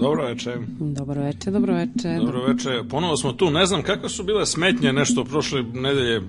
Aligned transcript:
Dobro 0.00 0.26
veče. 0.26 0.56
Dobro 0.80 1.22
veče, 1.22 1.50
dobro 1.50 1.74
veče. 1.74 2.16
Dobro 2.18 2.42
veče. 2.46 2.82
Ponovo 2.90 3.16
smo 3.16 3.32
tu. 3.32 3.50
Ne 3.50 3.66
znam 3.66 3.82
kakve 3.82 4.08
su 4.08 4.24
bile 4.24 4.46
smetnje 4.46 4.92
nešto 4.92 5.24
prošle 5.24 5.62
nedelje 5.62 6.20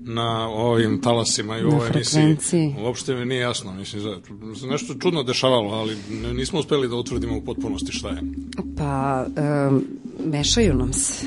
na 0.00 0.48
ovim 0.48 1.00
talasima 1.00 1.58
i 1.58 1.64
u 1.64 1.68
ovoj 1.68 1.88
emisiji. 1.94 2.74
Uopšte 2.80 3.14
mi 3.14 3.24
nije 3.24 3.40
jasno. 3.40 3.72
Mislim, 3.74 4.02
za, 4.02 4.16
nešto 4.66 4.94
čudno 4.94 5.22
dešavalo, 5.22 5.70
ali 5.70 5.96
nismo 6.34 6.58
uspeli 6.58 6.88
da 6.88 6.96
utvrdimo 6.96 7.36
u 7.36 7.44
potpunosti 7.44 7.92
šta 7.92 8.08
je. 8.08 8.20
Pa, 8.78 9.26
um, 9.70 9.84
mešaju 10.24 10.74
nam 10.74 10.92
se. 10.92 11.26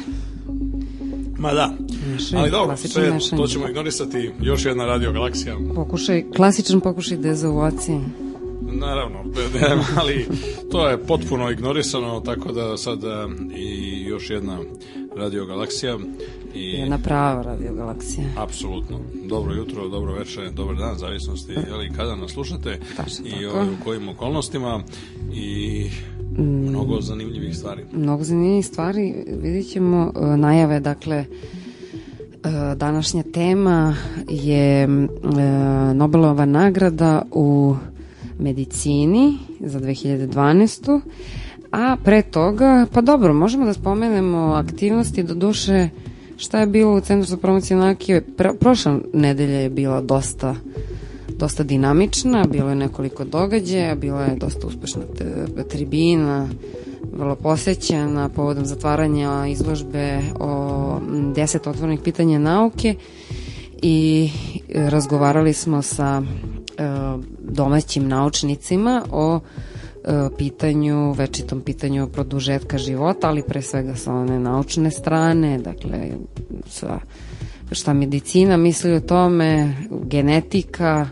Ma 1.38 1.54
da. 1.54 1.74
Mešaju, 2.14 2.42
ali 2.42 2.52
dobro, 2.52 2.78
sve, 2.78 3.12
mešanje. 3.12 3.42
to 3.42 3.48
ćemo 3.48 3.68
ignorisati. 3.68 4.32
Još 4.42 4.66
jedna 4.66 4.86
radio 4.86 5.12
galaksija. 5.12 5.58
Pokušaj, 5.76 6.26
klasičan 6.36 6.80
pokušaj 6.80 7.18
dezavuacije. 7.18 8.25
Naravno, 8.80 9.20
ali 10.00 10.28
to 10.72 10.88
je 10.90 10.98
potpuno 10.98 11.52
ignorisano, 11.52 12.20
tako 12.20 12.52
da 12.52 12.78
sad 12.78 13.00
i 13.56 14.02
još 14.08 14.30
jedna 14.30 14.60
radio 15.16 15.46
galaksija. 15.46 15.98
I, 16.56 16.72
jedna 16.72 16.98
prava 16.98 17.42
radio 17.42 17.74
galaksija. 17.74 18.28
Apsolutno. 18.38 19.00
Dobro 19.26 19.54
jutro, 19.54 19.88
dobro 19.88 20.14
večer, 20.14 20.52
dobar 20.52 20.76
dan, 20.76 20.98
zavisnosti 20.98 21.52
jeli, 21.52 21.92
kada 21.96 22.16
nas 22.16 22.32
slušate 22.32 22.80
Tačno 22.98 23.26
i 23.26 23.46
o, 23.46 23.64
u 23.64 23.84
kojim 23.84 24.10
okolnostima 24.10 24.84
i 25.34 25.90
mm, 26.38 26.44
mnogo 26.44 27.02
zanimljivih 27.02 27.58
stvari. 27.58 27.84
Mnogo 27.94 28.24
zanimljivih 28.24 28.66
stvari, 28.66 29.14
vidjet 29.42 29.68
ćemo 29.68 30.12
e, 30.16 30.38
najave, 30.38 30.80
dakle, 30.80 31.16
e, 31.18 31.26
današnja 32.76 33.24
tema 33.24 33.96
je 34.30 34.84
e, 34.84 34.88
Nobelova 35.94 36.46
nagrada 36.46 37.22
u 37.32 37.76
medicini 38.40 39.38
za 39.60 39.80
2012. 39.80 41.02
A 41.72 41.98
pre 42.04 42.22
toga, 42.22 42.86
pa 42.94 43.02
dobro, 43.02 43.34
možemo 43.34 43.66
da 43.66 43.74
spomenemo 43.74 44.38
aktivnosti 44.38 45.24
do 45.24 45.34
duše 45.34 45.90
šta 46.38 46.60
je 46.60 46.68
bilo 46.68 46.96
u 46.96 47.00
Centru 47.00 47.26
za 47.26 47.38
promociju 47.38 47.78
nauke. 47.78 48.22
Prošla 48.60 49.00
nedelja 49.14 49.60
je 49.60 49.70
bila 49.70 50.02
dosta 50.02 50.56
dosta 51.38 51.64
dinamična, 51.64 52.46
bilo 52.52 52.70
je 52.70 52.76
nekoliko 52.76 53.24
događaja, 53.26 53.96
bila 53.96 54.22
je 54.22 54.36
dosta 54.36 54.68
uspešna 54.68 55.02
tribina, 55.70 56.48
vrlo 57.14 57.36
posećena 57.36 58.30
povodom 58.30 58.66
zatvaranja 58.66 59.48
izložbe 59.48 60.20
o 60.40 61.00
deset 61.36 61.68
otvornih 61.68 62.00
pitanja 62.04 62.40
nauke 62.40 62.96
i 63.82 64.30
razgovarali 64.76 65.54
smo 65.54 65.82
sa 65.82 66.22
E, 66.22 66.55
domaćim 67.40 68.08
naučnicima 68.08 69.04
o 69.12 69.40
e, 69.40 70.30
pitanju, 70.38 71.12
večitom 71.12 71.62
pitanju 71.62 72.08
produžetka 72.08 72.78
života, 72.78 73.28
ali 73.28 73.44
pre 73.44 73.62
svega 73.62 73.96
sa 73.96 74.14
one 74.14 74.40
naučne 74.40 74.92
strane, 74.92 75.58
dakle 75.58 76.10
sa 76.68 77.00
šta 77.72 77.94
medicina 77.94 78.58
misli 78.58 78.94
o 78.94 79.00
tome, 79.00 79.76
genetika, 80.04 81.08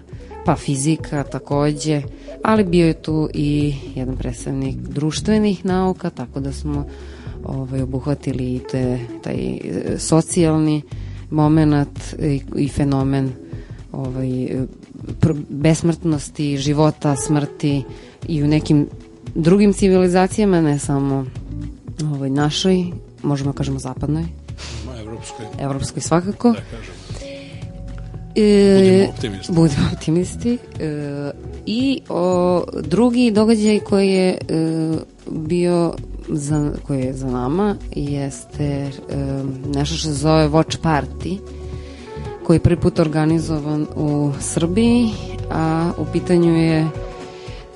pa 0.45 0.55
fizika 0.55 1.23
takođe, 1.23 2.01
ali 2.43 2.63
bio 2.63 2.87
je 2.87 3.01
tu 3.01 3.29
i 3.33 3.75
jedan 3.95 4.17
predstavnik 4.17 4.75
društvenih 4.75 5.65
nauka, 5.65 6.09
tako 6.09 6.39
da 6.39 6.51
smo 6.51 6.85
ovaj, 7.43 7.81
obuhvatili 7.81 8.55
i 8.55 8.59
te, 8.71 8.99
taj 9.23 9.35
e, 9.35 9.59
socijalni 9.97 10.81
moment 11.29 11.99
i, 12.19 12.41
i 12.55 12.67
fenomen 12.67 13.31
ovaj, 13.91 14.47
besmrtnosti, 15.49 16.57
života, 16.57 17.15
smrti 17.15 17.83
i 18.27 18.43
u 18.43 18.47
nekim 18.47 18.87
drugim 19.35 19.73
civilizacijama, 19.73 20.61
ne 20.61 20.79
samo 20.79 21.25
ovoj 22.13 22.29
našoj, 22.29 22.85
možemo 23.23 23.51
da 23.51 23.57
kažemo 23.57 23.79
zapadnoj. 23.79 24.23
Evropskoj. 24.99 25.45
Evropskoj 25.59 26.01
svakako. 26.01 26.51
Da 26.51 26.77
kažem. 26.77 26.93
E, 28.35 28.79
budimo 28.79 29.09
optimisti. 29.09 29.53
Budimo 29.53 29.89
optimisti. 29.93 30.57
E, 30.79 31.31
I 31.65 32.01
o, 32.09 32.63
drugi 32.83 33.31
događaj 33.31 33.79
koji 33.79 34.09
je 34.09 34.29
e, 34.29 34.37
bio 35.31 35.93
za, 36.29 36.71
koji 36.87 37.01
je 37.01 37.13
za 37.13 37.27
nama 37.27 37.75
jeste 37.95 38.65
e, 38.65 38.89
nešto 39.75 39.95
što 39.95 40.07
se 40.07 40.13
zove 40.13 40.49
Watch 40.49 40.77
Party 40.83 41.37
koji 42.45 42.55
je 42.55 42.59
prvi 42.59 42.75
put 42.75 42.99
organizovan 42.99 43.87
u 43.95 44.31
Srbiji, 44.39 45.09
a 45.51 45.91
u 45.97 46.05
pitanju 46.13 46.55
je 46.55 46.87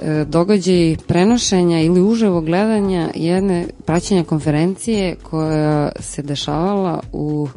e, 0.02 0.26
događaj 0.26 0.98
prenošenja 1.08 1.82
ili 1.82 2.02
uživo 2.02 2.42
gledanja 2.42 3.10
jedne 3.16 3.68
praćenja 3.86 4.24
konferencije 4.24 5.16
koja 5.16 5.92
se 6.00 6.22
dešavala 6.22 7.00
u 7.14 7.48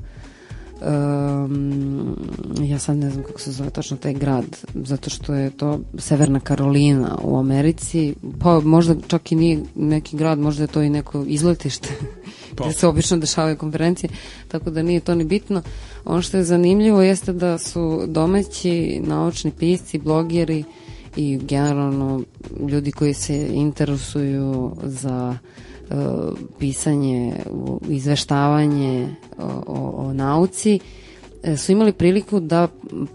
um, 0.81 2.16
ja 2.60 2.78
sad 2.78 2.97
ne 2.97 3.10
znam 3.10 3.25
kako 3.25 3.41
se 3.41 3.53
zove 3.53 3.71
tačno 3.71 3.97
taj 3.97 4.15
grad, 4.15 4.44
zato 4.75 5.10
što 5.10 5.34
je 5.34 5.50
to 5.50 5.81
Severna 5.98 6.41
Karolina 6.41 7.19
u 7.22 7.38
Americi, 7.38 8.15
pa 8.41 8.60
možda 8.60 8.94
čak 9.06 9.32
i 9.32 9.34
nije 9.34 9.60
neki 9.75 10.16
grad, 10.16 10.38
možda 10.38 10.65
je 10.65 10.69
to 10.69 10.82
i 10.82 10.91
neko 10.91 11.25
izletište 11.27 11.88
pa. 12.60 12.69
gde 12.69 12.78
se 12.78 12.87
obično 12.87 13.16
dešavaju 13.16 13.56
konferencije, 13.56 14.10
tako 14.48 14.71
da 14.71 14.82
nije 14.82 15.00
to 15.00 15.15
ni 15.15 15.25
bitno. 15.25 15.62
Ono 16.04 16.22
što 16.22 16.37
je 16.37 16.44
zanimljivo 16.44 17.03
jeste 17.03 17.32
da 17.32 17.59
su 17.59 18.03
domaći 18.06 19.00
naučni 19.04 19.50
pisci, 19.59 19.98
blogeri 19.98 20.65
i 21.16 21.38
generalno 21.42 22.22
ljudi 22.68 22.92
koji 22.92 23.15
se 23.15 23.48
interesuju 23.53 24.72
za 24.83 25.36
uh, 25.91 25.97
pisanje, 26.59 27.33
izveštavanje 27.89 29.09
o, 29.39 29.45
o, 29.66 29.91
o 29.97 30.13
nauci, 30.13 30.80
e, 31.42 31.56
su 31.56 31.72
imali 31.72 31.92
priliku 31.92 32.41
da 32.41 32.68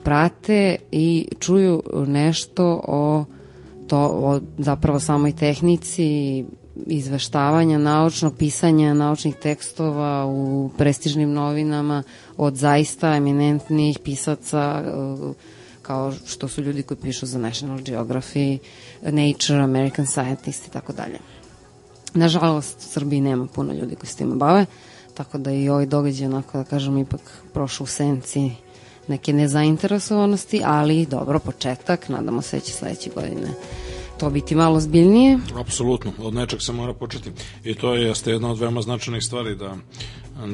prate 0.03 0.75
i 0.91 1.27
čuju 1.39 1.83
nešto 2.07 2.81
o 2.87 3.25
to 3.87 3.97
o 3.99 4.39
zapravo 4.57 4.99
samoj 4.99 5.31
tehnici 5.31 6.45
izveštavanja, 6.85 7.77
naučnog 7.77 8.35
pisanja 8.37 8.93
naučnih 8.93 9.35
tekstova 9.35 10.25
u 10.25 10.69
prestižnim 10.77 11.33
novinama 11.33 12.03
od 12.37 12.55
zaista 12.55 13.15
eminentnih 13.15 13.99
pisaca 13.99 14.83
uh, 15.19 15.35
kao 15.81 16.13
što 16.25 16.47
su 16.47 16.61
ljudi 16.61 16.83
koji 16.83 16.97
pišu 16.97 17.25
za 17.25 17.39
National 17.39 17.79
Geography, 17.79 18.57
Nature, 19.01 19.63
American 19.63 20.07
Scientist 20.07 20.67
i 20.67 20.71
tako 20.71 20.93
dalje. 20.93 21.19
Nažalost, 22.13 22.79
u 22.79 22.83
Srbiji 22.83 23.21
nema 23.21 23.45
puno 23.45 23.73
ljudi 23.73 23.95
koji 23.95 24.09
se 24.09 24.17
time 24.17 24.35
bave, 24.35 24.65
tako 25.13 25.37
da 25.37 25.51
i 25.51 25.69
ovaj 25.69 25.85
događaj, 25.85 26.27
onako 26.27 26.57
da 26.57 26.63
kažem, 26.63 26.97
ipak 26.97 27.21
prošao 27.53 27.83
u 27.83 27.87
senci 27.87 28.51
neke 29.07 29.33
nezainteresovanosti, 29.33 30.61
ali 30.65 31.05
dobro, 31.05 31.39
početak, 31.39 32.09
nadamo 32.09 32.41
se 32.41 32.57
da 32.57 32.61
će 32.61 32.73
sledeće 32.73 33.09
godine 33.15 33.53
to 34.19 34.29
biti 34.29 34.55
malo 34.55 34.79
zbiljnije. 34.79 35.39
Apsolutno, 35.55 36.11
od 36.19 36.33
nečeg 36.33 36.61
se 36.61 36.73
mora 36.73 36.93
početi. 36.93 37.31
I 37.63 37.75
to 37.75 37.93
je 37.93 38.03
jeste 38.03 38.31
jedna 38.31 38.51
od 38.51 38.59
veoma 38.59 38.81
značajnih 38.81 39.23
stvari 39.23 39.55
da 39.55 39.75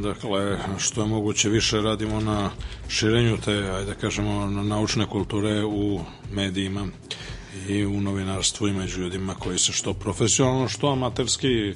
dakle, 0.01 0.57
što 0.77 1.01
je 1.01 1.07
moguće 1.07 1.49
više 1.49 1.81
radimo 1.81 2.19
na 2.19 2.49
širenju 2.87 3.37
te, 3.45 3.51
ajde 3.51 3.85
da 3.85 3.93
kažemo, 3.93 4.45
naučne 4.45 5.05
kulture 5.05 5.65
u 5.65 5.99
medijima 6.31 6.87
i 7.67 7.85
u 7.85 8.01
novinarstvu 8.01 8.67
i 8.67 8.73
među 8.73 9.01
ljudima 9.01 9.35
koji 9.35 9.59
se 9.59 9.71
što 9.71 9.93
profesionalno, 9.93 10.67
što 10.67 10.91
amaterski, 10.91 11.73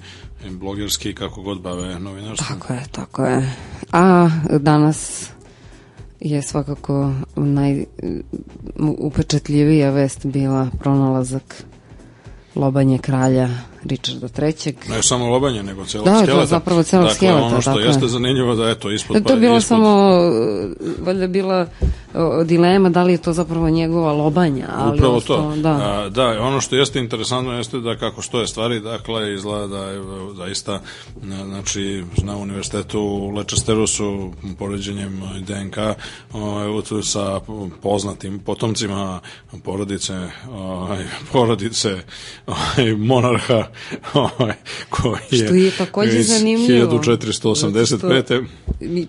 blogerski, 0.49 1.13
kako 1.13 1.41
god 1.41 1.61
bave 1.61 1.99
novinarstvom. 1.99 2.59
Tako 2.59 2.73
je, 2.73 2.83
tako 2.91 3.25
je. 3.25 3.55
A 3.91 4.29
danas 4.59 5.29
je 6.19 6.41
svakako 6.41 7.13
najupečetljivija 7.35 9.91
vest 9.91 10.25
bila 10.25 10.69
pronalazak 10.79 11.65
lobanje 12.55 12.97
kralja 12.97 13.49
Richarda 13.83 14.27
III. 14.41 14.75
Ne 14.89 15.03
samo 15.03 15.29
lobanje, 15.29 15.63
nego 15.63 15.85
celog 15.85 16.05
da, 16.05 16.15
skeleta. 16.15 16.39
Da, 16.39 16.45
zapravo 16.45 16.83
celog 16.83 17.05
dakle, 17.05 17.15
skeleta. 17.15 17.45
ono 17.45 17.61
što 17.61 17.71
dakle. 17.71 17.85
jeste 17.85 18.07
zanimljivo 18.07 18.55
da 18.55 18.69
eto, 18.69 18.91
ispod... 18.91 19.17
Da, 19.17 19.23
to 19.23 19.29
je 19.29 19.35
pa- 19.35 19.39
bilo 19.39 19.57
ispod... 19.57 19.67
samo, 19.67 20.19
valjda 21.05 21.27
bila 21.27 21.67
dilema 22.45 22.89
da 22.89 23.03
li 23.03 23.11
je 23.11 23.17
to 23.17 23.33
zapravo 23.33 23.69
njegova 23.69 24.11
lobanja. 24.13 24.67
Ali 24.77 24.97
Upravo 24.97 25.21
to. 25.21 25.53
Da. 25.55 25.69
A, 25.69 26.09
da, 26.09 26.41
ono 26.41 26.61
što 26.61 26.75
jeste 26.75 26.99
interesantno 26.99 27.53
jeste 27.53 27.79
da 27.79 27.97
kako 27.97 28.21
stoje 28.21 28.47
stvari, 28.47 28.79
dakle, 28.79 29.33
izgleda 29.33 29.67
da 29.67 29.83
je 29.89 30.01
zaista, 30.35 30.81
znači, 31.45 32.03
na 32.23 32.37
univerzitetu 32.37 32.99
u 32.99 33.29
Lečesteru 33.29 33.87
su 33.87 34.31
poređenjem 34.59 35.21
DNK 35.47 35.77
ovaj, 36.33 36.67
sa 37.03 37.39
poznatim 37.81 38.39
potomcima 38.39 39.19
porodice, 39.63 40.13
ovaj, 40.51 41.03
porodice 41.31 41.97
ovaj, 42.47 42.95
monarha 42.97 43.67
koji 44.89 45.19
je... 45.31 45.45
Što 45.45 45.55
je 45.55 45.71
takođe 45.71 46.23
zanimljivo. 46.23 46.99
1485. 46.99 48.45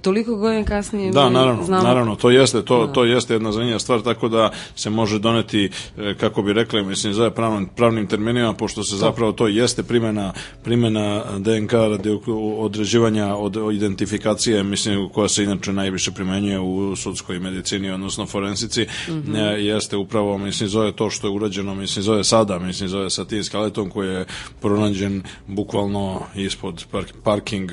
Toliko 0.02 0.37
godina 0.37 0.64
kasnije 0.64 1.12
da, 1.12 1.31
naravno, 1.31 1.64
znamo... 1.64 1.82
naravno, 1.82 2.17
to 2.17 2.31
jeste, 2.31 2.62
to, 2.62 2.87
da. 2.87 2.93
To 2.97 3.05
jeste 3.05 3.35
jedna 3.35 3.53
zanimljiva 3.53 3.79
stvar, 3.79 4.01
tako 4.01 4.29
da 4.29 4.51
se 4.75 4.91
može 4.91 5.19
doneti, 5.19 5.71
e, 5.99 6.15
kako 6.15 6.43
bi 6.43 6.53
rekli, 6.53 6.85
mislim, 6.85 7.13
zove 7.13 7.31
pravnim, 7.31 7.69
pravnim 7.77 8.07
terminima, 8.07 8.53
pošto 8.53 8.85
se 8.85 8.97
zapravo 8.97 9.33
to 9.33 9.47
jeste 9.47 9.83
primena, 9.83 10.33
primena 10.65 11.25
DNK 11.39 11.73
radi 11.73 12.19
određivanja 12.59 13.35
od 13.35 13.57
identifikacije, 13.73 14.63
mislim, 14.63 15.09
koja 15.09 15.29
se 15.29 15.45
inače 15.45 15.73
najviše 15.73 16.11
primenjuje 16.11 16.61
u 16.61 16.97
sudskoj 16.97 17.39
medicini, 17.39 17.91
odnosno 17.91 18.27
forensici, 18.27 18.83
mm 18.83 19.13
-hmm. 19.13 19.57
jeste 19.57 19.97
upravo, 19.97 20.39
mislim, 20.39 20.69
zove 20.69 20.93
to 20.93 21.11
što 21.11 21.27
je 21.27 21.33
urađeno, 21.33 21.75
mislim, 21.75 22.03
zove 22.03 22.25
sada, 22.25 22.59
mislim, 22.59 22.89
zove 22.89 23.11
sa 23.11 23.25
tim 23.25 23.45
skeletom 23.45 23.91
koji 23.91 24.09
je 24.09 24.25
pronađen 24.61 25.23
bukvalno 25.47 26.23
ispod 26.35 26.85
parking, 27.25 27.73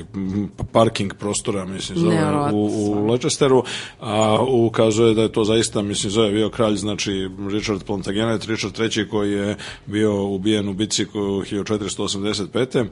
parking 0.72 1.14
prostora, 1.14 1.64
mislim, 1.64 1.98
zove 1.98 2.52
u, 2.52 2.66
u 2.66 3.06
Leicesteru, 3.06 3.64
a 4.00 4.38
ukazuje 4.42 5.13
da 5.14 5.22
je 5.22 5.32
to 5.32 5.44
zaista, 5.44 5.82
mislim, 5.82 6.10
zove 6.10 6.30
bio 6.30 6.50
kralj, 6.50 6.76
znači, 6.76 7.28
Richard 7.50 7.84
Plantagenet, 7.84 8.46
Richard 8.46 8.80
III 8.80 9.08
koji 9.08 9.32
je 9.32 9.56
bio 9.86 10.24
ubijen 10.24 10.68
u 10.68 10.72
bici 10.72 11.06
1485. 11.06 12.86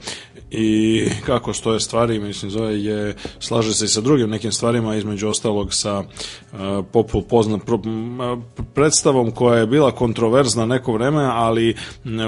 I 0.51 1.05
kako 1.27 1.53
stoje 1.53 1.81
stvari, 1.81 2.19
mislim, 2.19 2.51
zove 2.51 2.85
je, 2.85 3.17
slaže 3.41 3.75
se 3.75 3.85
i 3.85 3.89
sa 3.89 4.01
drugim 4.01 4.31
nekim 4.31 4.53
stvarima, 4.53 4.97
između 4.97 5.29
ostalog 5.29 5.75
sa 5.75 6.05
popul 6.93 7.23
pozna, 7.23 7.59
pro, 7.59 7.81
predstavom 8.75 9.31
koja 9.31 9.59
je 9.59 9.67
bila 9.67 9.91
kontroverzna 9.91 10.67
neko 10.67 10.93
vreme, 10.93 11.25
ali 11.25 11.75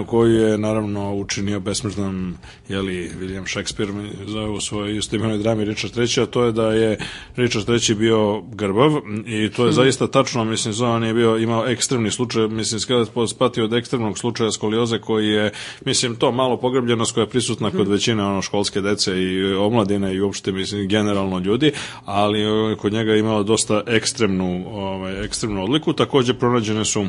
koju 0.07 0.33
je 0.33 0.59
naravno 0.59 1.15
učinio 1.15 1.61
besmrtnom 1.61 2.37
jeli, 2.69 3.11
William 3.21 3.51
Shakespeare 3.51 3.93
zove 4.27 4.49
u 4.49 4.61
svojoj 4.61 4.97
istoimenoj 4.97 5.39
drami 5.39 5.65
Richard 5.65 5.99
III, 5.99 6.23
a 6.23 6.27
to 6.27 6.45
je 6.45 6.53
da 6.53 6.73
je 6.73 6.99
Richard 7.37 7.69
III 7.69 7.95
bio 7.95 8.41
grbav 8.41 8.93
i 9.27 9.51
to 9.51 9.63
je 9.63 9.69
hmm. 9.69 9.73
Zaista 9.85 10.07
tačno, 10.07 10.45
mislim, 10.45 10.75
zove 10.75 10.91
on 10.91 11.05
je 11.05 11.15
bio, 11.15 11.37
imao 11.39 11.67
ekstremni 11.67 12.11
slučaj, 12.11 12.49
mislim, 12.49 12.81
skelet 12.81 13.09
spatio 13.29 13.65
od 13.65 13.73
ekstremnog 13.73 14.19
slučaja 14.19 14.53
skolioze 14.53 14.99
koji 14.99 15.29
je, 15.29 15.51
mislim, 15.85 16.17
to 16.17 16.33
malo 16.33 16.57
pogrbljenost 16.57 17.15
koja 17.15 17.23
je 17.23 17.31
prisutna 17.31 17.71
kod 17.71 17.81
hmm. 17.81 17.93
većine 17.93 18.25
ono 18.25 18.43
školske 18.43 18.81
dece 18.81 19.23
i 19.23 19.55
omladine 19.55 20.15
i 20.15 20.21
uopšte, 20.21 20.53
mislim, 20.53 20.89
generalno 20.89 21.39
ljudi, 21.39 21.73
ali 22.05 22.47
ovaj, 22.47 22.75
kod 22.75 22.93
njega 22.93 23.13
je 23.13 23.21
imao 23.21 23.43
dosta 23.43 23.83
ekstremnu, 23.87 24.65
ovaj, 24.73 25.25
ekstremnu 25.25 25.65
odliku. 25.65 25.93
Takođe 25.93 26.35
pronađene 26.35 26.85
su 26.85 27.07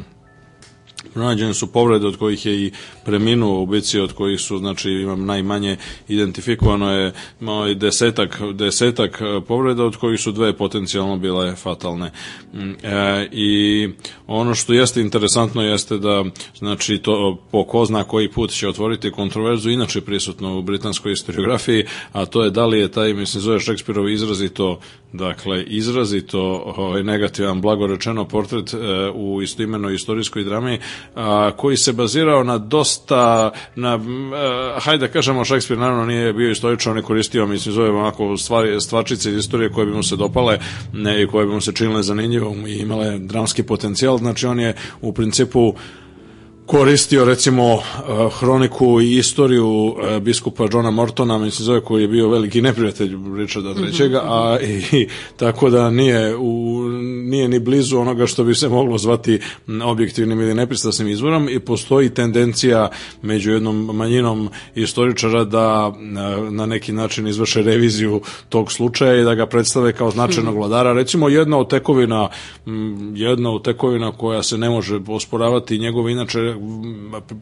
Pronađene 1.16 1.54
su 1.54 1.68
povrede 1.68 2.08
od 2.08 2.18
kojih 2.18 2.46
je 2.46 2.66
i 2.66 2.72
preminuo 3.06 3.62
u 3.62 3.66
bici, 3.66 4.00
od 4.00 4.14
kojih 4.14 4.42
su, 4.42 4.58
znači, 4.58 4.90
imam 4.92 5.26
najmanje 5.26 5.78
identifikovano 6.08 6.92
je 6.92 7.14
imao 7.42 7.68
i 7.68 7.76
desetak, 7.76 8.42
desetak 8.54 9.22
e, 9.22 9.42
povreda, 9.48 9.86
od 9.86 9.96
kojih 9.96 10.20
su 10.20 10.32
dve 10.32 10.54
potencijalno 10.58 11.18
bile 11.18 11.56
fatalne. 11.56 12.12
Mm, 12.54 12.72
e, 12.84 13.30
I 13.32 13.90
ono 14.28 14.56
što 14.56 14.74
jeste 14.74 15.02
interesantno 15.02 15.62
jeste 15.62 15.98
da, 15.98 16.26
znači, 16.58 16.98
to 16.98 17.44
po 17.52 17.64
ko 17.64 17.86
zna 17.86 18.04
koji 18.04 18.32
put 18.32 18.52
će 18.52 18.68
otvoriti 18.68 19.12
kontroverzu, 19.12 19.70
inače 19.70 20.02
prisutno 20.02 20.58
u 20.58 20.62
britanskoj 20.62 21.12
historiografiji, 21.12 21.86
a 22.12 22.26
to 22.26 22.44
je 22.44 22.50
da 22.50 22.66
li 22.66 22.80
je 22.80 22.92
taj, 22.92 23.14
mislim, 23.14 23.42
zove 23.42 23.60
Šekspirov 23.60 24.10
izrazito, 24.10 24.80
dakle, 25.14 25.64
izrazito 25.64 26.42
ovaj, 26.78 27.04
negativan, 27.04 27.62
blagorečeno 27.62 28.26
portret 28.26 28.74
e, 28.74 28.78
u 29.14 29.42
istoimenoj 29.42 29.96
istorijskoj 29.96 30.44
drami, 30.44 30.80
a, 31.16 31.52
koji 31.58 31.78
se 31.78 31.94
bazirao 31.94 32.44
na 32.44 32.58
dosta 32.58 33.52
na 33.76 33.94
a, 33.94 34.80
hajde 34.80 35.08
da 35.08 35.14
kažemo 35.14 35.46
Šekspir 35.46 35.78
naravno 35.78 36.06
nije 36.06 36.34
bio 36.34 36.52
istoričan, 36.52 36.92
on 36.92 36.98
je 36.98 37.04
koristio 37.04 37.48
mislim 37.48 37.76
zove 37.76 37.90
onako 37.90 38.38
stvari, 38.38 38.82
stvarčice 38.82 39.32
iz 39.32 39.38
istorije 39.38 39.70
koje 39.70 39.86
bi 39.86 39.94
mu 39.94 40.04
se 40.04 40.16
dopale 40.16 40.60
ne, 40.94 41.24
i 41.24 41.28
koje 41.28 41.46
bi 41.46 41.54
mu 41.54 41.62
se 41.62 41.74
činile 41.74 42.04
zanimljivom 42.04 42.68
i 42.68 42.74
imale 42.74 43.20
dramski 43.20 43.64
potencijal, 43.64 44.18
znači 44.18 44.48
on 44.48 44.60
je 44.60 44.76
u 45.02 45.14
principu 45.14 45.74
koristio 46.66 47.26
recimo 47.26 47.74
uh, 47.74 47.82
hroniku 48.40 49.02
i 49.02 49.18
istoriju 49.18 49.68
uh, 49.68 49.96
biskupa 50.22 50.68
Johna 50.72 50.92
Mortona, 50.92 51.38
mislim 51.38 51.66
zove 51.66 51.82
koji 51.82 52.02
je 52.02 52.08
bio 52.08 52.30
veliki 52.30 52.62
neprijatelj 52.62 53.18
Richarda 53.38 53.70
III. 53.70 53.78
-hmm. 53.78 54.20
a 54.24 54.58
i, 54.92 55.08
tako 55.38 55.70
da 55.70 55.90
nije 55.90 56.36
u, 56.36 56.80
nije 57.26 57.48
ni 57.48 57.60
blizu 57.60 58.00
onoga 58.00 58.28
što 58.28 58.44
bi 58.44 58.56
se 58.56 58.70
moglo 58.70 58.98
zvati 58.98 59.40
objektivnim 59.84 60.42
ili 60.42 60.54
nepristrasnim 60.54 61.08
izvorom 61.08 61.50
i 61.50 61.60
postoji 61.60 62.10
tendencija 62.10 62.90
među 63.22 63.52
jednom 63.52 63.86
manjinom 63.94 64.50
istoričara 64.76 65.44
da 65.44 65.94
na, 66.00 66.38
uh, 66.38 66.54
na 66.54 66.66
neki 66.66 66.92
način 66.92 67.28
izvrše 67.28 67.62
reviziju 67.62 68.22
tog 68.50 68.72
slučaja 68.72 69.22
i 69.22 69.24
da 69.24 69.36
ga 69.36 69.46
predstave 69.46 69.94
kao 69.94 70.12
značajnog 70.12 70.54
mhm. 70.54 70.60
vladara. 70.60 70.94
Recimo 70.94 71.30
jedna 71.30 71.58
od 71.58 71.70
tekovina 71.70 72.30
jedna 73.14 73.52
od 73.52 73.64
tekovina 73.64 74.12
koja 74.12 74.44
se 74.44 74.58
ne 74.58 74.70
može 74.70 75.00
osporavati 75.08 75.80
njegove 75.80 76.12
inače 76.12 76.55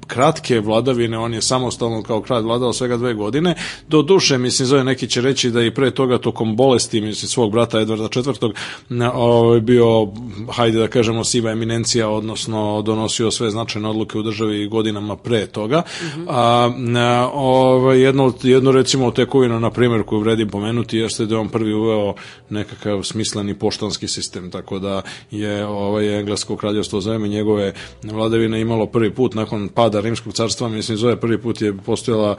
kratke 0.08 0.60
vladavine, 0.60 1.18
on 1.18 1.34
je 1.34 1.42
samostalno 1.42 2.04
kao 2.04 2.22
kralj 2.22 2.44
vladao 2.44 2.74
svega 2.74 2.98
dve 2.98 3.14
godine. 3.14 3.56
Do 3.88 4.02
duše, 4.02 4.38
mislim, 4.38 4.66
zove 4.66 4.84
neki 4.84 5.08
će 5.08 5.22
reći 5.22 5.52
da 5.52 5.62
i 5.62 5.74
pre 5.74 5.92
toga 5.92 6.18
tokom 6.18 6.56
bolesti, 6.56 7.02
mislim, 7.02 7.30
svog 7.30 7.52
brata 7.52 7.80
Edvarda 7.80 8.08
IV. 8.16 9.04
Ovaj, 9.14 9.60
bio, 9.60 10.08
hajde 10.52 10.80
da 10.80 10.88
kažemo, 10.88 11.24
siva 11.24 11.52
eminencija, 11.52 12.10
odnosno 12.10 12.82
donosio 12.82 13.32
sve 13.32 13.52
značajne 13.52 13.90
odluke 13.90 14.18
u 14.18 14.24
državi 14.24 14.68
godinama 14.68 15.16
pre 15.16 15.46
toga. 15.46 15.80
Mm 15.80 16.06
-hmm. 16.06 16.26
A, 16.30 17.30
ovaj, 17.34 18.02
jedno, 18.02 18.34
jedno 18.44 18.72
recimo 18.72 19.12
tekovina, 19.12 19.60
na 19.60 19.70
primjer, 19.70 20.04
koju 20.04 20.20
vredim 20.20 20.50
pomenuti, 20.50 20.98
jeste 20.98 21.26
da 21.26 21.36
je 21.36 21.40
on 21.40 21.50
prvi 21.50 21.74
uveo 21.74 22.14
nekakav 22.50 23.04
smisleni 23.04 23.54
poštanski 23.60 24.08
sistem, 24.08 24.52
tako 24.52 24.80
da 24.80 25.02
je 25.32 25.66
ovaj, 25.66 26.20
englesko 26.20 26.58
kraljevstvo 26.58 27.02
za 27.02 27.18
njegove 27.18 27.74
vladavine 28.04 28.62
imalo 28.62 28.86
prvi 28.86 29.03
put 29.12 29.36
nakon 29.36 29.70
pada 29.70 30.02
Rimskog 30.02 30.34
carstva, 30.34 30.70
mislim, 30.70 30.98
zove 30.98 31.20
prvi 31.20 31.38
put 31.38 31.62
je 31.62 31.74
postojala, 31.78 32.36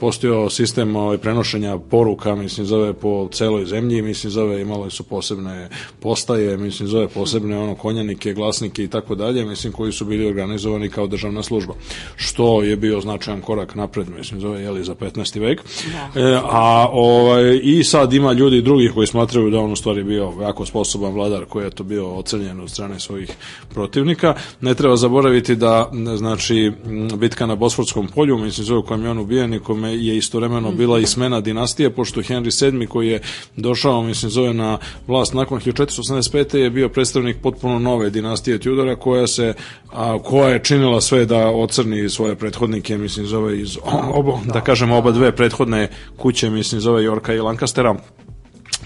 postojao 0.00 0.50
sistem 0.50 0.96
ovaj, 0.96 1.18
prenošenja 1.18 1.78
poruka, 1.78 2.34
mislim, 2.34 2.66
zove 2.66 2.92
po 2.92 3.28
celoj 3.32 3.66
zemlji, 3.66 4.02
mislim, 4.02 4.30
zove 4.30 4.60
imali 4.60 4.90
su 4.90 5.02
posebne 5.02 5.68
postaje, 6.00 6.56
mislim, 6.56 6.88
zove 6.88 7.08
posebne 7.08 7.58
ono 7.58 7.74
konjanike, 7.74 8.32
glasnike 8.32 8.84
i 8.84 8.88
tako 8.88 9.14
dalje, 9.14 9.44
mislim, 9.44 9.72
koji 9.72 9.92
su 9.92 10.04
bili 10.04 10.26
organizovani 10.26 10.88
kao 10.88 11.06
državna 11.06 11.42
služba. 11.42 11.74
Što 12.16 12.62
je 12.62 12.76
bio 12.76 13.00
značajan 13.00 13.40
korak 13.40 13.74
napred, 13.74 14.08
mislim, 14.18 14.40
zove, 14.40 14.62
jeli, 14.62 14.84
za 14.84 14.94
15. 14.94 15.40
vek. 15.40 15.62
Da. 15.92 16.20
E, 16.20 16.40
a 16.44 16.88
ovaj, 16.92 17.60
i 17.62 17.84
sad 17.84 18.12
ima 18.12 18.32
ljudi 18.32 18.62
drugih 18.62 18.92
koji 18.94 19.06
smatraju 19.06 19.50
da 19.50 19.60
on 19.60 19.72
u 19.72 19.76
stvari 19.76 20.04
bio 20.04 20.32
jako 20.42 20.66
sposoban 20.66 21.12
vladar 21.12 21.44
koji 21.44 21.64
je 21.64 21.70
to 21.70 21.84
bio 21.84 22.14
ocenjen 22.14 22.60
od 22.60 22.70
strane 22.70 23.00
svojih 23.00 23.30
protivnika. 23.74 24.34
Ne 24.60 24.74
treba 24.74 24.96
zaboraviti 24.96 25.56
da 25.56 25.90
znači 26.16 26.72
bitka 27.16 27.46
na 27.46 27.54
Bosforskom 27.54 28.08
polju, 28.08 28.38
mislim 28.38 28.64
zove 28.64 28.82
kojem 28.82 29.04
je 29.04 29.10
on 29.10 29.18
ubijen 29.18 29.54
i 29.54 29.60
kome 29.60 29.94
je 29.94 30.16
istovremeno 30.16 30.72
bila 30.72 30.98
i 30.98 31.06
smena 31.06 31.40
dinastije, 31.40 31.90
pošto 31.90 32.20
Henry 32.20 32.72
VII 32.72 32.86
koji 32.86 33.08
je 33.08 33.20
došao, 33.56 34.02
mislim 34.02 34.30
zove 34.30 34.54
na 34.54 34.78
vlast 35.06 35.34
nakon 35.34 35.60
1485. 35.60 36.56
je 36.56 36.70
bio 36.70 36.88
predstavnik 36.88 37.36
potpuno 37.42 37.78
nove 37.78 38.10
dinastije 38.10 38.58
Tudora 38.58 38.96
koja 38.96 39.26
se 39.26 39.54
a, 39.92 40.18
koja 40.22 40.48
je 40.48 40.64
činila 40.64 41.00
sve 41.00 41.26
da 41.26 41.48
ocrni 41.48 42.08
svoje 42.08 42.34
prethodnike, 42.34 42.98
mislim 42.98 43.26
zove 43.26 43.60
iz 43.60 43.78
obo, 44.14 44.40
da 44.44 44.60
kažemo 44.60 44.96
oba 44.96 45.10
dve 45.10 45.36
prethodne 45.36 45.88
kuće, 46.16 46.50
mislim 46.50 46.80
zove 46.80 47.02
Yorka 47.02 47.34
i 47.34 47.40
Lancastera 47.40 47.96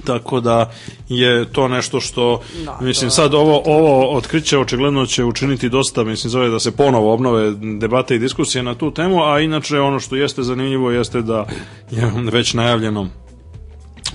Tako 0.04 0.40
da 0.40 0.70
je 1.08 1.52
to 1.52 1.68
nešto 1.68 2.00
što 2.00 2.42
da, 2.64 2.78
mislim 2.80 3.10
sad 3.10 3.34
ovo 3.34 3.62
ovo 3.66 4.16
otkriće 4.16 4.58
očigledno 4.58 5.06
će 5.06 5.24
učiniti 5.24 5.68
dosta 5.68 6.04
mislim 6.04 6.30
zove 6.30 6.48
da 6.48 6.58
se 6.58 6.70
ponovo 6.70 7.12
obnove 7.14 7.52
debate 7.78 8.14
i 8.14 8.18
diskusije 8.18 8.62
na 8.62 8.74
tu 8.74 8.90
temu, 8.90 9.24
a 9.24 9.40
inače 9.40 9.80
ono 9.80 10.00
što 10.00 10.16
jeste 10.16 10.42
zanimljivo 10.42 10.90
jeste 10.90 11.22
da 11.22 11.46
je 11.90 12.12
već 12.32 12.54
najavljeno 12.54 13.08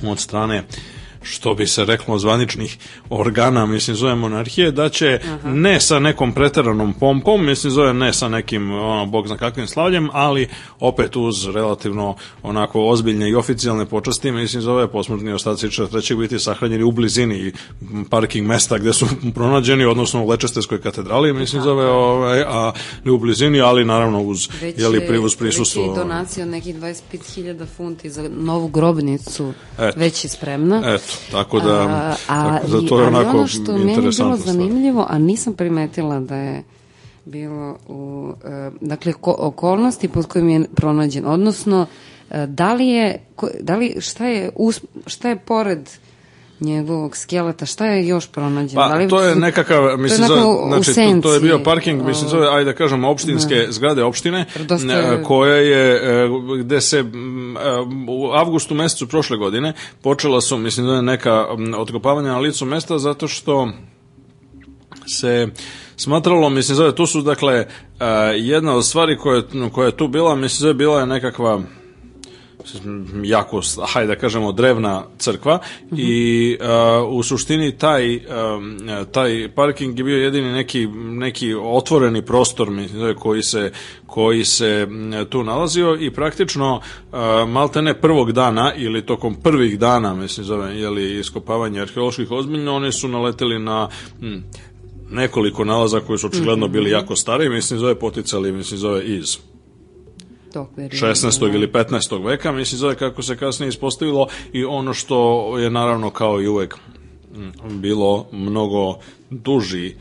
od 0.07 0.19
strane 0.19 0.63
što 1.25 1.53
bi 1.53 1.67
se 1.67 1.85
reklo 1.85 2.19
zvaničnih 2.19 2.77
organa, 3.09 3.65
mislim 3.65 3.95
zove 3.95 4.15
monarhije, 4.15 4.71
da 4.71 4.89
će 4.89 5.19
Aha. 5.23 5.49
ne 5.49 5.79
sa 5.79 5.99
nekom 5.99 6.33
preteranom 6.33 6.93
pompom, 6.93 7.45
mislim 7.45 7.71
zove 7.71 7.93
ne 7.93 8.13
sa 8.13 8.29
nekim 8.29 8.71
ono, 8.71 9.05
bog 9.05 9.27
zna 9.27 9.37
kakvim 9.37 9.67
slavljem, 9.67 10.09
ali 10.13 10.47
opet 10.79 11.15
uz 11.15 11.47
relativno 11.47 12.15
onako 12.43 12.87
ozbiljne 12.87 13.29
i 13.29 13.35
oficijalne 13.35 13.85
počasti, 13.85 14.31
mislim 14.31 14.61
zove 14.61 14.91
posmrtni 14.91 15.31
ostaci 15.33 15.69
trećeg 15.91 16.17
biti 16.17 16.39
sahranjeni 16.39 16.83
u 16.83 16.91
blizini 16.91 17.51
parking 18.09 18.47
mesta 18.47 18.77
gde 18.77 18.93
su 18.93 19.07
pronađeni, 19.35 19.85
odnosno 19.85 20.23
u 20.23 20.29
Lečesteskoj 20.29 20.81
katedrali, 20.81 21.33
mislim 21.33 21.61
zove, 21.61 21.85
ovaj, 21.85 22.41
a 22.41 22.71
ne 23.03 23.11
u 23.11 23.17
blizini, 23.17 23.61
ali 23.61 23.85
naravno 23.85 24.21
uz 24.21 24.49
već 24.61 24.79
jeli, 24.79 25.07
privuz 25.07 25.35
prisustvo. 25.35 25.81
Već 25.81 25.97
je 25.97 26.03
donacija 26.03 26.45
od 26.45 26.51
nekih 26.51 26.75
25.000 26.75 27.65
funti 27.77 28.09
za 28.09 28.29
novu 28.29 28.67
grobnicu, 28.67 29.53
Eto. 29.79 29.99
već 29.99 30.23
je 30.23 30.29
spremna. 30.29 30.81
Eto, 30.85 31.14
tako 31.31 31.59
da, 31.59 31.81
a, 31.81 32.15
a, 32.27 32.59
tako 32.59 32.67
da 32.67 32.87
to 32.87 33.01
je 33.01 33.07
onako 33.07 33.37
ono 33.37 33.47
što 33.47 33.77
meni 33.77 33.91
je 33.91 33.97
bilo 33.97 34.37
zanimljivo, 34.37 35.05
a 35.09 35.17
nisam 35.17 35.53
primetila 35.53 36.19
da 36.19 36.35
je 36.35 36.63
bilo 37.25 37.77
u, 37.87 38.31
e, 38.45 38.71
dakle, 38.81 39.13
ko, 39.13 39.35
okolnosti 39.39 40.07
pod 40.07 40.25
kojim 40.25 40.49
je 40.49 40.65
pronađen, 40.75 41.25
odnosno, 41.25 41.85
e, 42.29 42.47
da 42.47 42.73
li 42.73 42.87
je, 42.87 43.25
da 43.59 43.75
li, 43.75 43.95
šta 43.99 44.25
je, 44.25 44.51
šta 45.07 45.29
je 45.29 45.35
pored 45.35 45.89
njegovog 46.59 47.17
skeleta, 47.17 47.65
šta 47.65 47.85
je 47.85 48.07
još 48.07 48.27
pronađeno? 48.27 48.81
Pa, 48.81 48.87
da 48.87 48.95
li 48.95 49.09
to 49.09 49.21
je 49.21 49.35
nekakav, 49.35 49.97
mislim, 49.97 50.27
to 50.27 50.35
je 50.35 50.41
zove, 50.41 50.67
znači, 50.67 50.93
senci, 50.93 51.21
to, 51.21 51.33
je 51.33 51.39
bio 51.39 51.59
parking, 51.63 52.05
mislim, 52.05 52.29
zove, 52.29 52.47
ajde 52.51 52.71
da 52.71 52.77
kažemo, 52.77 53.09
opštinske 53.09 53.55
ne. 53.55 53.71
zgrade 53.71 54.03
opštine, 54.03 54.45
Dosta... 54.67 55.23
koja 55.23 55.55
je, 55.55 56.01
gde 56.59 56.81
se 56.81 57.03
u 58.07 58.31
avgustu 58.31 58.75
mesecu 58.75 59.07
prošle 59.07 59.37
godine 59.37 59.73
počela 60.01 60.41
su, 60.41 60.57
mislim, 60.57 60.87
da 60.87 61.01
neka 61.01 61.45
otkopavanja 61.77 62.31
na 62.31 62.39
licu 62.39 62.65
mesta, 62.65 62.97
zato 62.97 63.27
što 63.27 63.69
se 65.07 65.47
smatralo, 65.97 66.49
mislim, 66.49 66.75
zove, 66.75 66.95
tu 66.95 67.05
su, 67.05 67.21
dakle, 67.21 67.67
jedna 68.37 68.75
od 68.75 68.85
stvari 68.85 69.17
koja, 69.17 69.41
koja 69.71 69.85
je 69.85 69.97
tu 69.97 70.07
bila, 70.07 70.35
mislim, 70.35 70.59
zove, 70.59 70.73
bila 70.73 70.99
je 70.99 71.05
nekakva 71.05 71.61
jako, 73.23 73.61
hajde 73.87 74.15
da 74.15 74.19
kažemo, 74.19 74.51
drevna 74.51 75.03
crkva 75.17 75.55
mm 75.55 75.95
-hmm. 75.95 75.99
i 75.99 76.57
uh, 76.59 77.17
u 77.19 77.23
suštini 77.23 77.77
taj, 77.77 78.15
um, 78.15 78.77
taj 79.11 79.49
parking 79.55 79.97
je 79.99 80.03
bio 80.03 80.17
jedini 80.17 80.53
neki, 80.53 80.87
neki 80.97 81.53
otvoreni 81.53 82.21
prostor 82.21 82.69
koji 83.19 83.43
se, 83.43 83.71
koji 84.05 84.45
se 84.45 84.87
tu 85.29 85.43
nalazio 85.43 85.97
i 85.99 86.11
praktično 86.11 86.75
uh, 86.75 87.17
maltene 87.49 88.01
prvog 88.01 88.31
dana 88.31 88.73
ili 88.75 89.05
tokom 89.05 89.35
prvih 89.35 89.79
dana, 89.79 90.13
mislim, 90.13 90.45
zove, 90.45 90.79
jeli, 90.79 91.19
iskopavanja 91.19 91.81
arheoloških 91.81 92.31
ozbiljno, 92.31 92.75
oni 92.75 92.91
su 92.91 93.07
naleteli 93.07 93.59
na 93.59 93.89
hm, 94.19 94.37
nekoliko 95.11 95.63
nalaza 95.63 95.99
koji 95.99 96.19
su 96.19 96.27
očigledno 96.27 96.67
bili 96.67 96.85
mhm. 96.85 96.93
jako 96.93 97.15
stari, 97.15 97.49
mislim, 97.49 97.79
zove 97.79 97.95
poticali, 97.95 98.51
mislim, 98.51 98.79
zove 98.79 99.05
iz 99.05 99.37
tog 100.55 100.67
perioda. 100.75 101.07
16. 101.07 101.55
ili 101.55 101.67
15. 101.67 102.25
veka, 102.25 102.51
mislim 102.51 102.79
zove 102.79 102.95
kako 102.95 103.21
se 103.21 103.37
kasnije 103.37 103.69
ispostavilo 103.69 104.27
i 104.53 104.65
ono 104.65 104.93
što 104.93 105.57
je 105.57 105.69
naravno 105.69 106.09
kao 106.09 106.41
i 106.41 106.47
uvek 106.47 106.75
bilo 107.69 108.27
mnogo 108.31 108.97
duži 109.29 109.95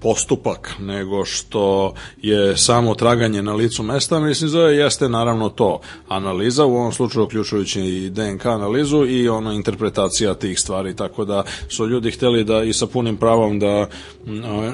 postupak 0.00 0.74
nego 0.78 1.24
što 1.24 1.94
je 2.22 2.56
samo 2.56 2.94
traganje 2.94 3.42
na 3.42 3.54
licu 3.54 3.82
mesta, 3.82 4.20
mislim 4.20 4.50
zove 4.50 4.76
jeste 4.76 5.08
naravno 5.08 5.48
to 5.48 5.80
analiza, 6.08 6.64
u 6.64 6.76
ovom 6.76 6.92
slučaju 6.92 7.24
uključujući 7.24 7.80
i 7.80 8.10
DNK 8.10 8.46
analizu 8.46 9.06
i 9.06 9.28
ono 9.28 9.52
interpretacija 9.52 10.34
tih 10.34 10.60
stvari, 10.60 10.96
tako 10.96 11.24
da 11.24 11.42
su 11.68 11.86
ljudi 11.86 12.10
hteli 12.10 12.44
da 12.44 12.62
i 12.62 12.72
sa 12.72 12.86
punim 12.86 13.16
pravom 13.16 13.58
da 13.58 13.88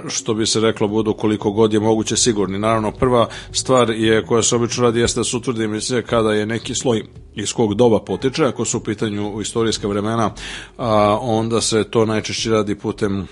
što 0.08 0.34
bi 0.34 0.46
se 0.46 0.60
reklo 0.60 0.88
budu 0.88 1.14
koliko 1.14 1.50
god 1.50 1.72
je 1.72 1.80
moguće 1.80 2.16
sigurni. 2.16 2.58
Naravno 2.58 2.92
prva 2.92 3.28
stvar 3.52 3.90
je 3.90 4.26
koja 4.26 4.42
se 4.42 4.56
obično 4.56 4.82
radi 4.82 5.00
jeste 5.00 5.20
da 5.20 5.24
se 5.24 5.36
utvrdi 5.36 5.68
mislim 5.68 6.02
kada 6.06 6.32
je 6.32 6.46
neki 6.46 6.74
sloj 6.74 7.02
iz 7.34 7.52
kog 7.52 7.74
doba 7.74 8.00
potiče, 8.00 8.44
ako 8.44 8.64
su 8.64 8.78
u 8.78 8.80
pitanju 8.80 9.40
istorijska 9.40 9.88
vremena, 9.88 10.30
a, 10.78 11.18
onda 11.20 11.60
se 11.60 11.84
to 11.84 12.06
najčešće 12.06 12.50
radi 12.50 12.74
putem 12.74 13.26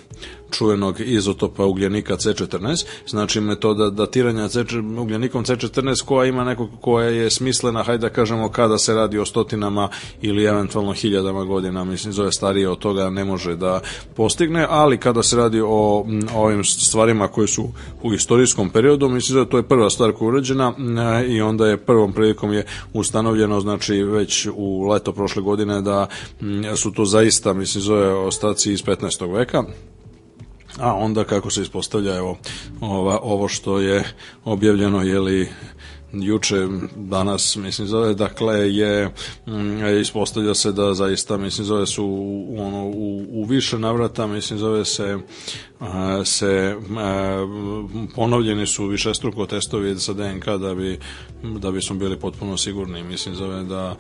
čuvenog 0.53 1.01
izotopa 1.01 1.65
ugljenika 1.65 2.17
C14, 2.17 2.85
znači 3.07 3.41
metoda 3.41 3.91
datiranja 3.91 4.49
C, 4.49 4.65
ugljenikom 4.99 5.45
C14 5.45 6.05
koja 6.05 6.27
ima 6.27 6.45
nekog 6.45 6.71
koja 6.81 7.09
je 7.09 7.31
smislena, 7.31 7.83
hajde 7.83 8.03
da 8.03 8.09
kažemo 8.09 8.49
kada 8.49 8.79
se 8.79 8.95
radi 8.95 9.19
o 9.19 9.25
stotinama 9.25 9.89
ili 10.23 10.45
eventualno 10.45 10.93
hiljadama 10.93 11.45
godina, 11.45 11.85
mislim 11.85 12.13
zove 12.13 12.33
starije 12.33 12.69
od 12.69 12.79
toga 12.79 13.11
ne 13.11 13.25
može 13.25 13.57
da 13.57 13.81
postigne, 14.17 14.67
ali 14.71 14.99
kada 14.99 15.23
se 15.23 15.37
radi 15.37 15.61
o, 15.61 15.67
o 15.67 16.05
ovim 16.35 16.65
stvarima 16.65 17.29
koje 17.29 17.49
su 17.49 17.69
u 18.03 18.15
istorijskom 18.15 18.71
periodu, 18.71 19.09
mislim 19.09 19.39
da 19.39 19.51
to 19.51 19.57
je 19.57 19.63
prva 19.63 19.91
stvar 19.91 20.13
koja 20.13 20.27
je 20.27 20.29
urađena 20.29 20.73
i 21.29 21.41
onda 21.41 21.67
je 21.67 21.77
prvom 21.77 22.13
prilikom 22.13 22.53
je 22.53 22.67
ustanovljeno, 22.93 23.61
znači 23.61 24.03
već 24.03 24.49
u 24.55 24.87
leto 24.89 25.13
prošle 25.13 25.43
godine 25.43 25.83
da 25.83 26.07
su 26.77 26.93
to 26.93 27.05
zaista, 27.05 27.53
mislim 27.53 27.83
zove 27.83 28.15
ostaci 28.15 28.73
iz 28.73 28.85
15. 28.85 29.33
veka, 29.35 29.65
a 30.79 30.95
onda 30.95 31.25
kako 31.25 31.51
se 31.51 31.63
ispostavlja 31.63 32.17
evo 32.17 32.39
ova, 32.81 33.19
ovo 33.23 33.49
što 33.49 33.79
je 33.79 34.05
objavljeno 34.45 35.03
je 35.03 35.21
li 35.21 35.49
juče 36.13 36.67
danas 36.97 37.57
mislim 37.57 37.89
zove 37.89 38.15
dakle 38.15 38.75
je 38.75 39.09
mm, 39.47 40.01
ispostavlja 40.01 40.55
se 40.55 40.73
da 40.73 40.95
zaista 40.95 41.37
mislim 41.37 41.65
zove 41.65 41.87
su 41.87 42.05
ono 42.59 42.85
u, 42.85 43.27
u 43.31 43.45
više 43.45 43.79
navrata 43.79 44.27
mislim 44.27 44.59
zove 44.59 44.85
se 44.85 45.19
se 46.25 46.77
ponovljeni 48.15 48.67
su 48.67 48.87
višestruko 48.87 49.47
testovi 49.47 49.99
sa 49.99 50.13
DNK 50.13 50.47
da 50.47 50.75
bi 50.75 50.99
da 51.43 51.71
bi 51.71 51.83
smo 51.83 51.97
bili 51.97 52.19
potpuno 52.19 52.57
sigurni. 52.57 53.03
Mislim 53.03 53.35
zove 53.35 53.63
da 53.63 53.97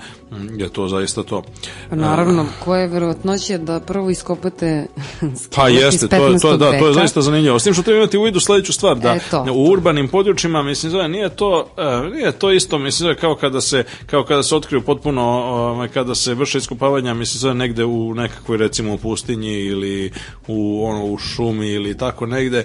je 0.56 0.68
to 0.68 0.88
zaista 0.88 1.22
to. 1.22 1.42
Pa 1.90 1.96
naravno 1.96 2.46
koje 2.64 2.88
verovatnoće 2.88 3.58
da 3.58 3.80
prvo 3.80 4.10
iskopate 4.10 4.86
pa 5.56 5.68
jeste 5.68 6.08
to 6.08 6.26
je 6.26 6.38
to 6.38 6.56
da 6.56 6.78
to 6.78 6.86
je 6.86 6.94
zaista 6.94 7.20
zanimljivo. 7.20 7.58
S 7.58 7.64
tim 7.64 7.74
što 7.74 7.82
treba 7.82 7.98
imati 7.98 8.18
u 8.18 8.22
vidu 8.22 8.40
sledeću 8.40 8.72
stvar 8.72 8.98
da 8.98 9.14
Eto. 9.14 9.46
u 9.52 9.64
urbanim 9.64 10.08
područjima 10.08 10.62
mislim 10.62 10.92
zove 10.92 11.08
nije 11.08 11.28
to 11.28 11.68
nije 12.14 12.32
to 12.32 12.52
isto 12.52 12.78
mislim 12.78 12.98
zove 12.98 13.16
kao 13.16 13.34
kada 13.34 13.60
se 13.60 13.84
kao 14.06 14.24
kada 14.24 14.42
se 14.42 14.56
otkriju 14.56 14.82
potpuno 14.82 15.22
ovaj, 15.22 15.88
kada 15.88 16.14
se 16.14 16.34
vrše 16.34 16.58
iskopavanja 16.58 17.14
mislim 17.14 17.38
zove 17.38 17.54
negde 17.54 17.84
u 17.84 18.14
nekakvoj 18.14 18.58
recimo 18.58 18.96
pustinji 18.96 19.60
ili 19.60 20.12
u 20.46 20.84
ono 20.84 21.04
u 21.06 21.18
šumi 21.18 21.71
ili 21.74 21.98
tako 21.98 22.26
negde 22.26 22.64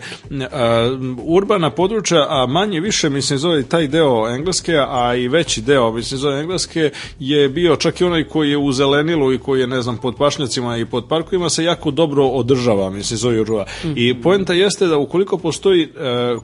urbana 1.23 1.69
područja, 1.69 2.25
a 2.29 2.45
manje 2.45 2.79
više 2.79 3.09
mislim 3.09 3.39
zove 3.39 3.63
taj 3.63 3.87
deo 3.87 4.29
engleske, 4.29 4.73
a 4.89 5.15
i 5.15 5.27
veći 5.27 5.61
deo 5.61 5.91
mislim 5.91 6.17
zove 6.17 6.39
engleske 6.39 6.91
je 7.19 7.49
bio 7.49 7.75
čak 7.75 8.01
i 8.01 8.03
onaj 8.03 8.23
koji 8.23 8.49
je 8.49 8.57
u 8.57 8.71
zelenilu 8.71 9.33
i 9.33 9.39
koji 9.39 9.61
je 9.61 9.67
ne 9.67 9.81
znam 9.81 9.97
pod 9.97 10.15
pašnjacima 10.17 10.77
i 10.77 10.85
pod 10.85 11.07
parkovima 11.09 11.49
se 11.49 11.63
jako 11.63 11.91
dobro 11.91 12.25
održava 12.25 12.89
mislim 12.89 13.17
zove 13.17 13.41
urba. 13.41 13.65
Mm 13.83 13.87
-hmm. 13.87 13.93
I 13.95 14.21
poenta 14.21 14.53
jeste 14.53 14.87
da 14.87 14.97
ukoliko 14.97 15.37
postoji 15.37 15.83
e, 15.83 15.87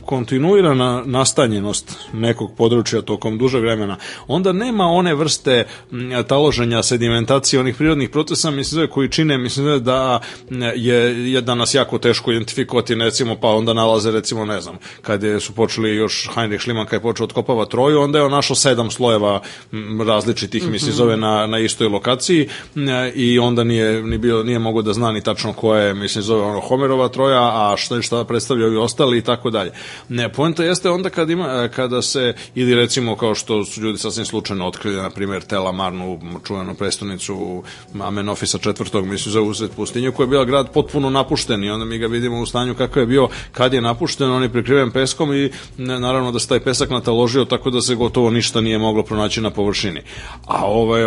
kontinuirana 0.06 1.04
nastanjenost 1.06 1.98
nekog 2.14 2.52
područja 2.58 3.02
tokom 3.02 3.38
dužeg 3.38 3.62
vremena, 3.62 3.98
onda 4.28 4.52
nema 4.52 4.84
one 4.84 5.16
vrste 5.16 5.66
taloženja, 6.28 6.84
sedimentacije, 6.84 7.60
onih 7.60 7.76
prirodnih 7.76 8.10
procesa, 8.10 8.52
mislim 8.52 8.76
zove, 8.76 8.88
koji 8.88 9.10
čine, 9.10 9.38
mislim 9.38 9.84
da 9.84 10.20
je, 10.76 11.32
je 11.32 11.42
danas 11.42 11.74
jako 11.74 11.98
teško 11.98 12.32
identifikovati 12.32 12.53
identifikovati 12.54 12.96
recimo 12.96 13.36
pa 13.36 13.48
onda 13.48 13.74
nalaze 13.74 14.12
recimo 14.12 14.46
ne 14.46 14.62
znam 14.62 14.78
kad 15.02 15.24
je, 15.24 15.40
su 15.40 15.54
počeli 15.54 15.96
još 15.96 16.30
Heinrich 16.36 16.62
Schliemann 16.62 16.88
kad 16.88 17.00
je 17.00 17.02
počeo 17.02 17.24
otkopava 17.24 17.66
Troju 17.66 18.02
onda 18.02 18.20
je 18.20 18.26
on 18.26 18.32
našao 18.32 18.56
sedam 18.56 18.92
slojeva 18.92 19.42
različitih 20.08 20.64
mm 20.64 20.68
-hmm. 20.68 20.72
misli 20.72 20.92
zove 20.92 21.18
na, 21.18 21.48
na 21.48 21.60
istoj 21.60 21.88
lokaciji 21.88 22.50
i 23.16 23.40
onda 23.40 23.64
nije 23.64 24.04
ni 24.04 24.18
bio 24.18 24.44
nije 24.44 24.60
mogao 24.60 24.82
da 24.82 24.94
zna 24.94 25.12
ni 25.12 25.22
tačno 25.22 25.54
ko 25.54 25.76
je 25.76 25.94
mislim 25.94 26.24
zove 26.24 26.42
ono 26.42 26.60
Homerova 26.60 27.10
Troja 27.10 27.42
a 27.42 27.76
šta 27.78 28.02
šta 28.02 28.24
predstavljaju 28.24 28.74
i 28.74 28.78
ostali 28.78 29.18
i 29.18 29.22
tako 29.22 29.50
dalje 29.50 29.72
ne 30.10 30.30
poenta 30.32 30.64
jeste 30.64 30.90
onda 30.90 31.10
kad 31.10 31.30
ima 31.30 31.70
kada 31.76 32.02
se 32.02 32.34
ili 32.56 32.76
recimo 32.76 33.16
kao 33.16 33.36
što 33.36 33.66
su 33.66 33.82
ljudi 33.82 33.98
sasvim 33.98 34.26
slučajno 34.26 34.68
otkrili 34.68 34.96
na 34.96 35.10
primjer 35.10 35.42
Tela 35.42 35.72
Marnu 35.72 36.20
čuvenu 36.48 36.76
prestonicu 36.76 37.64
Amenofisa 38.02 38.58
četvrtog 38.58 39.06
mislim 39.06 39.32
za 39.34 39.42
usred 39.42 39.70
pustinju 39.76 40.12
koja 40.12 40.24
je 40.24 40.30
bila 40.30 40.46
grad 40.46 40.72
potpuno 40.74 41.10
napušten 41.10 41.64
i 41.64 41.70
onda 41.70 41.86
mi 41.86 41.98
ga 41.98 42.08
vidimo 42.08 42.42
u 42.44 42.46
stanju 42.46 42.76
kakav 42.76 43.04
je 43.04 43.08
bio 43.08 43.28
kad 43.52 43.74
je 43.74 43.82
napušten, 43.82 44.32
on 44.32 44.44
je 44.44 44.50
prekriven 44.50 44.92
peskom 44.92 45.34
i 45.34 45.50
naravno 45.78 46.32
da 46.32 46.40
se 46.40 46.48
taj 46.48 46.60
pesak 46.60 46.90
nataložio 46.90 47.46
tako 47.46 47.70
da 47.70 47.82
se 47.82 47.96
gotovo 47.96 48.30
ništa 48.30 48.62
nije 48.62 48.78
moglo 48.78 49.04
pronaći 49.04 49.42
na 49.42 49.50
površini. 49.50 50.02
A 50.48 50.66
ovaj, 50.66 51.04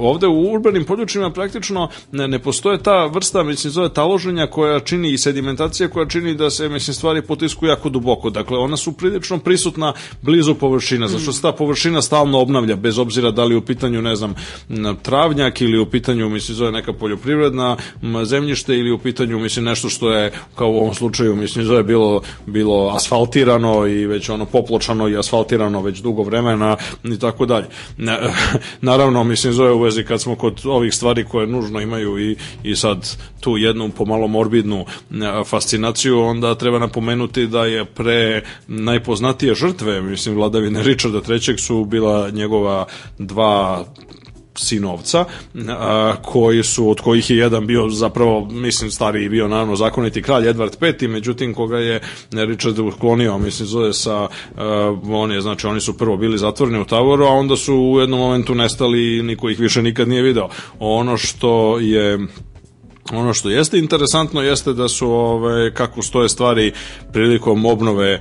ovde 0.00 0.26
u 0.26 0.52
urbanim 0.52 0.84
područjima 0.84 1.30
praktično 1.30 1.88
ne, 2.12 2.28
ne 2.28 2.38
postoje 2.38 2.82
ta 2.82 3.06
vrsta, 3.06 3.42
mislim, 3.42 3.70
zove 3.70 3.88
taloženja 3.88 4.46
koja 4.46 4.80
čini 4.80 5.12
i 5.12 5.18
sedimentacija 5.18 5.88
koja 5.88 6.08
čini 6.08 6.34
da 6.34 6.50
se, 6.50 6.68
mislim, 6.68 6.94
stvari 6.94 7.22
potisku 7.22 7.66
jako 7.66 7.88
duboko. 7.88 8.30
Dakle, 8.30 8.58
ona 8.58 8.76
su 8.76 8.92
prilično 8.92 9.38
prisutna 9.38 9.92
blizu 10.22 10.54
površina, 10.54 11.08
zašto 11.08 11.32
se 11.32 11.42
ta 11.42 11.52
površina 11.52 12.02
stalno 12.02 12.38
obnavlja, 12.40 12.76
bez 12.76 12.98
obzira 12.98 13.30
da 13.30 13.44
li 13.44 13.56
u 13.56 13.60
pitanju, 13.60 14.02
ne 14.02 14.16
znam, 14.16 14.34
travnjak 15.02 15.60
ili 15.60 15.78
u 15.78 15.86
pitanju, 15.86 16.28
mislim, 16.28 16.56
zove 16.56 16.72
neka 16.72 16.92
poljoprivredna 16.92 17.76
zemljište 18.24 18.74
ili 18.74 18.92
u 18.92 18.98
pitanju, 18.98 19.38
mislim, 19.38 19.64
nešto 19.64 19.88
što 19.88 20.12
je 20.12 20.32
kao 20.54 20.67
u 20.68 20.76
ovom 20.76 20.94
slučaju 20.94 21.36
mislim 21.36 21.68
da 21.68 21.74
je 21.74 21.82
bilo 21.82 22.22
bilo 22.46 22.88
asfaltirano 22.94 23.86
i 23.86 24.06
već 24.06 24.28
ono 24.28 24.44
popločano 24.46 25.08
i 25.08 25.16
asfaltirano 25.16 25.82
već 25.82 25.98
dugo 25.98 26.22
vremena 26.22 26.76
i 27.04 27.18
tako 27.18 27.46
dalje. 27.46 27.66
Naravno 28.80 29.24
mislim 29.24 29.52
zove 29.52 29.72
u 29.72 29.80
vezi 29.80 30.04
kad 30.04 30.20
smo 30.20 30.36
kod 30.36 30.60
ovih 30.64 30.94
stvari 30.94 31.24
koje 31.24 31.46
nužno 31.46 31.80
imaju 31.80 32.18
i, 32.18 32.36
i 32.62 32.76
sad 32.76 33.16
tu 33.40 33.56
jednu 33.56 33.90
pomalo 33.90 34.26
morbidnu 34.26 34.84
fascinaciju 35.46 36.20
onda 36.20 36.54
treba 36.54 36.78
napomenuti 36.78 37.46
da 37.46 37.64
je 37.64 37.84
pre 37.84 38.42
najpoznatije 38.66 39.54
žrtve 39.54 40.02
mislim 40.02 40.34
vladavine 40.34 40.82
Richarda 40.82 41.20
III 41.28 41.58
su 41.58 41.84
bila 41.84 42.30
njegova 42.30 42.86
dva 43.18 43.84
sinovca, 44.60 45.24
koji 46.22 46.62
su, 46.62 46.90
od 46.90 47.00
kojih 47.00 47.30
je 47.30 47.36
jedan 47.36 47.66
bio 47.66 47.88
zapravo, 47.88 48.44
mislim, 48.44 48.90
stariji 48.90 49.28
bio 49.28 49.48
naravno 49.48 49.76
zakoniti 49.76 50.22
kralj 50.22 50.48
Edward 50.48 50.76
V, 50.80 51.08
međutim 51.08 51.54
koga 51.54 51.78
je 51.78 52.00
Richard 52.32 52.78
uklonio, 52.78 53.38
mislim, 53.38 53.66
zove 53.66 53.92
sa, 53.92 54.28
on 55.10 55.32
je, 55.32 55.40
znači, 55.40 55.66
oni 55.66 55.80
su 55.80 55.98
prvo 55.98 56.16
bili 56.16 56.38
zatvoreni 56.38 56.80
u 56.80 56.84
Tavoru, 56.84 57.24
a 57.24 57.30
onda 57.30 57.56
su 57.56 57.74
u 57.74 58.00
jednom 58.00 58.20
momentu 58.20 58.54
nestali 58.54 59.18
i 59.18 59.22
niko 59.22 59.50
ih 59.50 59.60
više 59.60 59.82
nikad 59.82 60.08
nije 60.08 60.22
video. 60.22 60.48
Ono 60.78 61.16
što 61.16 61.78
je 61.78 62.18
Ono 63.12 63.34
što 63.34 63.50
jeste 63.50 63.78
interesantno 63.78 64.42
jeste 64.42 64.72
da 64.72 64.88
su 64.88 65.10
ove, 65.10 65.74
kako 65.74 66.02
stoje 66.02 66.28
stvari 66.28 66.72
prilikom 67.12 67.66
obnove 67.66 68.12
e, 68.12 68.20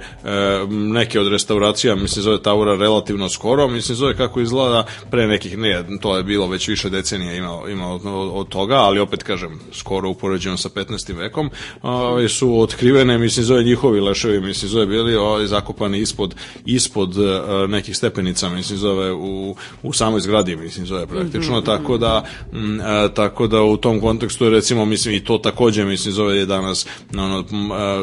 neke 0.69 1.19
od 1.19 1.27
restauracija, 1.27 1.95
mislim 1.95 2.23
zove 2.23 2.41
Taura 2.41 2.75
relativno 2.75 3.29
skoro, 3.29 3.67
mislim 3.67 3.95
zove 3.95 4.17
kako 4.17 4.39
izgleda 4.41 4.85
pre 5.11 5.27
nekih, 5.27 5.57
ne, 5.57 5.83
to 6.01 6.17
je 6.17 6.23
bilo 6.23 6.47
već 6.47 6.67
više 6.67 6.89
decenija 6.89 7.33
ima, 7.33 7.59
ima 7.71 7.87
od, 7.93 8.01
od 8.33 8.47
toga, 8.49 8.75
ali 8.75 8.99
opet 8.99 9.23
kažem, 9.23 9.59
skoro 9.71 10.09
upoređeno 10.09 10.57
sa 10.57 10.69
15. 10.69 11.17
vekom, 11.17 11.49
ove, 11.81 12.29
su 12.29 12.59
otkrivene, 12.59 13.17
mislim 13.17 13.45
zove 13.45 13.63
njihovi 13.63 13.99
leševi, 13.99 14.39
mislim 14.39 14.69
zove 14.69 14.85
bili 14.85 15.15
ove, 15.15 15.47
zakopani 15.47 15.99
ispod, 15.99 16.35
ispod 16.65 17.17
e, 17.17 17.67
nekih 17.67 17.97
stepenica, 17.97 18.49
mislim 18.49 18.79
zove 18.79 19.13
u, 19.13 19.55
u 19.83 19.93
samoj 19.93 20.21
zgradi, 20.21 20.55
mislim 20.55 20.85
zove 20.85 21.07
praktično, 21.07 21.57
mm 21.57 21.61
-hmm. 21.61 21.65
tako 21.65 21.97
da 21.97 22.23
m, 22.53 22.81
e, 22.81 23.13
tako 23.13 23.47
da 23.47 23.61
u 23.61 23.77
tom 23.77 24.01
kontekstu 24.01 24.45
je 24.45 24.51
recimo 24.51 24.76
recimo 24.77 24.85
mislim 24.85 25.15
i 25.15 25.23
to 25.23 25.37
takođe 25.37 25.85
mislim 25.85 26.13
zove 26.13 26.37
je 26.37 26.45
danas 26.45 26.87
ono 27.17 27.43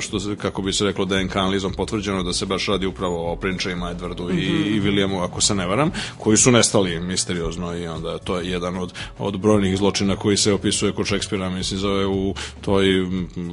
što 0.00 0.20
se 0.20 0.36
kako 0.36 0.62
bi 0.62 0.72
se 0.72 0.84
reklo 0.84 1.04
DNK 1.04 1.36
analizom 1.36 1.72
potvrđeno 1.72 2.22
da 2.22 2.32
se 2.32 2.46
baš 2.46 2.66
radi 2.66 2.86
upravo 2.86 3.32
o 3.32 3.36
prinčevima 3.36 3.94
Edwardu 3.94 4.22
mm 4.22 4.36
-hmm. 4.36 4.42
i, 4.44 4.52
mhm. 4.52 4.74
i 4.74 4.80
Williamu 4.80 5.24
ako 5.24 5.40
se 5.40 5.54
ne 5.54 5.66
varam 5.66 5.90
koji 6.18 6.36
su 6.36 6.50
nestali 6.50 7.00
misteriozno 7.00 7.76
i 7.76 7.86
onda 7.86 8.18
to 8.18 8.38
je 8.38 8.50
jedan 8.50 8.76
od 8.76 8.92
od 9.18 9.40
brojnih 9.40 9.78
zločina 9.78 10.16
koji 10.16 10.36
se 10.36 10.52
opisuje 10.52 10.92
kod 10.92 11.06
Šekspira 11.06 11.50
mislim 11.50 11.80
zove 11.80 12.06
u 12.06 12.34
toj 12.60 12.86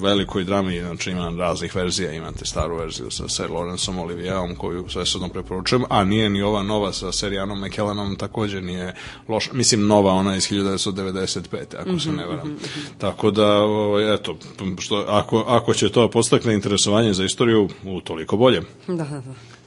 velikoj 0.01 0.43
drami 0.43 0.79
znači 0.79 1.11
ima 1.11 1.29
raznih 1.37 1.75
verzija 1.75 2.11
imate 2.11 2.45
staru 2.45 2.77
verziju 2.77 3.11
sa 3.11 3.29
Sir 3.29 3.49
Lawrenceom 3.49 4.01
Olivierom 4.01 4.55
koju 4.55 4.89
sve 4.89 5.05
sadno 5.05 5.29
preporučujem 5.29 5.83
a 5.89 6.03
nije 6.03 6.29
ni 6.29 6.41
ova 6.41 6.63
nova 6.63 6.93
sa 6.93 7.11
Serijanom 7.11 7.61
McKellanom 7.61 8.15
takođe 8.15 8.61
nije 8.61 8.95
loša 9.27 9.53
mislim 9.53 9.87
nova 9.87 10.13
ona 10.13 10.35
iz 10.35 10.49
1995 10.49 11.57
ako 11.79 11.99
se 11.99 12.11
ne 12.11 12.25
varam 12.25 12.47
mm 12.47 12.57
-hmm. 12.57 12.91
Tako 12.97 13.10
da, 13.31 13.47
ovaj, 13.47 14.13
eto, 14.13 14.37
što, 14.79 15.05
ako, 15.07 15.39
ako 15.47 15.73
će 15.73 15.89
to 15.89 16.07
postakne 16.09 16.53
interesovanje 16.53 17.13
za 17.13 17.23
istoriju, 17.25 17.69
u 17.85 18.01
toliko 18.01 18.37
bolje. 18.37 18.61
Da, 18.87 18.93
da, 18.93 19.03
da. 19.03 19.60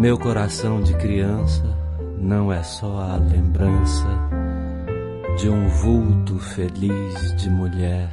Meu 0.00 0.16
coração 0.16 0.80
de 0.80 0.94
criança 0.96 1.62
não 2.18 2.50
é 2.50 2.62
só 2.62 3.00
a 3.00 3.16
lembrança 3.16 4.08
de 5.36 5.50
um 5.50 5.68
vulto 5.68 6.38
feliz 6.38 7.36
de 7.36 7.50
mulher 7.50 8.08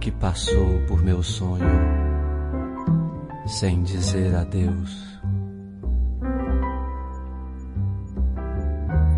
que 0.00 0.10
passou 0.10 0.80
por 0.88 1.00
meu 1.00 1.22
sonho 1.22 1.64
sem 3.46 3.84
dizer 3.84 4.34
adeus 4.34 5.20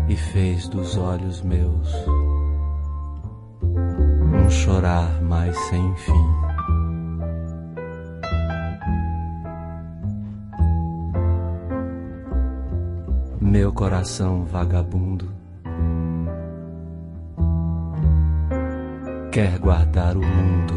e 0.07 0.15
fez 0.15 0.67
dos 0.67 0.95
olhos 0.95 1.41
meus 1.41 1.91
um 3.63 4.47
chorar 4.47 5.19
mais 5.23 5.57
sem 5.57 5.95
fim. 5.95 6.48
Meu 13.49 13.73
coração 13.73 14.45
vagabundo 14.45 15.33
quer 19.31 19.57
guardar 19.57 20.15
o 20.15 20.21
mundo. 20.21 20.75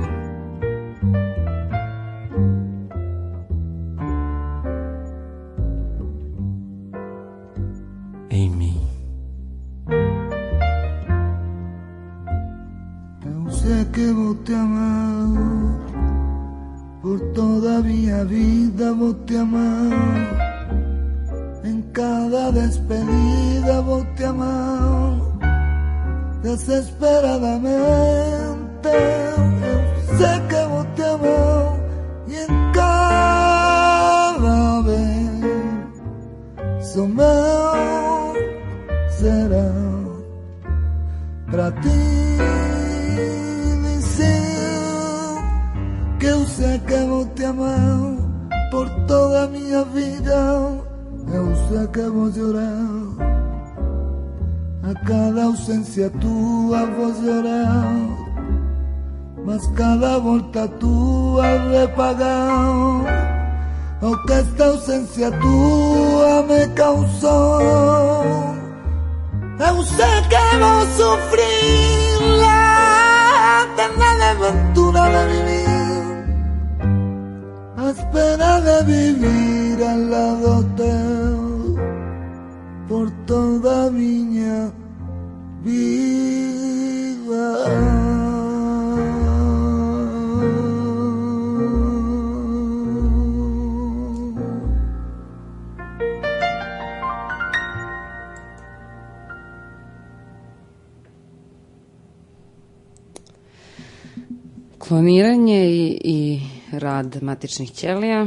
Matičnih 107.42 107.72
ćelija. 107.72 108.26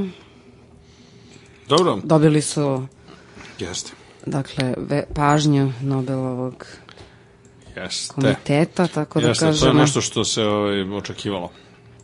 Dobro. 1.69 1.99
Dobili 2.04 2.41
su 2.41 2.88
Jeste. 3.60 3.91
dakle 4.25 4.73
ve, 4.78 5.04
pažnju 5.15 5.73
Nobelovog 5.82 6.65
Jeste. 7.75 8.13
komiteta, 8.13 8.88
tako 8.88 9.21
da 9.21 9.28
Jeste, 9.28 9.45
kažemo. 9.45 9.71
to 9.71 9.78
je 9.78 9.82
nešto 9.82 10.01
što 10.01 10.23
se 10.23 10.43
ovaj, 10.43 10.82
očekivalo. 10.82 11.51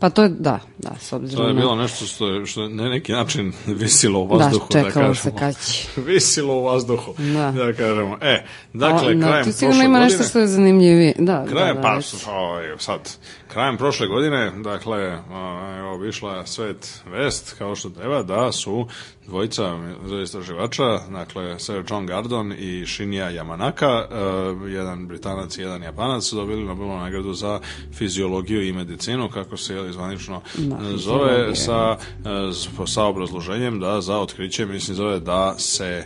Pa 0.02 0.10
to 0.10 0.24
je, 0.24 0.30
da, 0.30 0.60
da, 0.78 0.92
s 1.00 1.10
To 1.10 1.16
obzirom 1.16 1.48
je 1.48 1.54
na... 1.54 1.60
bilo 1.60 1.76
nešto 1.76 2.06
što 2.06 2.28
je, 2.28 2.46
što 2.46 2.64
je 2.64 2.70
na 2.70 2.90
neki 2.90 3.12
način 3.12 3.54
visilo 3.68 4.20
u 4.20 4.28
vazduhu, 4.28 4.68
da, 4.74 4.82
da, 4.82 4.92
kažemo. 4.92 5.16
se 5.16 5.32
kad 5.40 5.66
će. 5.66 5.88
visilo 6.12 6.54
u 6.56 6.64
vazduhu, 6.64 7.14
Da. 7.18 7.52
da, 7.52 7.74
kažemo. 7.74 8.18
E, 8.22 8.46
dakle, 8.74 9.12
A, 9.12 9.14
da, 9.14 9.28
krajem 9.28 9.46
tu 9.46 9.52
prošle 9.60 9.86
ima 9.86 10.00
godine... 10.00 10.00
nešto 10.00 10.24
što 10.24 10.40
je 10.40 10.48
zanimljivije. 10.48 11.14
Da, 11.18 11.46
Krajem, 11.46 11.76
da, 11.76 11.82
da, 11.82 12.00
pa, 12.26 12.32
ovaj, 12.32 12.64
sad, 12.78 13.00
krajem 13.48 13.78
prošle 13.78 14.08
godine, 14.08 14.52
dakle, 14.64 15.20
a, 15.32 15.76
evo, 15.80 15.98
višla 15.98 16.46
svet 16.46 17.02
vest, 17.06 17.56
kao 17.58 17.76
što 17.76 17.90
treba, 17.90 18.24
da 18.24 18.52
su 18.52 18.88
dvojica 19.26 19.78
istraživača, 20.24 20.84
dakle, 21.10 21.60
Sir 21.60 21.84
John 21.90 22.06
Gardon 22.06 22.54
i 22.54 22.86
Shinya 22.88 23.26
Yamanaka, 23.26 24.06
uh, 24.06 24.72
jedan 24.72 25.08
Britanac 25.08 25.58
i 25.58 25.62
jedan 25.62 25.84
Japanac, 25.84 26.24
su 26.24 26.36
dobili 26.36 26.64
Nobelovu 26.64 26.98
nagradu 26.98 27.34
za 27.34 27.60
fiziologiju 27.94 28.68
i 28.68 28.74
medicinu, 28.74 29.30
kako 29.30 29.58
se 29.58 29.76
je 29.76 29.94
zvanično 29.94 30.42
Da, 30.58 30.98
zove, 30.98 31.56
sa, 31.56 31.98
e, 32.26 32.54
s- 32.54 32.94
sa 32.94 33.04
obrazloženjem 33.04 33.80
da 33.80 34.02
za 34.02 34.18
otkriće, 34.18 34.66
mislim, 34.66 34.96
zove 34.96 35.20
da 35.20 35.56
se 35.58 36.06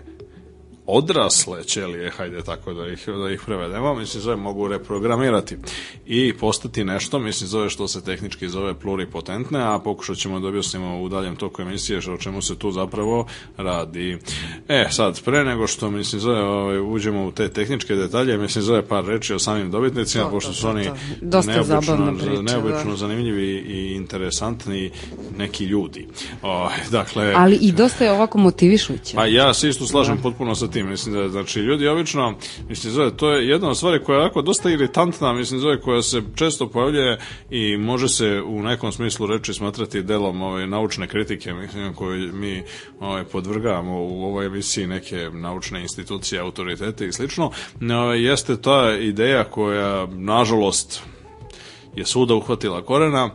odrasle 0.87 1.63
ćelije, 1.63 2.09
hajde 2.09 2.41
tako 2.41 2.73
da 2.73 2.87
ih, 2.87 3.07
da 3.07 3.31
ih 3.31 3.41
prevedemo, 3.45 3.95
mislim 3.95 4.23
zove 4.23 4.35
mogu 4.35 4.67
reprogramirati 4.67 5.57
i 6.05 6.33
postati 6.39 6.83
nešto, 6.83 7.19
mislim 7.19 7.47
zove 7.47 7.69
što 7.69 7.87
se 7.87 8.03
tehnički 8.03 8.49
zove 8.49 8.73
pluripotentne, 8.73 9.59
a 9.61 9.79
pokušat 9.83 10.17
ćemo 10.17 10.39
da 10.39 10.47
objasnimo 10.47 11.01
u 11.01 11.09
daljem 11.09 11.35
toku 11.35 11.61
emisije 11.61 11.99
o 12.13 12.17
čemu 12.17 12.41
se 12.41 12.55
tu 12.55 12.71
zapravo 12.71 13.27
radi. 13.57 14.17
E, 14.67 14.87
sad, 14.91 15.23
pre 15.23 15.43
nego 15.43 15.67
što 15.67 15.91
mislim 15.91 16.21
zove 16.21 16.41
ovaj, 16.41 16.79
uđemo 16.79 17.25
u 17.25 17.31
te 17.31 17.49
tehničke 17.49 17.95
detalje, 17.95 18.37
mislim 18.37 18.63
zove 18.63 18.87
par 18.87 19.05
reči 19.05 19.33
o 19.33 19.39
samim 19.39 19.71
dobitnicima, 19.71 20.23
To, 20.23 20.29
pošto 20.29 20.49
to, 20.49 20.55
su 20.55 20.67
oni. 20.67 20.89
Dosta 21.21 21.63
zabavna 21.63 22.13
priča, 22.13 22.41
neobično 22.41 22.91
da. 22.91 22.97
zanimljivi 22.97 23.63
i 23.67 23.95
interesantni 23.95 24.91
neki 25.37 25.65
ljudi. 25.65 26.07
O, 26.41 26.69
dakle, 26.91 27.33
Ali 27.35 27.55
i 27.55 27.71
dosta 27.71 28.05
je 28.05 28.11
ovako 28.11 28.37
motivišuće. 28.37 29.15
Pa 29.15 29.25
ja 29.25 29.53
se 29.53 29.69
isto 29.69 29.87
slažem 29.87 30.17
potpuno 30.17 30.55
sa 30.55 30.67
tim. 30.75 30.89
Mislim 30.89 31.15
da 31.15 31.29
znači 31.29 31.59
ljudi 31.59 31.87
obično 31.87 32.35
mislim 32.69 32.93
zove 32.93 33.17
to 33.17 33.31
je 33.31 33.47
jedna 33.47 33.69
od 33.69 33.77
stvari 33.77 34.03
koja 34.03 34.15
je 34.15 34.21
onako 34.21 34.41
dosta 34.41 34.69
iritantna, 34.69 35.33
mislim 35.33 35.59
zove 35.59 35.81
koja 35.81 36.01
se 36.01 36.21
često 36.35 36.69
pojavljuje 36.69 37.19
i 37.49 37.77
može 37.77 38.07
se 38.07 38.41
u 38.41 38.61
nekom 38.63 38.91
smislu 38.91 39.27
reči 39.27 39.53
smatrati 39.53 40.03
delom 40.03 40.41
ove 40.41 40.67
naučne 40.67 41.07
kritike, 41.07 41.53
mislim 41.53 41.93
koju 41.93 42.33
mi 42.33 42.63
ovaj 42.99 43.23
podvrgavamo 43.23 44.03
u 44.03 44.23
ovoj 44.23 44.45
emisiji 44.45 44.87
neke 44.87 45.29
naučne 45.33 45.81
institucije, 45.81 46.41
autoritete 46.41 47.07
i 47.07 47.11
slično. 47.11 47.51
No, 47.79 48.13
jeste 48.13 48.61
ta 48.61 48.97
ideja 48.99 49.43
koja 49.43 50.07
nažalost 50.07 51.03
je 51.95 52.05
svuda 52.05 52.35
uhvatila 52.35 52.81
korena, 52.81 53.29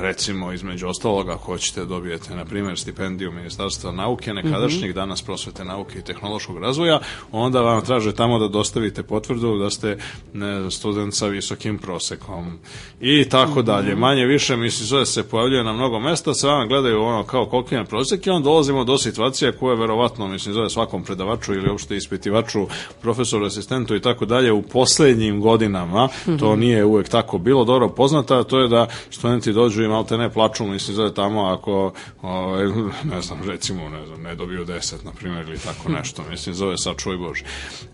recimo 0.00 0.52
između 0.52 0.88
ostalog 0.88 1.28
ako 1.28 1.44
hoćete 1.44 1.84
dobijete 1.84 2.34
na 2.34 2.44
primjer 2.44 2.78
stipendiju 2.78 3.32
Ministarstva 3.32 3.92
nauke 3.92 4.32
nekadašnjeg 4.32 4.92
danas 4.92 5.22
prosvete 5.22 5.64
nauke 5.64 5.98
i 5.98 6.02
tehnološkog 6.02 6.58
razvoja, 6.58 7.00
onda 7.32 7.60
vam 7.60 7.84
traže 7.84 8.14
tamo 8.14 8.38
da 8.38 8.48
dostavite 8.48 9.02
potvrdu 9.02 9.58
da 9.58 9.70
ste 9.70 9.98
ne, 10.32 10.70
student 10.70 11.14
sa 11.14 11.26
visokim 11.26 11.78
prosekom 11.78 12.58
i 13.00 13.28
tako 13.28 13.62
dalje. 13.62 13.96
Manje 13.96 14.24
više 14.24 14.56
mislim 14.56 14.86
zove 14.86 15.06
se 15.06 15.28
pojavljuje 15.28 15.64
na 15.64 15.72
mnogo 15.72 16.00
mesta, 16.00 16.34
se 16.34 16.46
vam 16.46 16.68
gledaju 16.68 17.02
ono 17.02 17.22
kao 17.22 17.46
koliki 17.46 17.74
je 17.74 17.84
prosek 17.84 18.26
i 18.26 18.30
onda 18.30 18.44
dolazimo 18.44 18.84
do 18.84 18.98
situacije 18.98 19.52
koje 19.52 19.76
verovatno 19.76 20.28
mislim 20.28 20.54
zove 20.54 20.70
svakom 20.70 21.04
predavaču 21.04 21.54
ili 21.54 21.70
uopšte 21.70 21.96
ispitivaču, 21.96 22.66
profesoru, 23.02 23.46
asistentu 23.46 23.96
i 23.96 24.00
tako 24.00 24.26
dalje 24.26 24.52
u 24.52 24.62
poslednjim 24.62 25.40
godinama, 25.40 26.08
to 26.38 26.56
nije 26.56 26.84
uvek 26.84 27.08
tako 27.08 27.38
bilo. 27.38 27.64
Dobro 27.64 27.88
poznata, 27.88 28.44
to 28.44 28.60
je 28.60 28.68
da 28.68 28.86
studenti 29.10 29.52
dođu 29.52 29.83
i 29.84 29.88
malte 29.88 30.18
ne 30.18 30.30
plaču, 30.30 30.64
mislim 30.66 30.94
zove 30.96 31.14
tamo 31.14 31.44
ako 31.44 31.92
ovaj, 32.22 32.66
ne 33.04 33.22
znam, 33.22 33.38
recimo 33.46 33.88
ne 33.88 34.06
znam, 34.06 34.22
ne 34.22 34.34
dobiju 34.34 34.66
10 34.66 35.04
na 35.04 35.12
primjer 35.12 35.48
ili 35.48 35.58
tako 35.58 35.88
nešto, 35.88 36.22
mislim 36.30 36.54
zove 36.54 36.78
sačuvaj 36.78 37.18
Bože. 37.18 37.44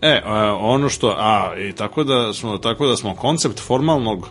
E, 0.01 0.21
ono 0.59 0.89
što, 0.89 1.15
a 1.17 1.55
i 1.57 1.73
tako 1.73 2.03
da 2.03 2.33
smo 2.33 2.57
tako 2.57 2.87
da 2.87 2.97
smo 2.97 3.15
koncept 3.15 3.59
formalnog 3.59 4.29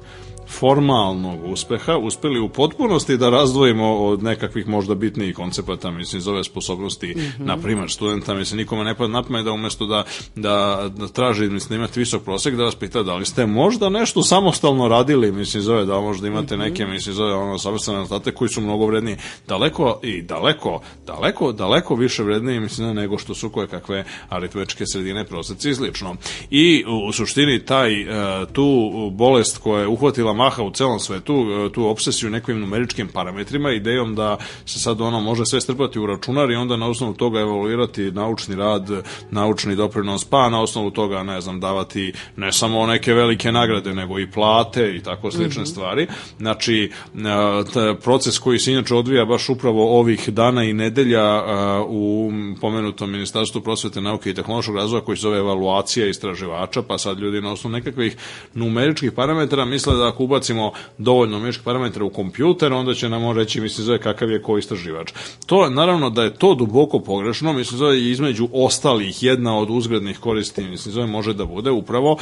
formalnog 0.51 1.45
uspeha 1.45 1.97
uspeli 1.97 2.41
u 2.41 2.49
potpunosti 2.49 3.17
da 3.17 3.31
razdvojimo 3.31 3.97
od 3.97 4.23
nekakvih 4.23 4.69
možda 4.69 4.95
bitnijih 4.95 5.37
koncepata, 5.37 5.91
mislim, 5.91 6.23
zove 6.23 6.45
sposobnosti, 6.45 7.15
na 7.39 7.57
primjer, 7.57 7.91
studenta, 7.91 8.35
mislim, 8.35 8.59
nikome 8.59 8.85
ne 8.85 8.95
pada 8.95 9.13
na 9.13 9.23
pamet 9.23 9.45
da 9.45 9.53
umesto 9.53 9.87
da, 9.87 10.05
da, 10.37 10.89
da 10.97 11.09
traži, 11.09 11.51
mislim, 11.51 11.69
da 11.69 11.75
imate 11.75 12.01
visok 12.01 12.23
prosek, 12.23 12.55
da 12.55 12.65
vas 12.65 12.75
pita 12.75 13.03
da 13.03 13.15
li 13.15 13.27
ste 13.27 13.47
možda 13.47 13.89
nešto 13.89 14.23
samostalno 14.23 14.89
radili, 14.89 15.33
mislim, 15.33 15.63
zove 15.63 15.85
da 15.85 16.01
možda 16.01 16.29
imate 16.29 16.57
neke, 16.57 16.87
mislim, 16.87 17.15
zove 17.15 17.35
ono 17.35 17.59
samostalne 17.59 18.01
rezultate 18.01 18.35
koji 18.35 18.49
su 18.49 18.61
mnogo 18.61 18.87
vredniji, 18.87 19.17
daleko 19.49 20.01
i 20.03 20.23
daleko, 20.23 20.81
daleko, 21.07 21.53
daleko 21.53 21.95
više 21.95 22.23
vredniji, 22.23 22.61
mislim, 22.61 22.95
nego 22.95 23.19
što 23.19 23.35
su 23.35 23.51
koje 23.51 23.67
kakve 23.67 24.05
aritmetičke 24.29 24.87
sredine, 24.87 25.25
proseci 25.25 25.71
i 25.71 25.75
slično. 25.75 26.17
I 26.51 26.85
u, 26.89 27.09
u 27.09 27.13
suštini 27.13 27.65
taj, 27.65 28.03
e, 28.03 28.07
tu 28.53 28.91
bolest 29.13 29.59
koja 29.59 29.81
je 29.81 29.89
uhvatila 29.89 30.33
maha 30.41 30.63
u 30.63 30.71
celom 30.71 31.01
svetu, 31.01 31.35
e, 31.35 31.73
tu 31.73 31.87
obsesiju 31.87 32.31
nekim 32.31 32.61
numeričkim 32.61 33.09
parametrima, 33.09 33.73
idejom 33.73 34.15
da 34.15 34.37
se 34.67 34.79
sad 34.79 35.01
ono 35.01 35.21
može 35.21 35.47
sve 35.47 35.61
strpati 35.61 35.99
u 35.99 36.07
računar 36.07 36.51
i 36.51 36.55
onda 36.55 36.77
na 36.77 36.89
osnovu 36.89 37.15
toga 37.15 37.41
evaluirati 37.41 38.11
naučni 38.13 38.57
rad, 38.57 38.91
naučni 39.31 39.77
doprinos, 39.77 40.25
pa 40.25 40.49
na 40.51 40.63
osnovu 40.63 40.91
toga, 40.91 41.23
ne 41.23 41.41
znam, 41.41 41.61
davati 41.61 42.13
ne 42.37 42.53
samo 42.53 42.87
neke 42.87 43.15
velike 43.15 43.53
nagrade, 43.53 43.95
nego 43.95 44.19
i 44.19 44.31
plate 44.31 44.97
i 44.97 45.03
tako 45.03 45.31
slične 45.31 45.67
stvari. 45.67 46.07
Znači, 46.39 46.91
e, 47.15 47.95
proces 48.03 48.39
koji 48.39 48.59
se 48.59 48.73
inače 48.73 48.95
odvija 48.95 49.25
baš 49.25 49.49
upravo 49.49 49.99
ovih 49.99 50.29
dana 50.29 50.65
i 50.65 50.73
nedelja 50.73 51.21
e, 51.21 51.43
u 51.89 52.33
pomenutom 52.61 53.11
Ministarstvu 53.11 53.61
prosvete, 53.61 54.01
nauke 54.01 54.31
i 54.31 54.35
tehnološkog 54.35 54.77
razvoja 54.77 55.05
koji 55.05 55.17
se 55.17 55.23
zove 55.23 55.39
evaluacija 55.39 56.07
istraživača, 56.07 56.83
pa 56.83 56.99
sad 56.99 57.19
ljudi 57.19 57.41
na 57.41 57.53
osnovu 57.53 57.73
nekakvih 57.73 58.17
numeričkih 58.55 59.13
parametara 59.13 59.65
misle 59.65 59.97
da 59.97 60.09
ako 60.09 60.25
ubacimo 60.31 60.73
dovoljno 60.99 61.37
numeričkih 61.37 61.65
parametara 61.65 62.05
u 62.05 62.11
kompjuter, 62.11 62.73
onda 62.73 62.95
će 62.95 63.09
nam 63.09 63.25
on 63.25 63.37
reći, 63.37 63.61
mislim, 63.61 63.85
zove 63.85 63.99
kakav 63.99 64.31
je 64.31 64.43
ko 64.43 64.59
istraživač. 64.59 65.13
To, 65.47 65.71
naravno, 65.71 66.11
da 66.11 66.23
je 66.23 66.35
to 66.35 66.55
duboko 66.55 67.01
pogrešno, 67.01 67.53
mislim, 67.53 67.79
zove 67.79 68.11
između 68.11 68.49
ostalih 68.53 69.23
jedna 69.23 69.59
od 69.59 69.71
uzgrednih 69.71 70.19
koristi, 70.19 70.63
mislim, 70.63 70.93
zove 70.93 71.07
može 71.07 71.35
da 71.35 71.45
bude 71.45 71.71
upravo 71.71 72.19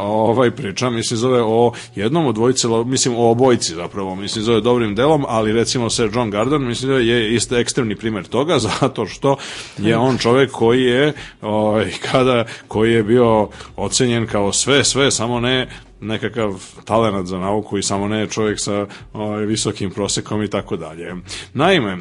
ovaj 0.00 0.50
priča, 0.50 0.90
mislim, 0.90 1.18
zove 1.18 1.42
o 1.42 1.72
jednom 1.94 2.26
od 2.26 2.34
dvojice, 2.34 2.68
mislim, 2.86 3.14
o 3.16 3.30
obojci 3.30 3.74
zapravo, 3.74 4.14
mislim, 4.14 4.44
zove 4.44 4.60
dobrim 4.60 4.94
delom, 4.94 5.24
ali 5.28 5.52
recimo 5.52 5.90
Sir 5.90 6.10
John 6.14 6.30
Gardner, 6.30 6.60
mislim, 6.60 6.88
zove 6.88 7.06
je 7.06 7.34
isto 7.34 7.56
ekstremni 7.56 7.96
primer 7.96 8.24
toga, 8.24 8.58
zato 8.80 9.06
što 9.06 9.36
je 9.78 9.96
on 9.96 10.18
čovek 10.18 10.50
koji 10.50 10.82
je, 10.82 11.12
ovaj, 11.42 11.92
kada, 12.10 12.44
koji 12.68 12.92
je 12.92 13.02
bio 13.02 13.48
ocenjen 13.76 14.26
kao 14.26 14.52
sve, 14.52 14.84
sve, 14.84 15.10
samo 15.10 15.40
ne 15.40 15.68
nekakav 16.00 16.64
talenat 16.84 17.26
za 17.26 17.38
nauku 17.38 17.78
i 17.78 17.82
samo 17.82 18.08
ne 18.08 18.26
čovjek 18.26 18.60
sa 18.60 18.86
ovaj, 19.12 19.46
visokim 19.46 19.90
prosekom 19.90 20.42
i 20.42 20.50
tako 20.50 20.76
dalje. 20.76 21.14
Naime, 21.54 21.98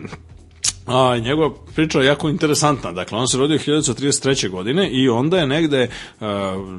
A, 0.88 1.18
njegova 1.18 1.50
priča 1.76 2.00
je 2.00 2.06
jako 2.06 2.30
interesantna. 2.30 2.92
Dakle, 2.92 3.18
on 3.18 3.28
se 3.28 3.38
rodio 3.38 3.58
1933. 3.58 4.50
godine 4.50 4.90
i 4.90 5.10
onda 5.10 5.38
je 5.38 5.48
negde, 5.48 5.90
uh, 6.20 6.28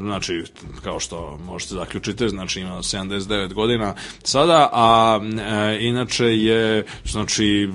znači, 0.00 0.44
kao 0.85 1.00
što 1.00 1.38
možete 1.44 1.74
zaključiti, 1.74 2.28
znači 2.28 2.61
ima 2.61 2.76
79 2.76 3.52
godina 3.52 3.94
sada, 4.22 4.68
a 4.72 5.20
uh, 5.22 5.83
inače 5.83 6.24
je, 6.24 6.85
znači, 7.04 7.68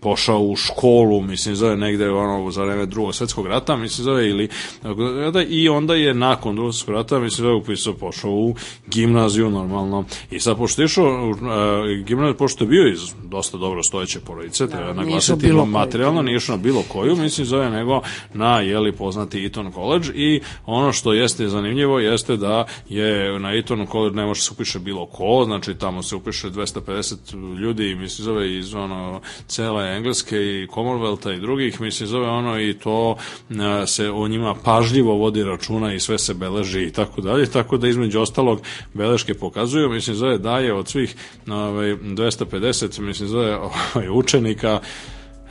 pošao 0.00 0.40
u 0.42 0.56
školu, 0.56 1.20
mislim 1.20 1.56
zove 1.56 1.76
negde 1.76 2.10
ono 2.10 2.50
za 2.50 2.64
vreme 2.64 2.86
drugog 2.86 3.14
svetskog 3.14 3.46
rata, 3.46 3.76
mislim 3.76 4.04
zove 4.04 4.28
ili 4.28 4.48
i 5.48 5.68
onda 5.68 5.94
je 5.94 6.14
nakon 6.14 6.54
drugog 6.54 6.74
svetskog 6.74 6.94
rata, 6.94 7.18
mislim 7.18 7.44
zove 7.44 7.54
upisao 7.54 7.94
pošao 7.94 8.30
u 8.30 8.54
gimnaziju 8.86 9.50
normalno. 9.50 10.04
I 10.30 10.40
sad 10.40 10.56
pošto 10.56 10.82
je 10.82 10.86
išao 10.86 11.30
uh, 11.30 11.36
gimnaziju, 12.06 12.36
pošto 12.36 12.64
je 12.64 12.68
bio 12.68 12.88
iz 12.88 13.00
dosta 13.24 13.58
dobro 13.58 13.82
stojeće 13.82 14.20
porodice, 14.20 14.66
da, 14.66 14.76
treba 14.76 14.92
naglasiti 14.92 15.52
materijalno, 15.66 16.22
nije 16.22 16.36
išao 16.36 16.56
na 16.56 16.62
bilo 16.62 16.82
koju, 16.88 17.16
mislim 17.16 17.46
zove 17.46 17.70
nego 17.70 18.00
na 18.34 18.60
jeli 18.60 18.92
poznati 18.92 19.46
Eton 19.46 19.72
College 19.72 20.08
i 20.14 20.40
ono 20.66 20.92
što 20.92 21.12
jeste 21.12 21.48
zanimljivo 21.48 21.98
jeste 21.98 22.36
da 22.36 22.66
je 22.88 23.38
na 23.38 23.54
Eton 23.54 23.86
College 23.86 24.16
ne 24.16 24.26
može 24.26 24.42
se 24.42 24.50
upiše 24.52 24.78
bilo 24.78 25.06
ko, 25.06 25.44
znači 25.44 25.74
tamo 25.74 26.02
se 26.02 26.16
upiše 26.16 26.50
250 26.50 27.58
ljudi, 27.58 27.94
mislim 27.94 28.24
zove 28.24 28.58
iz 28.58 28.74
ono 28.74 29.20
cele 29.46 29.89
Engleske 29.96 30.36
i 30.36 30.66
Commonwealtha 30.66 31.36
i 31.36 31.40
drugih, 31.40 31.80
mislim, 31.80 32.06
zove 32.06 32.28
ono 32.28 32.60
i 32.60 32.74
to 32.74 33.16
se 33.86 34.10
o 34.10 34.28
njima 34.28 34.54
pažljivo 34.64 35.14
vodi 35.14 35.44
računa 35.44 35.94
i 35.94 36.00
sve 36.00 36.18
se 36.18 36.34
beleži 36.34 36.82
i 36.82 36.92
tako 36.92 37.20
dalje, 37.20 37.50
tako 37.50 37.76
da 37.76 37.88
između 37.88 38.20
ostalog 38.20 38.60
beleške 38.94 39.34
pokazuju, 39.34 39.90
mislim, 39.90 40.16
zove 40.16 40.38
da 40.38 40.58
je 40.58 40.74
od 40.74 40.88
svih 40.88 41.14
ovaj, 41.48 41.94
250, 41.94 43.00
mislim, 43.00 43.28
zove 43.28 43.56
ovaj, 43.56 44.08
učenika 44.12 44.80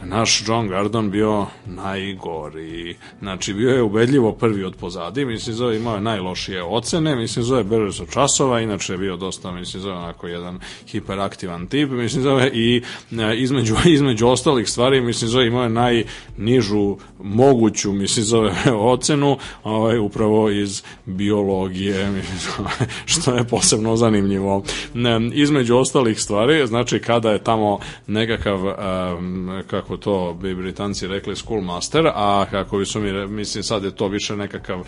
naš 0.03 0.43
John 0.47 0.67
Gardon 0.67 1.11
bio 1.11 1.45
najgori. 1.65 2.95
Znači, 3.19 3.53
bio 3.53 3.69
je 3.69 3.81
ubedljivo 3.81 4.31
prvi 4.31 4.63
od 4.63 4.75
pozadi, 4.75 5.25
mislim, 5.25 5.55
zove 5.55 5.77
imao 5.77 5.95
je 5.95 6.01
najlošije 6.01 6.63
ocene, 6.63 7.15
mislim, 7.15 7.45
zove 7.45 7.91
su 7.91 8.05
časova, 8.05 8.61
inače 8.61 8.93
je 8.93 8.97
bio 8.97 9.17
dosta, 9.17 9.51
mislim, 9.51 9.81
zove 9.81 9.95
onako 9.95 10.27
jedan 10.27 10.59
hiperaktivan 10.87 11.67
tip, 11.67 11.89
mislim, 11.89 12.23
zove 12.23 12.51
i 12.53 12.81
e, 13.11 13.37
između, 13.37 13.75
između 13.95 14.27
ostalih 14.27 14.69
stvari, 14.69 15.01
mislim, 15.01 15.29
zove 15.29 15.47
imao 15.47 15.63
je 15.63 15.69
najnižu 15.69 16.97
moguću, 17.23 17.91
mislim, 17.91 18.25
zove 18.25 18.53
ocenu, 18.93 19.37
ovaj, 19.63 19.97
upravo 19.97 20.49
iz 20.49 20.83
biologije, 21.05 22.09
mislim, 22.15 22.37
zove, 22.39 22.91
što 23.05 23.35
je 23.35 23.43
posebno 23.43 23.95
zanimljivo. 23.95 24.63
Između 25.33 25.77
ostalih 25.77 26.19
stvari, 26.19 26.67
znači, 26.67 26.99
kada 26.99 27.31
je 27.31 27.43
tamo 27.43 27.79
nekakav, 28.07 28.59
um, 28.65 29.61
kako 29.67 29.88
kako 29.89 29.97
to 29.97 30.33
bi 30.41 30.55
Britanci 30.55 31.07
rekli 31.07 31.35
schoolmaster, 31.35 32.07
a 32.15 32.45
kako 32.51 32.77
bi 32.77 32.85
su 32.85 32.99
mi, 32.99 33.27
mislim 33.27 33.63
sad 33.63 33.83
je 33.83 33.95
to 33.95 34.07
više 34.07 34.35
nekakav 34.35 34.83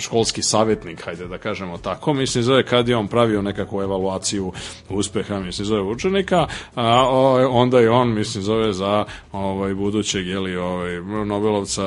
školski 0.00 0.42
savjetnik, 0.42 1.04
hajde 1.04 1.26
da 1.26 1.38
kažemo 1.38 1.78
tako, 1.78 2.14
mislim 2.14 2.44
zove 2.44 2.66
kad 2.66 2.88
je 2.88 2.96
on 2.96 3.08
pravio 3.08 3.42
nekakvu 3.42 3.82
evaluaciju 3.82 4.52
uspeha, 4.88 5.40
mislim 5.40 5.66
zove 5.66 5.82
učenika, 5.82 6.46
a 6.74 7.08
onda 7.50 7.80
je 7.80 7.90
on, 7.90 8.14
mislim 8.14 8.44
zove 8.44 8.72
za 8.72 9.04
ovaj 9.32 9.74
budućeg 9.74 10.26
jeli 10.26 10.56
ovaj 10.56 11.00
Nobelovca, 11.26 11.86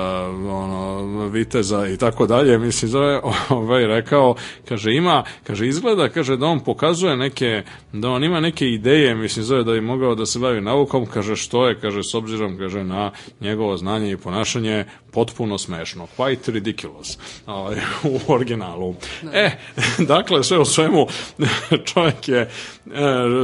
ono 0.50 1.28
viteza 1.28 1.88
i 1.88 1.98
tako 1.98 2.28
dalje, 2.28 2.58
mislim 2.58 2.92
zove 2.92 3.22
ovaj 3.50 3.88
rekao, 3.88 4.36
kaže 4.70 4.94
ima, 4.94 5.24
kaže 5.44 5.68
izgleda, 5.68 6.10
kaže 6.10 6.38
da 6.38 6.46
on 6.46 6.60
pokazuje 6.60 7.18
neke 7.18 7.64
da 7.94 8.10
on 8.10 8.24
ima 8.24 8.40
neke 8.40 8.66
ideje, 8.66 9.16
mislim 9.16 9.46
zove 9.46 9.64
da 9.64 9.72
bi 9.72 9.82
mogao 9.82 10.16
da 10.16 10.26
se 10.26 10.40
bavi 10.40 10.62
naukom, 10.62 11.06
kaže 11.06 11.36
što 11.36 11.68
je, 11.68 11.80
kaže 11.80 12.04
s 12.04 12.16
obzirom 12.16 12.49
obzirom, 12.54 12.58
kaže, 12.58 12.84
na 12.84 13.12
njegovo 13.42 13.78
znanje 13.78 14.12
i 14.12 14.18
ponašanje 14.18 14.86
potpuno 15.12 15.58
smešno. 15.58 16.08
Quite 16.18 16.52
ridiculous 16.52 17.18
ovaj, 17.46 17.76
u 18.04 18.34
originalu. 18.34 18.96
E, 19.34 19.52
dakle, 20.14 20.44
sve 20.44 20.60
u 20.60 20.66
svemu, 20.66 21.08
čovjek 21.94 22.28
je, 22.28 22.42
e, 22.42 22.50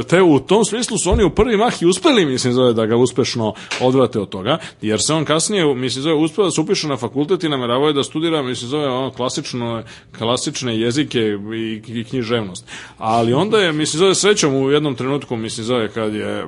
te 0.08 0.22
u 0.22 0.40
tom 0.40 0.64
smislu 0.64 0.98
su 0.98 1.10
oni 1.10 1.24
u 1.24 1.30
prvi 1.30 1.56
mah 1.56 1.82
i 1.82 1.86
uspeli, 1.86 2.26
mislim, 2.26 2.52
zove 2.52 2.72
da 2.72 2.86
ga 2.86 2.96
uspešno 2.96 3.54
odvrate 3.80 4.20
od 4.20 4.28
toga, 4.28 4.58
jer 4.82 5.02
se 5.02 5.14
on 5.14 5.24
kasnije, 5.24 5.74
mislim, 5.74 6.02
zove, 6.02 6.14
uspeo 6.14 6.44
da 6.44 6.50
se 6.50 6.60
upiše 6.60 6.88
na 6.88 6.96
fakultet 6.96 7.44
i 7.44 7.48
nameravao 7.48 7.86
je 7.86 7.92
da 7.92 8.02
studira, 8.02 8.42
mislim, 8.42 8.68
zove, 8.68 8.88
ono, 8.88 9.10
klasično, 9.10 9.82
klasične 10.18 10.80
jezike 10.80 11.20
i, 11.56 11.82
i 11.86 12.04
književnost. 12.04 12.66
Ali 12.98 13.32
onda 13.32 13.58
je, 13.58 13.72
mislim, 13.72 13.98
zove, 13.98 14.14
srećom 14.14 14.54
u 14.54 14.70
jednom 14.70 14.94
trenutku, 14.94 15.36
mislim, 15.36 15.64
zove, 15.64 15.88
kad 15.88 16.14
je, 16.14 16.46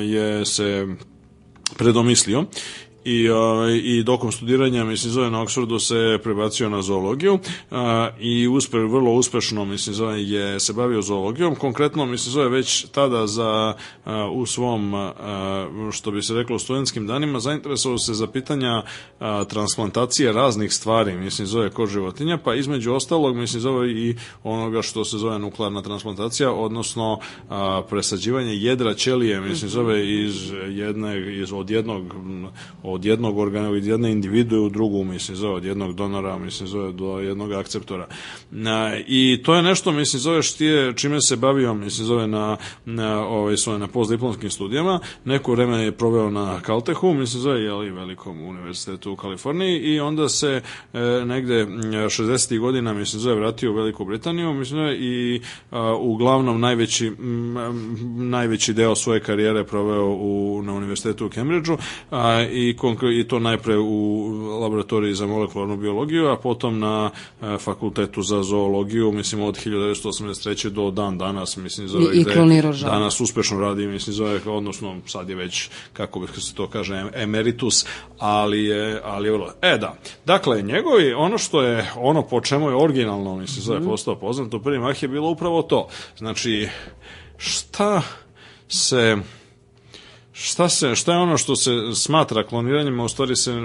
je 0.00 0.46
se 0.46 0.86
predomislio 1.76 2.48
i, 3.04 3.28
ovaj, 3.28 3.80
i 3.84 4.02
dokom 4.02 4.32
studiranja, 4.32 4.84
mislim, 4.84 5.12
zove 5.12 5.30
na 5.30 5.42
Oxfordu 5.42 5.78
se 5.78 6.18
prebacio 6.22 6.68
na 6.68 6.82
zoologiju 6.82 7.38
a, 7.70 8.10
i 8.20 8.48
uspe, 8.48 8.78
vrlo 8.78 9.12
uspešno, 9.12 9.64
mislim, 9.64 9.94
zove 9.94 10.22
je 10.22 10.60
se 10.60 10.72
bavio 10.72 11.02
zoologijom. 11.02 11.54
Konkretno, 11.54 12.06
mislim, 12.06 12.32
zove 12.32 12.48
već 12.48 12.84
tada 12.84 13.26
za 13.26 13.74
a, 14.04 14.30
u 14.32 14.46
svom, 14.46 14.94
a, 14.94 15.68
što 15.92 16.10
bi 16.10 16.22
se 16.22 16.34
reklo, 16.34 16.58
studentskim 16.58 17.06
danima, 17.06 17.40
zainteresovao 17.40 17.98
se 17.98 18.14
za 18.14 18.26
pitanja 18.26 18.82
a, 19.20 19.44
transplantacije 19.44 20.32
raznih 20.32 20.72
stvari, 20.72 21.16
mislim, 21.16 21.46
zove 21.46 21.70
kod 21.70 21.88
životinja, 21.88 22.38
pa 22.44 22.54
između 22.54 22.92
ostalog, 22.92 23.36
mislim, 23.36 23.60
zove 23.60 23.92
i 23.92 24.16
onoga 24.44 24.82
što 24.82 25.04
se 25.04 25.18
zove 25.18 25.38
nuklearna 25.38 25.82
transplantacija, 25.82 26.52
odnosno 26.52 27.18
a, 27.48 27.82
presađivanje 27.90 28.54
jedra 28.54 28.94
ćelije, 28.94 29.40
mislim, 29.40 29.70
zove 29.70 30.10
iz 30.10 30.52
jedne, 30.68 31.40
iz, 31.40 31.52
od 31.52 31.70
jednog 31.70 32.14
od 32.92 33.04
jednog 33.04 33.38
organa, 33.38 33.70
od 33.70 33.84
jedne 33.84 34.12
individue 34.12 34.58
u 34.58 34.68
drugu, 34.68 35.04
mislim, 35.04 35.36
zove, 35.36 35.54
od 35.54 35.64
jednog 35.64 35.94
donora, 35.94 36.38
mislim, 36.38 36.68
zove, 36.68 36.92
do 36.92 37.18
jednog 37.18 37.52
akceptora. 37.52 38.06
I 39.06 39.40
to 39.44 39.54
je 39.54 39.62
nešto, 39.62 39.92
mislim, 39.92 40.20
zove, 40.20 40.42
štije, 40.42 40.92
čime 40.96 41.20
se 41.20 41.36
bavio, 41.36 41.74
mislim, 41.74 42.06
zove, 42.06 42.26
na, 42.26 42.56
na, 42.84 43.26
ovaj, 43.26 43.56
svoje, 43.56 43.78
na 43.78 43.88
postdiplomskim 43.88 44.50
studijama. 44.50 45.00
Neko 45.24 45.52
vreme 45.52 45.84
je 45.84 45.92
proveo 45.92 46.30
na 46.30 46.60
Caltechu, 46.66 47.14
mislim, 47.14 47.42
zove, 47.42 47.60
jeli, 47.60 47.90
velikom 47.90 48.42
univerzitetu 48.42 49.12
u 49.12 49.16
Kaliforniji 49.16 49.78
i 49.78 50.00
onda 50.00 50.28
se 50.28 50.62
e, 50.92 51.00
negde 51.24 51.66
60. 51.66 52.58
godina, 52.58 52.94
mislim, 52.94 53.20
zove, 53.20 53.36
vratio 53.36 53.70
u 53.70 53.74
Veliku 53.74 54.04
Britaniju, 54.04 54.52
mislim, 54.54 54.80
zove, 54.80 54.96
i 54.96 55.40
a, 55.70 55.96
uglavnom 56.00 56.60
najveći, 56.60 57.06
m, 57.06 57.54
najveći 58.30 58.72
deo 58.72 58.94
svoje 58.96 59.20
karijere 59.20 59.64
proveo 59.64 60.06
u, 60.06 60.62
na 60.64 60.72
univerzitetu 60.72 61.26
u 61.26 61.30
Cambridgeu 61.30 61.76
a, 62.10 62.46
i 62.52 62.76
i 63.20 63.28
to 63.28 63.38
najpre 63.38 63.78
u 63.78 64.28
laboratoriji 64.60 65.14
za 65.14 65.26
molekularnu 65.26 65.76
biologiju, 65.76 66.28
a 66.28 66.36
potom 66.36 66.78
na 66.78 67.10
e, 67.42 67.58
fakultetu 67.58 68.22
za 68.22 68.42
zoologiju, 68.42 69.12
mislim 69.12 69.42
od 69.42 69.66
1983. 69.66 70.68
do 70.68 70.90
dan 70.90 71.18
danas, 71.18 71.56
mislim 71.56 71.88
zove 71.88 72.04
I, 72.14 72.20
i 72.20 72.24
danas 72.82 73.20
uspešno 73.20 73.60
radi, 73.60 73.86
mislim 73.86 74.14
zove, 74.14 74.40
odnosno 74.46 74.96
sad 75.06 75.28
je 75.28 75.34
već, 75.34 75.68
kako 75.92 76.20
bi 76.20 76.26
se 76.40 76.54
to 76.54 76.66
kaže, 76.66 77.04
emeritus, 77.14 77.86
ali 78.18 78.64
je, 78.64 79.00
ali 79.04 79.28
je 79.28 79.32
vrlo. 79.32 79.52
E 79.62 79.78
da, 79.78 79.94
dakle, 80.26 80.62
njegovi, 80.62 81.12
ono 81.12 81.38
što 81.38 81.62
je, 81.62 81.90
ono 81.96 82.22
po 82.22 82.40
čemu 82.40 82.68
je 82.68 82.76
originalno, 82.76 83.36
mislim 83.36 83.62
zove, 83.62 83.80
mm. 83.80 83.84
postao 83.84 84.16
poznat 84.16 84.54
u 84.54 84.62
prvi 84.62 84.78
mah 84.78 85.02
je 85.02 85.08
bilo 85.08 85.30
upravo 85.30 85.62
to. 85.62 85.88
Znači, 86.18 86.68
šta 87.36 88.02
se 88.68 89.16
Šta, 90.42 90.68
se, 90.68 90.94
šta 90.94 91.12
je 91.12 91.18
ono 91.18 91.36
što 91.36 91.56
se 91.56 91.70
smatra 91.94 92.46
kloniranjem, 92.46 93.00
a 93.00 93.04
u 93.04 93.08
stvari 93.08 93.36
se 93.36 93.52
uh, 93.52 93.62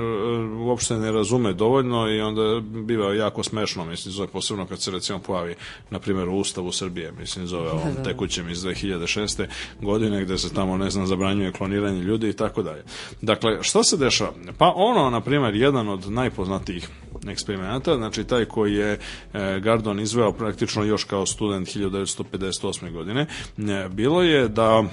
uopšte 0.68 0.98
ne 0.98 1.12
razume 1.12 1.54
dovoljno 1.54 2.10
i 2.10 2.22
onda 2.22 2.62
biva 2.62 3.14
jako 3.14 3.44
smešno, 3.44 3.86
mislim, 3.86 4.12
zove 4.12 4.28
posebno 4.28 4.66
kad 4.66 4.82
se 4.82 4.92
recimo 4.92 5.20
pojavi, 5.20 5.56
na 5.90 6.00
primjer, 6.00 6.30
u 6.30 6.38
Ustavu 6.38 6.72
Srbije, 6.72 7.12
mislim, 7.12 7.48
zove 7.48 7.70
ovom 7.70 7.94
da, 7.94 8.02
da. 8.02 8.04
tekućem 8.04 8.50
iz 8.50 8.60
2006. 8.64 9.46
godine, 9.82 10.24
gde 10.24 10.38
se 10.38 10.54
tamo, 10.54 10.78
ne 10.78 10.90
znam, 10.90 11.08
zabranjuje 11.08 11.52
kloniranje 11.52 12.02
ljudi 12.02 12.30
i 12.30 12.34
tako 12.34 12.64
dalje. 12.64 12.84
Dakle, 13.22 13.64
šta 13.64 13.84
se 13.84 13.98
dešava? 13.98 14.34
Pa 14.58 14.74
ono, 14.76 15.10
na 15.10 15.22
primjer, 15.22 15.56
jedan 15.56 15.90
od 15.90 16.12
najpoznatijih 16.12 16.90
eksperimenata, 17.28 17.96
znači 17.96 18.24
taj 18.24 18.46
koji 18.46 18.74
je 18.74 19.00
e, 19.34 19.60
Gardon 19.60 20.00
izveo 20.00 20.32
praktično 20.32 20.84
još 20.84 21.04
kao 21.04 21.26
student 21.26 21.68
1958. 21.68 22.92
godine, 22.92 23.26
e, 23.58 23.90
bilo 23.90 24.22
je 24.22 24.48
da 24.48 24.84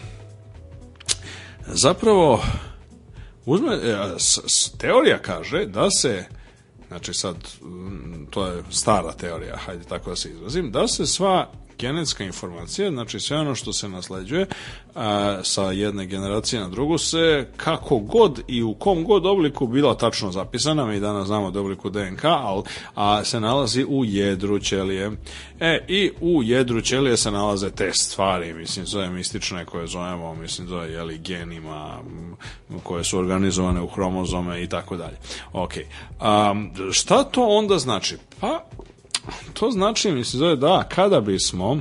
zapravo 1.74 2.42
uzme, 3.46 3.74
e, 3.74 3.96
teorija 4.78 5.18
kaže 5.18 5.66
da 5.66 5.90
se 5.90 6.24
znači 6.88 7.14
sad 7.14 7.36
to 8.30 8.46
je 8.46 8.62
stara 8.70 9.12
teorija, 9.12 9.56
hajde 9.56 9.84
tako 9.84 10.10
da 10.10 10.16
se 10.16 10.30
izrazim, 10.30 10.70
da 10.70 10.88
se 10.88 11.06
sva 11.06 11.50
genetska 11.82 12.24
informacija, 12.24 12.90
znači 12.90 13.20
sve 13.20 13.38
ono 13.38 13.54
što 13.54 13.72
se 13.72 13.88
nasleđuje 13.88 14.46
a, 14.94 15.40
sa 15.42 15.62
jedne 15.62 16.06
generacije 16.06 16.60
na 16.60 16.68
drugu 16.68 16.98
se 16.98 17.48
kako 17.56 17.98
god 17.98 18.42
i 18.48 18.62
u 18.62 18.74
kom 18.74 19.04
god 19.04 19.26
obliku 19.26 19.66
bila 19.66 19.94
tačno 19.94 20.32
zapisana, 20.32 20.86
mi 20.86 21.00
danas 21.00 21.26
znamo 21.26 21.50
da 21.50 21.60
obliku 21.60 21.90
DNK, 21.90 22.24
al, 22.24 22.62
a 22.94 23.24
se 23.24 23.40
nalazi 23.40 23.84
u 23.88 24.04
jedru 24.04 24.58
ćelije. 24.58 25.10
E, 25.60 25.84
i 25.88 26.10
u 26.20 26.42
jedru 26.42 26.80
ćelije 26.80 27.16
se 27.16 27.30
nalaze 27.30 27.70
te 27.70 27.90
stvari, 27.92 28.54
mislim, 28.54 28.86
zove 28.86 29.10
mistične 29.10 29.64
koje 29.64 29.86
zovemo, 29.86 30.34
mislim, 30.34 30.68
zove, 30.68 30.92
jeli, 30.92 31.18
genima, 31.18 31.98
koje 32.82 33.04
su 33.04 33.18
organizovane 33.18 33.80
u 33.80 33.86
hromozome 33.86 34.62
i 34.62 34.68
tako 34.68 34.96
dalje. 34.96 35.16
Ok. 35.52 35.72
A, 36.20 36.54
šta 36.92 37.24
to 37.24 37.46
onda 37.46 37.78
znači? 37.78 38.16
Pa, 38.40 38.64
to 39.52 39.70
znači, 39.70 40.12
mislim, 40.12 40.38
zove 40.38 40.56
da, 40.56 40.88
kada 40.88 41.20
bismo 41.20 41.80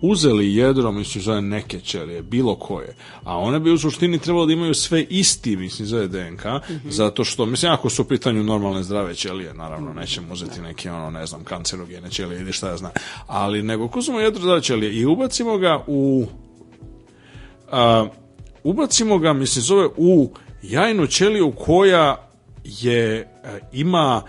uzeli 0.00 0.54
jedro, 0.54 0.92
mislim, 0.92 1.22
zove 1.22 1.42
neke 1.42 1.80
ćelije, 1.80 2.22
bilo 2.22 2.54
koje, 2.54 2.96
a 3.24 3.38
one 3.38 3.60
bi 3.60 3.72
u 3.72 3.78
suštini 3.78 4.18
trebalo 4.18 4.46
da 4.46 4.52
imaju 4.52 4.74
sve 4.74 5.02
isti, 5.02 5.56
mislim, 5.56 5.88
zove 5.88 6.08
DNK, 6.08 6.44
mm 6.44 6.48
-hmm. 6.48 6.90
zato 6.90 7.24
što, 7.24 7.46
mislim, 7.46 7.72
ako 7.72 7.90
su 7.90 8.02
u 8.02 8.04
pitanju 8.04 8.44
normalne 8.44 8.82
zdrave 8.82 9.14
ćelije, 9.14 9.54
naravno, 9.54 9.92
nećemo 9.92 10.32
uzeti 10.32 10.60
neke, 10.60 10.90
ono, 10.90 11.10
ne 11.10 11.26
znam, 11.26 11.44
kancerogene 11.44 12.10
ćelije 12.10 12.40
ili 12.40 12.52
šta 12.52 12.68
ja 12.68 12.76
znam, 12.76 12.92
ali 13.26 13.62
nego 13.62 13.90
uzmemo 13.96 14.20
jedro 14.20 14.42
zdrave 14.42 14.62
ćelije 14.62 14.92
i 14.92 15.06
ubacimo 15.06 15.58
ga 15.58 15.84
u 15.86 16.26
a, 17.70 18.06
ubacimo 18.64 19.18
ga, 19.18 19.32
mislim, 19.32 19.62
zove 19.62 19.88
u 19.96 20.30
jajnu 20.62 21.06
ćeliju 21.06 21.52
koja 21.52 22.28
je, 22.64 23.28
ima 23.72 24.22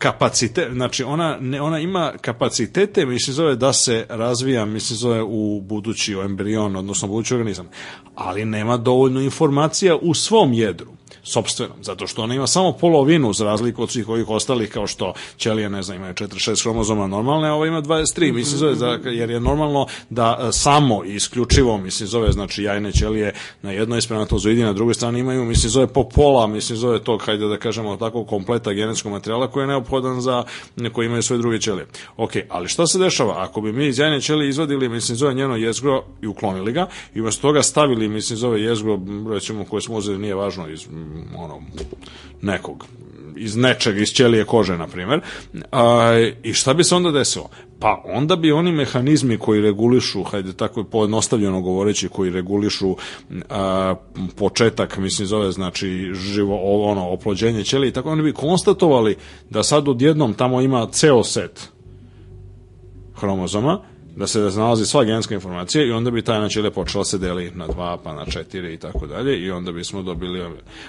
kapacitet, 0.00 0.72
znači 0.72 1.04
ona, 1.04 1.36
ne, 1.40 1.60
ona 1.60 1.78
ima 1.78 2.12
kapacitete, 2.20 3.06
mislim 3.06 3.34
zove 3.34 3.56
da 3.56 3.72
se 3.72 4.06
razvija, 4.08 4.64
mislim 4.64 4.96
zove 4.96 5.22
u 5.22 5.60
budući 5.60 6.14
embrion, 6.14 6.76
odnosno 6.76 7.08
budući 7.08 7.34
organizam, 7.34 7.68
ali 8.14 8.44
nema 8.44 8.76
dovoljno 8.76 9.20
informacija 9.20 9.96
u 9.96 10.14
svom 10.14 10.52
jedru 10.52 11.00
sobstvenom, 11.22 11.76
zato 11.82 12.06
što 12.06 12.22
ona 12.22 12.34
ima 12.34 12.46
samo 12.46 12.72
polovinu 12.72 13.32
za 13.32 13.44
razliku 13.44 13.82
od 13.82 13.90
svih 13.90 14.08
ovih 14.08 14.28
ostalih, 14.28 14.70
kao 14.70 14.86
što 14.86 15.12
ćelije, 15.36 15.70
ne 15.70 15.82
znam, 15.82 15.96
imaju 15.96 16.14
4-6 16.14 16.62
hromozoma 16.62 17.06
normalne, 17.06 17.48
a 17.48 17.54
ova 17.54 17.66
ima 17.66 17.82
23, 17.82 18.32
mislim 18.32 18.58
zove, 18.58 18.74
da, 18.74 19.10
jer 19.10 19.30
je 19.30 19.40
normalno 19.40 19.86
da 20.10 20.38
e, 20.40 20.52
samo 20.52 21.04
i 21.04 21.14
isključivo, 21.14 21.78
mislim 21.78 22.06
zove, 22.06 22.32
znači 22.32 22.62
jajne 22.62 22.92
ćelije 22.92 23.34
na 23.62 23.72
jednoj 23.72 24.00
spermatozoidi, 24.00 24.62
na 24.62 24.72
drugoj 24.72 24.94
strani 24.94 25.18
imaju, 25.18 25.44
mislim 25.44 25.70
zove 25.70 25.86
po 25.86 26.08
pola, 26.08 26.46
mislim 26.46 26.78
zove 26.78 26.98
tog, 27.04 27.22
hajde 27.22 27.46
da 27.46 27.58
kažemo 27.58 27.96
tako, 27.96 28.24
kompleta 28.24 28.72
genetskog 28.72 29.12
materijala 29.12 29.50
koji 29.50 29.62
je 29.62 29.66
neophodan 29.90 30.20
za, 30.20 30.44
koji 30.92 31.06
imaju 31.06 31.22
svoje 31.22 31.38
druge 31.38 31.60
ćelije. 31.60 31.86
Ok, 32.16 32.30
ali 32.48 32.68
šta 32.68 32.86
se 32.86 32.98
dešava? 32.98 33.34
Ako 33.38 33.60
bi 33.60 33.72
mi 33.72 33.86
iz 33.86 33.98
jajne 33.98 34.20
ćelije 34.20 34.48
izvadili, 34.48 34.88
mislim 34.88 35.16
zove 35.16 35.34
njeno 35.34 35.56
jezgro 35.56 36.04
i 36.22 36.26
uklonili 36.26 36.72
ga, 36.72 36.88
i 37.14 37.20
umesto 37.20 37.42
toga 37.42 37.62
stavili, 37.62 38.08
mislim 38.08 38.36
zove 38.36 38.62
jezgro, 38.62 39.00
recimo 39.30 39.64
koje 39.64 39.82
smo 39.82 39.96
uzeli, 39.96 40.18
nije 40.18 40.34
važno, 40.34 40.68
iz 40.68 40.86
ono, 41.36 41.62
nekog 42.42 42.86
iz 43.36 43.56
nečeg, 43.56 43.98
iz 43.98 44.08
ćelije 44.08 44.44
kože, 44.44 44.78
na 44.78 44.86
primjer. 44.86 45.20
A, 45.72 46.12
I 46.42 46.52
šta 46.52 46.74
bi 46.74 46.84
se 46.84 46.94
onda 46.94 47.10
desilo? 47.10 47.50
Pa 47.80 48.02
onda 48.04 48.36
bi 48.36 48.52
oni 48.52 48.72
mehanizmi 48.72 49.38
koji 49.38 49.60
regulišu, 49.60 50.22
hajde 50.22 50.52
tako 50.52 50.84
pojednostavljeno 50.84 51.60
govoreći, 51.60 52.08
koji 52.08 52.30
regulišu 52.30 52.96
a, 53.50 53.94
početak, 54.36 54.98
mislim 54.98 55.26
zove, 55.26 55.52
znači 55.52 56.10
živo, 56.14 56.58
ono, 56.90 57.08
oplođenje 57.08 57.64
ćelije 57.64 57.88
i 57.88 57.92
tako, 57.92 58.10
oni 58.10 58.22
bi 58.22 58.32
konstatovali 58.32 59.16
da 59.50 59.62
sad 59.62 59.88
odjednom 59.88 60.34
tamo 60.34 60.60
ima 60.60 60.86
ceo 60.90 61.24
set 61.24 61.68
hromozoma, 63.14 63.80
da 64.16 64.26
se 64.26 64.38
nalazi 64.40 64.86
sva 64.86 65.04
genetska 65.04 65.34
informacija 65.34 65.84
i 65.84 65.90
onda 65.90 66.10
bi 66.10 66.22
tajna 66.22 66.48
ćelija 66.48 66.70
počela 66.70 67.04
se 67.04 67.18
deli 67.18 67.50
na 67.54 67.66
dva, 67.66 67.98
pa 68.04 68.14
na 68.14 68.24
četiri 68.26 68.74
i 68.74 68.76
tako 68.76 69.06
dalje 69.06 69.38
i 69.38 69.50
onda 69.50 69.72
bismo 69.72 70.02
dobili, 70.02 70.40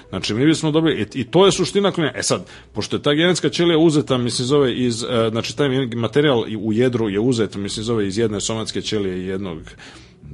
znači 0.08 0.34
mi 0.34 0.46
bismo 0.46 0.70
dobili, 0.70 1.00
i, 1.14 1.20
i 1.20 1.24
to 1.24 1.46
je 1.46 1.52
suština 1.52 1.92
klinja. 1.92 2.12
E 2.14 2.22
sad, 2.22 2.46
pošto 2.72 2.96
je 2.96 3.02
ta 3.02 3.14
genetska 3.14 3.48
ćelija 3.48 3.78
uzeta, 3.78 4.18
mislim 4.18 4.46
zove 4.46 4.74
iz, 4.74 5.02
e, 5.02 5.28
znači 5.30 5.56
taj 5.56 5.68
materijal 5.86 6.44
u 6.60 6.72
jedru 6.72 7.08
je 7.08 7.20
uzet, 7.20 7.54
mislim 7.54 7.84
zove 7.84 8.06
iz 8.06 8.18
jedne 8.18 8.40
somatske 8.40 8.82
ćelije 8.82 9.18
i 9.18 9.26
jednog 9.26 9.58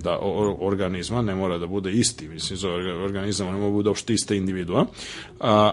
da 0.02 0.18
organizma 0.60 1.22
ne 1.22 1.34
mora 1.34 1.58
da 1.58 1.66
bude 1.66 1.92
isti, 1.92 2.28
mislim 2.28 2.56
za 2.56 2.68
organizam 3.04 3.46
ne 3.46 3.52
mora 3.52 3.64
da 3.64 3.72
bude 3.72 3.88
uopšte 3.88 4.14
ista 4.14 4.34
individua. 4.34 4.86
A, 5.40 5.72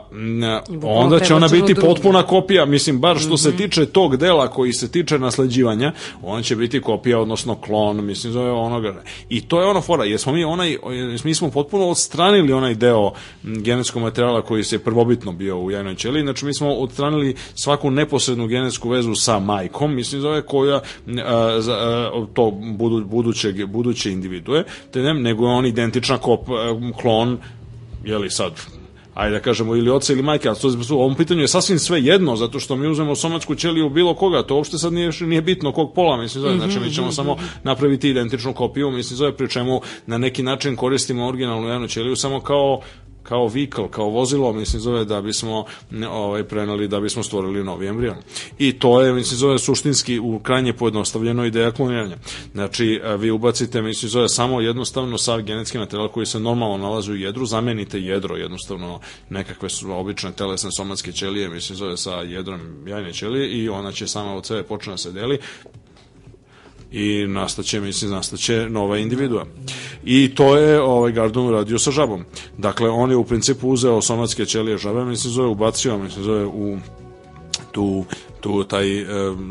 onda 0.83 1.19
će 1.19 1.35
ona 1.35 1.47
biti 1.47 1.75
potpuna 1.75 2.23
kopija, 2.23 2.65
mislim 2.65 2.99
bar 2.99 3.19
što 3.19 3.37
se 3.37 3.49
mhm. 3.49 3.57
tiče 3.57 3.85
tog 3.85 4.17
dela 4.17 4.47
koji 4.47 4.73
se 4.73 4.91
tiče 4.91 5.19
nasleđivanja, 5.19 5.93
on 6.23 6.43
će 6.43 6.55
biti 6.55 6.81
kopija 6.81 7.19
odnosno 7.19 7.55
klon, 7.55 8.05
mislim 8.05 8.33
zove 8.33 8.51
onoga. 8.51 9.03
I 9.29 9.41
to 9.41 9.61
je 9.61 9.67
ono 9.67 9.81
fora, 9.81 10.03
jesmo 10.03 10.33
mi 10.33 10.43
onaj 10.43 10.77
mi 11.23 11.35
smo 11.35 11.49
potpuno 11.49 11.87
odstranili 11.89 12.53
onaj 12.53 12.75
deo 12.75 13.11
genetskog 13.43 14.01
materijala 14.01 14.41
koji 14.41 14.63
se 14.63 14.79
prvobitno 14.79 15.31
bio 15.31 15.59
u 15.59 15.71
jajnoj 15.71 15.95
ćeliji, 15.95 16.23
znači 16.23 16.45
mi 16.45 16.53
smo 16.53 16.73
odstranili 16.73 17.35
svaku 17.55 17.91
neposrednu 17.91 18.47
genetsku 18.47 18.89
vezu 18.89 19.15
sa 19.15 19.39
majkom, 19.39 19.95
mislim 19.95 20.21
zove 20.21 20.41
koja 20.41 20.75
a, 20.75 20.81
a, 21.25 22.25
to 22.33 22.51
budu, 22.51 23.05
budućeg 23.05 23.65
buduće 23.65 24.11
individue, 24.15 24.63
te 24.91 25.01
ne, 25.01 25.13
nego 25.13 25.45
je 25.45 25.53
on 25.53 25.65
identična 25.65 26.17
kop, 26.17 26.49
e, 26.49 26.91
klon, 27.01 27.37
je 28.03 28.17
li 28.17 28.29
sad 28.29 28.53
ajde 29.15 29.35
da 29.35 29.41
kažemo, 29.41 29.75
ili 29.75 29.89
oca 29.89 30.13
ili 30.13 30.23
majke, 30.23 30.49
ali 30.49 30.57
to 30.59 30.95
u 30.95 30.99
ovom 30.99 31.15
pitanju 31.15 31.41
je 31.41 31.47
sasvim 31.47 31.79
sve 31.79 32.01
jedno, 32.01 32.35
zato 32.35 32.59
što 32.59 32.75
mi 32.75 32.87
uzmemo 32.87 33.15
somatsku 33.15 33.55
ćeliju 33.55 33.89
bilo 33.89 34.15
koga, 34.15 34.43
to 34.43 34.55
uopšte 34.55 34.77
sad 34.77 34.93
nije, 34.93 35.11
nije 35.21 35.41
bitno 35.41 35.71
kog 35.71 35.93
pola, 35.95 36.17
mislim, 36.17 36.41
zove, 36.41 36.57
znači 36.57 36.79
mi 36.79 36.93
ćemo 36.93 37.11
samo 37.11 37.37
napraviti 37.63 38.09
identičnu 38.09 38.53
kopiju, 38.53 38.91
mislim, 38.91 39.17
zove, 39.17 39.37
pri 39.37 39.49
čemu 39.49 39.81
na 40.07 40.17
neki 40.17 40.43
način 40.43 40.75
koristimo 40.75 41.27
originalnu 41.27 41.67
jednu 41.67 41.87
ćeliju 41.87 42.15
samo 42.15 42.39
kao 42.39 42.81
kao 43.27 43.47
vehicle, 43.47 43.91
kao 43.91 44.09
vozilo, 44.09 44.53
mislim 44.53 44.81
zove 44.81 45.05
da 45.05 45.21
bismo 45.21 45.65
ovaj 46.09 46.43
preneli 46.43 46.87
da 46.87 46.99
bismo 46.99 47.23
stvorili 47.23 47.63
novi 47.63 47.87
embrion. 47.87 48.17
I 48.59 48.79
to 48.79 49.01
je 49.01 49.13
mislim 49.13 49.37
zove 49.37 49.59
suštinski 49.59 50.19
u 50.19 50.39
krajnje 50.39 50.73
pojednostavljeno 50.73 51.45
ideja 51.45 51.71
kloniranja. 51.71 52.17
Znači 52.53 53.01
vi 53.19 53.31
ubacite 53.31 53.81
mislim 53.81 54.09
zove 54.09 54.29
samo 54.29 54.61
jednostavno 54.61 55.17
sav 55.17 55.41
genetski 55.41 55.77
materijal 55.77 56.09
koji 56.09 56.25
se 56.25 56.39
normalno 56.39 56.77
nalazi 56.77 57.11
u 57.11 57.15
jedru, 57.15 57.45
zamenite 57.45 57.99
jedro 57.99 58.35
jednostavno 58.35 58.99
nekakve 59.29 59.69
su 59.69 59.91
obične 59.91 60.31
telesne 60.31 60.69
somatske 60.71 61.11
ćelije, 61.11 61.49
mislim 61.49 61.75
zove 61.75 61.97
sa 61.97 62.11
jedrom 62.11 62.87
jajne 62.87 63.13
ćelije 63.13 63.51
i 63.51 63.69
ona 63.69 63.91
će 63.91 64.07
sama 64.07 64.35
od 64.35 64.45
sebe 64.45 64.63
počne 64.63 64.93
da 64.93 64.97
se 64.97 65.11
deli 65.11 65.39
i 66.91 67.27
nastaće, 67.27 67.79
mislim, 67.79 68.11
nastaće 68.11 68.69
nova 68.69 68.97
individua. 68.97 69.45
I 70.05 70.35
to 70.35 70.57
je 70.57 70.81
ovaj 70.81 71.11
Gardon 71.11 71.47
uradio 71.47 71.79
sa 71.79 71.91
žabom. 71.91 72.25
Dakle, 72.57 72.89
on 72.89 73.11
je 73.11 73.17
u 73.17 73.23
principu 73.23 73.69
uzeo 73.69 74.01
somatske 74.01 74.45
ćelije 74.45 74.77
žabe, 74.77 75.05
mislim, 75.05 75.33
zove, 75.33 75.47
ubacio, 75.47 75.97
mislim, 75.97 76.23
zove 76.23 76.45
u 76.45 76.77
tu 77.71 78.05
tu 78.45 78.63
taj, 78.63 78.99
e, 79.01 79.05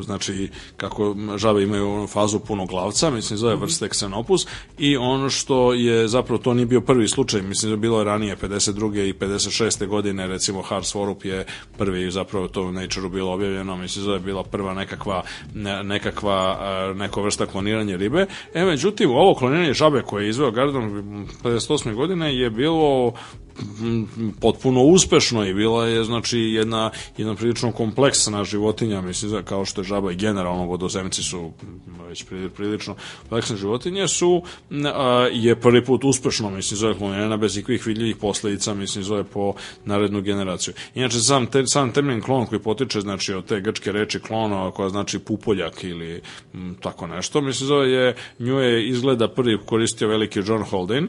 znači, 0.05 0.49
kako 0.77 1.17
žabe 1.37 1.63
imaju 1.63 2.07
fazu 2.07 2.39
punog 2.39 2.69
glavca, 2.69 3.11
mislim, 3.11 3.39
zove 3.39 3.57
vrste 3.57 3.89
Xenopus, 3.89 4.47
i 4.79 4.97
ono 4.97 5.31
što 5.31 5.73
je, 5.73 6.09
zapravo, 6.09 6.39
to 6.39 6.55
nije 6.55 6.67
bio 6.67 6.81
prvi 6.81 7.09
slučaj, 7.09 7.43
mislim, 7.43 7.71
da 7.71 7.75
je 7.75 7.77
bilo 7.77 8.05
ranije, 8.05 8.37
52. 8.37 9.09
i 9.09 9.13
56. 9.13 9.87
godine, 9.87 10.27
recimo, 10.27 10.63
Har 10.63 10.85
Svorup 10.85 11.25
je 11.25 11.47
prvi, 11.79 12.11
zapravo, 12.11 12.49
to 12.49 12.63
u 12.63 12.73
Nature-u 12.73 13.09
bilo 13.09 13.33
objavljeno, 13.33 13.77
mislim, 13.77 14.05
zove 14.05 14.19
bila 14.19 14.45
prva 14.45 14.75
nekakva, 14.75 15.23
nekakva, 15.85 16.59
e, 16.63 16.95
neko 16.95 17.23
vrsta 17.23 17.47
kloniranja 17.47 17.97
ribe. 17.97 18.27
E, 18.55 18.65
međutim, 18.65 19.11
ovo 19.11 19.35
kloniranje 19.35 19.73
žabe 19.75 20.03
koje 20.03 20.25
je 20.25 20.31
izveo 20.31 20.51
Gardon 20.51 21.27
58. 21.43 21.95
godine 21.95 22.37
je 22.37 22.51
bilo 22.51 23.13
potpuno 24.41 24.83
uspešno 24.83 25.47
i 25.47 25.55
bila 25.55 25.87
je 25.87 26.05
znači 26.05 26.39
jedna 26.39 26.91
jedna 27.17 27.35
prilično 27.35 27.73
kompleksna 27.73 28.45
životinja 28.45 29.01
mislim 29.01 29.45
kao 29.45 29.65
što 29.65 29.81
je 29.81 29.85
žaba 29.85 30.13
i 30.13 30.17
generalno 30.17 30.67
vodozemci 30.67 31.23
su 31.23 31.53
već 32.09 32.25
prilično 32.57 32.95
kompleksne 33.21 33.57
životinje 33.57 34.09
su 34.09 34.43
a, 34.95 35.29
je 35.33 35.61
prvi 35.61 35.85
put 35.85 36.05
uspešno 36.05 36.51
mislim 36.51 36.79
zove 36.79 36.95
klonirana 36.95 37.37
bez 37.37 37.57
ikakvih 37.57 37.87
vidljivih 37.87 38.17
posledica 38.17 38.75
mislim 38.75 39.05
zove 39.05 39.25
po 39.25 39.55
narednu 39.85 40.21
generaciju. 40.21 40.75
Inače 40.95 41.19
sam 41.19 41.47
te, 41.47 41.67
sam 41.67 41.93
termin 41.93 42.21
klon 42.21 42.47
koji 42.47 42.61
potiče 42.61 43.01
znači 43.01 43.35
od 43.35 43.45
te 43.45 43.61
grčke 43.61 43.93
reči 43.93 44.21
klono 44.21 44.71
koja 44.71 44.89
znači 44.89 45.19
pupoljak 45.19 45.85
ili 45.85 46.21
m, 46.55 46.77
tako 46.81 47.07
nešto 47.07 47.41
mislim 47.41 47.67
zove 47.67 47.91
je 47.91 48.17
nju 48.39 48.59
je 48.59 48.89
izgleda 48.89 49.29
prvi 49.29 49.59
koristio 49.67 50.09
veliki 50.09 50.41
John 50.47 50.65
Haldane 50.71 51.09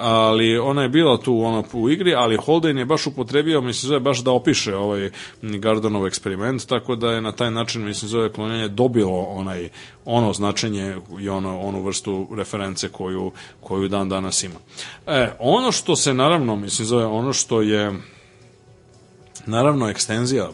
ali 0.00 0.58
ona 0.58 0.82
je 0.82 0.88
bila 0.88 1.18
tu 1.18 1.40
ono 1.42 1.62
u 1.76 1.90
igri, 1.90 2.14
ali 2.14 2.36
Holden 2.36 2.78
je 2.78 2.84
baš 2.84 3.06
upotrebio, 3.06 3.60
mislim, 3.60 3.88
zove 3.88 4.00
baš 4.00 4.18
da 4.18 4.30
opiše 4.30 4.76
ovaj 4.76 5.10
Gardonov 5.42 6.06
eksperiment, 6.06 6.66
tako 6.66 6.96
da 6.96 7.10
je 7.12 7.20
na 7.20 7.32
taj 7.32 7.50
način, 7.50 7.84
mislim, 7.84 8.08
zove 8.08 8.32
klonjenje 8.32 8.68
dobilo 8.68 9.22
onaj, 9.22 9.68
ono 10.04 10.32
značenje 10.32 10.96
i 11.20 11.28
ono, 11.28 11.60
onu 11.60 11.82
vrstu 11.82 12.28
reference 12.36 12.88
koju, 12.88 13.32
koju 13.60 13.88
dan 13.88 14.08
danas 14.08 14.42
ima. 14.42 14.58
E, 15.06 15.30
ono 15.38 15.72
što 15.72 15.96
se 15.96 16.14
naravno, 16.14 16.56
mislim, 16.56 16.86
zove 16.86 17.04
ono 17.06 17.32
što 17.32 17.62
je 17.62 17.92
naravno 19.46 19.88
ekstenzija 19.88 20.48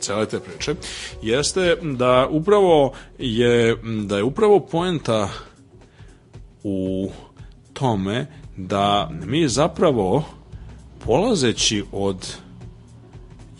cele 0.00 0.26
te 0.26 0.40
priče, 0.40 0.74
jeste 1.22 1.76
da 1.82 2.28
upravo 2.30 2.92
je, 3.18 3.76
da 4.06 4.16
je 4.16 4.22
upravo 4.22 4.60
poenta 4.60 5.28
u 6.62 7.10
tome 7.72 8.26
da 8.56 9.10
mi 9.26 9.48
zapravo 9.48 10.24
polazeći 11.04 11.84
od 11.92 12.36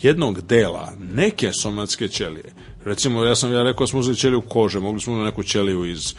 jednog 0.03 0.41
dela 0.41 0.93
neke 1.15 1.53
somatske 1.53 2.09
ćelije, 2.09 2.53
recimo 2.85 3.25
ja 3.25 3.37
sam 3.37 3.53
ja 3.53 3.63
rekao 3.63 3.87
smo 3.87 4.01
uzeli 4.01 4.17
ćeliju 4.17 4.41
kože, 4.41 4.81
mogli 4.81 5.01
smo 5.01 5.25
neku 5.25 5.43
ćeliju 5.43 5.85
iz 5.85 6.15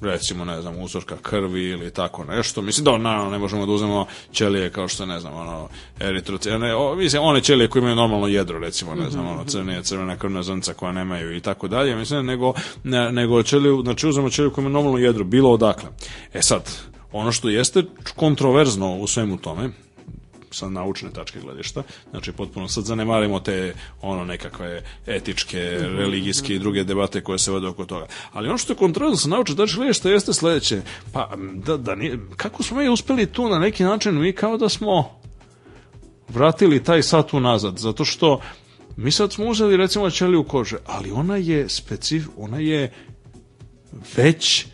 recimo, 0.00 0.44
ne 0.44 0.60
znam, 0.62 0.82
uzorka 0.82 1.16
krvi 1.22 1.62
ili 1.62 1.90
tako 1.90 2.24
nešto. 2.24 2.62
Mislim 2.62 2.84
da, 2.84 2.98
naravno, 2.98 3.30
ne 3.30 3.38
možemo 3.38 3.66
da 3.66 3.72
uzmemo 3.72 4.06
ćelije 4.32 4.70
kao 4.70 4.88
što, 4.88 5.06
ne 5.06 5.20
znam, 5.20 5.34
ono, 5.34 5.68
eritrocene, 6.00 6.74
o, 6.74 6.94
mislim, 6.94 7.22
one 7.22 7.40
ćelije 7.40 7.68
koje 7.68 7.80
imaju 7.80 7.96
normalno 7.96 8.26
jedro, 8.26 8.58
recimo, 8.58 8.94
ne 8.94 9.10
znam, 9.10 9.26
ono, 9.26 9.44
crne, 9.44 9.82
crvena 9.82 10.16
krvna 10.16 10.42
zrnca 10.42 10.74
koja 10.74 10.92
nemaju 10.92 11.36
i 11.36 11.40
tako 11.40 11.68
dalje, 11.68 11.96
mislim, 11.96 12.26
nego, 12.26 12.54
ne, 12.84 13.12
nego 13.12 13.42
ćeliju, 13.42 13.80
znači 13.82 14.06
uzmemo 14.06 14.30
ćeliju 14.30 14.50
koja 14.50 14.62
ima 14.62 14.70
normalno 14.70 14.98
jedro, 14.98 15.24
bilo 15.24 15.50
odakle. 15.50 15.88
E 16.32 16.42
sad, 16.42 16.70
ono 17.12 17.32
što 17.32 17.48
jeste 17.48 17.84
kontroverzno 18.16 18.96
u 18.96 19.06
svemu 19.06 19.36
tome, 19.36 19.70
sa 20.50 20.68
naučne 20.68 21.10
tačke 21.12 21.40
gledišta. 21.40 21.82
Znači, 22.10 22.32
potpuno 22.32 22.68
sad 22.68 22.84
zanemarimo 22.84 23.40
te 23.40 23.74
ono 24.02 24.24
nekakve 24.24 24.82
etičke, 25.06 25.78
religijske 25.80 26.54
i 26.54 26.58
druge 26.58 26.84
debate 26.84 27.20
koje 27.20 27.38
se 27.38 27.50
vode 27.50 27.66
oko 27.66 27.84
toga. 27.84 28.06
Ali 28.32 28.48
ono 28.48 28.58
što 28.58 28.72
je 28.72 28.76
kontrolno 28.76 29.16
sa 29.16 29.28
naučne 29.28 29.56
tačke 29.56 29.76
gledišta 29.76 30.10
jeste 30.10 30.32
sledeće. 30.32 30.82
Pa, 31.12 31.30
da, 31.54 31.76
da 31.76 31.94
nije, 31.94 32.18
kako 32.36 32.62
smo 32.62 32.76
mi 32.76 32.88
uspeli 32.88 33.26
tu 33.26 33.48
na 33.48 33.58
neki 33.58 33.84
način, 33.84 34.20
mi 34.20 34.32
kao 34.32 34.56
da 34.56 34.68
smo 34.68 35.20
vratili 36.28 36.84
taj 36.84 37.02
sat 37.02 37.32
unazad, 37.34 37.78
zato 37.78 38.04
što 38.04 38.40
mi 38.96 39.12
sad 39.12 39.32
smo 39.32 39.46
uzeli 39.46 39.76
recimo 39.76 40.10
ćeliju 40.10 40.44
kože, 40.44 40.76
ali 40.86 41.10
ona 41.10 41.36
je 41.36 41.68
specif, 41.68 42.24
ona 42.36 42.58
je 42.58 42.92
već 44.16 44.66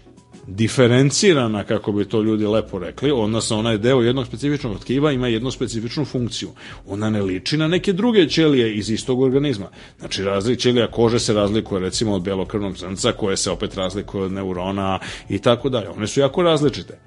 diferencirana, 0.47 1.65
kako 1.65 1.93
bi 1.93 2.05
to 2.05 2.23
ljudi 2.23 2.47
lepo 2.47 2.79
rekli, 2.79 3.11
odnosno 3.11 3.59
ona 3.59 3.71
je 3.71 3.79
deo 3.79 4.01
jednog 4.01 4.27
specifičnog 4.27 4.81
tkiva, 4.81 5.13
ima 5.13 5.29
jednu 5.29 5.51
specifičnu 5.51 6.05
funkciju. 6.05 6.51
Ona 6.87 7.11
ne 7.11 7.23
liči 7.23 7.57
na 7.57 7.69
neke 7.69 7.93
druge 7.93 8.29
ćelije 8.29 8.75
iz 8.75 8.91
istog 8.91 9.21
organizma. 9.21 9.69
Znači, 9.99 10.25
razlik 10.25 10.59
ćelija 10.59 10.91
kože 10.91 11.19
se 11.19 11.35
razlikuje 11.35 11.81
recimo 11.81 12.15
od 12.15 12.23
belokrvnog 12.23 12.77
zrnca, 12.77 13.13
koje 13.13 13.37
se 13.37 13.51
opet 13.51 13.75
razlikuje 13.75 14.25
od 14.25 14.33
neurona 14.33 14.99
i 15.29 15.39
tako 15.39 15.69
dalje. 15.69 15.89
One 15.89 16.07
su 16.07 16.21
jako 16.21 16.43
različite. 16.43 17.06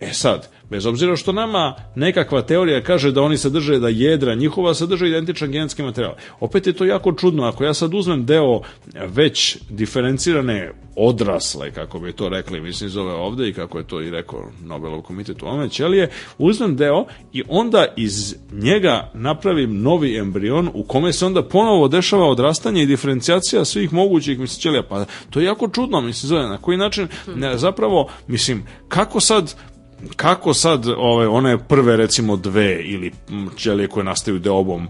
E 0.00 0.12
sad, 0.12 0.48
bez 0.70 0.86
obzira 0.86 1.16
što 1.16 1.32
nama 1.32 1.74
nekakva 1.94 2.42
teorija 2.42 2.82
kaže 2.82 3.12
da 3.12 3.22
oni 3.22 3.38
sadrže 3.38 3.78
da 3.78 3.88
jedra 3.88 4.34
njihova 4.34 4.74
sadrže 4.74 5.08
identičan 5.08 5.50
genetski 5.50 5.82
materijal. 5.82 6.14
Opet 6.40 6.66
je 6.66 6.72
to 6.72 6.84
jako 6.84 7.12
čudno. 7.12 7.44
Ako 7.44 7.64
ja 7.64 7.74
sad 7.74 7.94
uzmem 7.94 8.26
deo 8.26 8.60
već 9.06 9.58
diferencirane 9.70 10.72
odrasle, 10.96 11.70
kako 11.70 11.98
bi 11.98 12.12
to 12.12 12.28
rekli, 12.28 12.60
mislim 12.60 12.90
zove 12.90 13.12
ovde 13.12 13.48
i 13.48 13.52
kako 13.52 13.78
je 13.78 13.86
to 13.86 14.00
i 14.02 14.10
rekao 14.10 14.50
Nobelov 14.64 15.02
komitet 15.02 15.42
u 15.42 15.46
ome 15.46 15.68
ćelije, 15.68 16.10
uzmem 16.38 16.76
deo 16.76 17.04
i 17.32 17.42
onda 17.48 17.86
iz 17.96 18.36
njega 18.52 19.10
napravim 19.14 19.82
novi 19.82 20.16
embrion 20.16 20.70
u 20.74 20.82
kome 20.82 21.12
se 21.12 21.26
onda 21.26 21.42
ponovo 21.42 21.88
dešava 21.88 22.28
odrastanje 22.28 22.82
i 22.82 22.86
diferencijacija 22.86 23.64
svih 23.64 23.92
mogućih 23.92 24.38
mislim 24.38 24.60
ćelija. 24.60 24.82
Pa 24.82 25.04
to 25.30 25.40
je 25.40 25.46
jako 25.46 25.68
čudno, 25.68 26.00
mislim 26.00 26.28
zove, 26.28 26.42
na 26.42 26.58
koji 26.58 26.78
način 26.78 27.08
ne, 27.36 27.58
zapravo, 27.58 28.08
mislim, 28.26 28.66
kako 28.88 29.20
sad 29.20 29.54
kako 30.16 30.54
sad 30.54 30.86
ove 30.96 31.28
one 31.28 31.58
prve 31.68 31.96
recimo 31.96 32.36
dve 32.36 32.82
ili 32.82 33.12
ćelije 33.56 33.88
koje 33.88 34.04
nastaju 34.04 34.38
deobom 34.38 34.88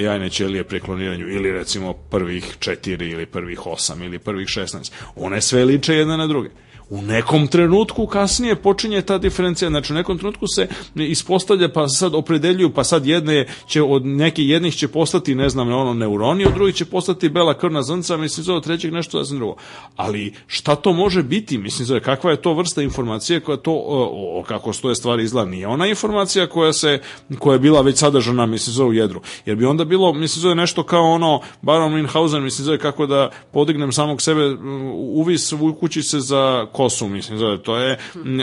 jajne 0.00 0.30
ćelije 0.30 0.64
pri 0.64 0.80
kloniranju 0.80 1.28
ili 1.28 1.52
recimo 1.52 1.92
prvih 1.92 2.56
četiri 2.58 3.10
ili 3.10 3.26
prvih 3.26 3.66
osam 3.66 4.02
ili 4.02 4.18
prvih 4.18 4.46
16 4.48 4.92
one 5.16 5.40
sve 5.40 5.64
liče 5.64 5.94
jedne 5.94 6.16
na 6.16 6.26
druge 6.26 6.50
u 6.92 7.02
nekom 7.02 7.46
trenutku 7.46 8.06
kasnije 8.06 8.56
počinje 8.56 9.02
ta 9.02 9.18
diferencija, 9.18 9.70
znači 9.70 9.92
u 9.92 9.96
nekom 9.96 10.18
trenutku 10.18 10.46
se 10.46 10.68
ispostavlja 10.94 11.68
pa 11.68 11.88
sad 11.88 12.14
opredeljuju, 12.14 12.70
pa 12.70 12.84
sad 12.84 13.06
jedne 13.06 13.46
će 13.66 13.82
od 13.82 14.06
neke 14.06 14.42
jednih 14.42 14.74
će 14.76 14.88
postati, 14.88 15.34
ne 15.34 15.48
znam, 15.48 15.72
ono 15.72 15.94
neuroni, 15.94 16.46
od 16.46 16.54
drugih 16.54 16.74
će 16.74 16.84
postati 16.84 17.28
bela 17.28 17.54
krvna 17.58 17.82
zrnca, 17.82 18.16
mislim 18.16 18.44
zove 18.44 18.60
trećeg 18.60 18.92
nešto 18.92 19.24
sam 19.24 19.36
drugo. 19.36 19.56
Ali 19.96 20.34
šta 20.46 20.76
to 20.76 20.92
može 20.92 21.22
biti, 21.22 21.58
mislim 21.58 21.86
zove, 21.86 22.00
kakva 22.00 22.30
je 22.30 22.42
to 22.42 22.54
vrsta 22.54 22.82
informacije 22.82 23.40
koja 23.40 23.56
to, 23.56 23.72
o, 23.72 24.40
o 24.40 24.42
kako 24.42 24.72
stoje 24.72 24.94
stvari 24.94 25.24
izgleda, 25.24 25.50
nije 25.50 25.66
ona 25.66 25.86
informacija 25.86 26.46
koja 26.46 26.72
se, 26.72 26.98
koja 27.38 27.52
je 27.52 27.58
bila 27.58 27.80
već 27.80 27.98
sadržana, 27.98 28.46
mislim 28.46 28.74
zove, 28.74 28.88
u 28.88 28.92
jedru. 28.92 29.20
Jer 29.46 29.56
bi 29.56 29.64
onda 29.64 29.84
bilo, 29.84 30.12
mislim 30.12 30.42
zove, 30.42 30.54
nešto 30.54 30.82
kao 30.82 31.12
ono, 31.12 31.40
Baron 31.62 31.94
Minhausen, 31.94 32.42
mislim 32.42 32.64
zove, 32.64 32.78
kako 32.78 33.06
da 33.06 33.30
podignem 33.52 33.92
samog 33.92 34.22
sebe, 34.22 34.56
uvis 34.94 35.52
vukući 35.52 36.02
se 36.02 36.20
za 36.20 36.66
kosu, 36.82 37.08
mislim, 37.08 37.38
zove, 37.38 37.62
to 37.62 37.76
je, 37.76 37.98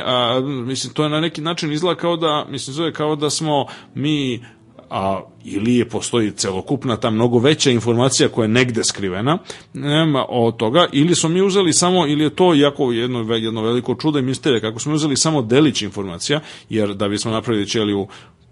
a, 0.06 0.40
mislim, 0.66 0.94
to 0.94 1.04
je 1.04 1.10
na 1.10 1.20
neki 1.20 1.42
način 1.42 1.72
izgleda 1.72 2.00
kao 2.00 2.18
da, 2.18 2.46
mislim, 2.50 2.74
zove, 2.74 2.94
kao 2.94 3.16
da 3.16 3.30
smo 3.30 3.66
mi 3.96 4.44
a 4.90 5.22
ili 5.44 5.76
je 5.76 5.90
postoji 5.90 6.32
celokupna 6.32 6.98
ta 6.98 7.10
mnogo 7.10 7.40
veća 7.40 7.72
informacija 7.72 8.30
koja 8.30 8.44
je 8.44 8.48
negde 8.48 8.84
skrivena 8.84 9.38
nema 9.74 10.26
od 10.30 10.58
toga 10.58 10.88
ili 10.92 11.16
smo 11.16 11.30
mi 11.30 11.42
uzeli 11.42 11.74
samo 11.74 12.08
ili 12.08 12.24
je 12.24 12.36
to 12.36 12.54
jako 12.54 12.92
jedno 12.92 13.36
jedno 13.36 13.62
veliko 13.62 13.96
čudo 13.96 14.20
i 14.20 14.22
misterija 14.22 14.62
kako 14.62 14.80
smo 14.80 14.94
uzeli 14.94 15.16
samo 15.18 15.42
delić 15.42 15.82
informacija 15.82 16.40
jer 16.70 16.94
da 16.94 17.08
bismo 17.08 17.32
napravili 17.32 17.68
ćeliju 17.68 18.08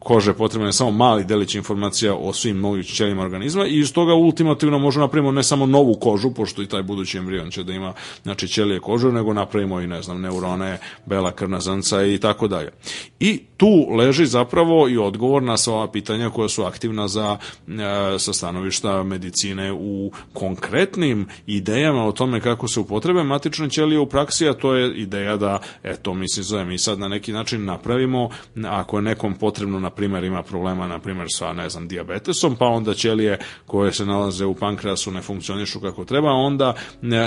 kože 0.08 0.34
potrebno 0.34 0.68
je 0.68 0.74
samo 0.74 0.92
mali 0.92 1.26
delić 1.26 1.56
informacija 1.56 2.16
o 2.16 2.34
svim 2.34 2.58
mogućim 2.58 2.96
ćelijama 2.96 3.22
organizma 3.22 3.66
i 3.68 3.80
iz 3.80 3.94
toga 3.94 4.14
ultimativno 4.14 4.80
možemo 4.80 5.06
napravimo 5.06 5.32
ne 5.32 5.44
samo 5.44 5.66
novu 5.66 5.96
kožu, 5.96 6.32
pošto 6.32 6.62
i 6.62 6.68
taj 6.68 6.84
budući 6.84 7.18
embrion 7.18 7.52
će 7.52 7.64
da 7.64 7.74
ima 7.74 7.94
znači, 8.24 8.48
ćelije 8.48 8.80
kožu, 8.80 9.12
nego 9.12 9.34
napravimo 9.34 9.82
i 9.82 9.88
ne 9.88 10.02
znam, 10.02 10.22
neurone, 10.22 10.80
bela 11.06 11.32
krvna 11.32 11.60
zrnca 11.60 12.06
i 12.06 12.18
tako 12.18 12.48
dalje. 12.48 12.72
I 13.20 13.42
tu 13.58 13.96
leži 13.98 14.26
zapravo 14.26 14.90
i 14.90 14.98
odgovor 14.98 15.44
na 15.44 15.58
sva 15.58 15.74
ova 15.74 15.92
pitanja 15.92 16.30
koja 16.30 16.50
su 16.50 16.64
aktivna 16.64 17.08
za 17.08 17.38
e, 17.68 18.20
sa 18.20 18.34
stanovišta 18.34 19.04
medicine 19.04 19.74
u 19.74 20.12
konkretnim 20.34 21.28
idejama 21.48 22.06
o 22.06 22.12
tome 22.12 22.42
kako 22.42 22.68
se 22.68 22.80
upotrebe 22.80 23.24
matične 23.24 23.70
ćelije 23.70 24.00
u 24.00 24.06
praksi, 24.06 24.48
a 24.48 24.54
to 24.54 24.76
je 24.76 24.98
ideja 24.98 25.38
da, 25.38 25.60
eto, 25.84 26.14
mislim, 26.14 26.44
zove, 26.44 26.66
mi 26.66 26.78
sad 26.78 27.00
na 27.00 27.08
neki 27.08 27.32
način 27.32 27.66
napravimo, 27.66 28.30
ako 28.66 28.98
je 28.98 29.02
nekom 29.02 29.34
potrebno 29.34 29.80
na 29.80 29.97
primer 29.98 30.24
ima 30.24 30.44
problema 30.44 30.88
na 30.88 31.00
primer 31.00 31.28
sa 31.30 31.54
ne 31.54 31.70
znam 31.70 31.88
dijabetesom, 31.88 32.56
pa 32.56 32.66
onda 32.66 32.94
ćelije 32.94 33.40
koje 33.66 33.94
se 33.94 34.06
nalaze 34.06 34.46
u 34.46 34.56
pankreasu 34.56 35.12
ne 35.12 35.22
funkcionišu 35.22 35.80
kako 35.80 36.06
treba, 36.06 36.32
onda 36.32 36.74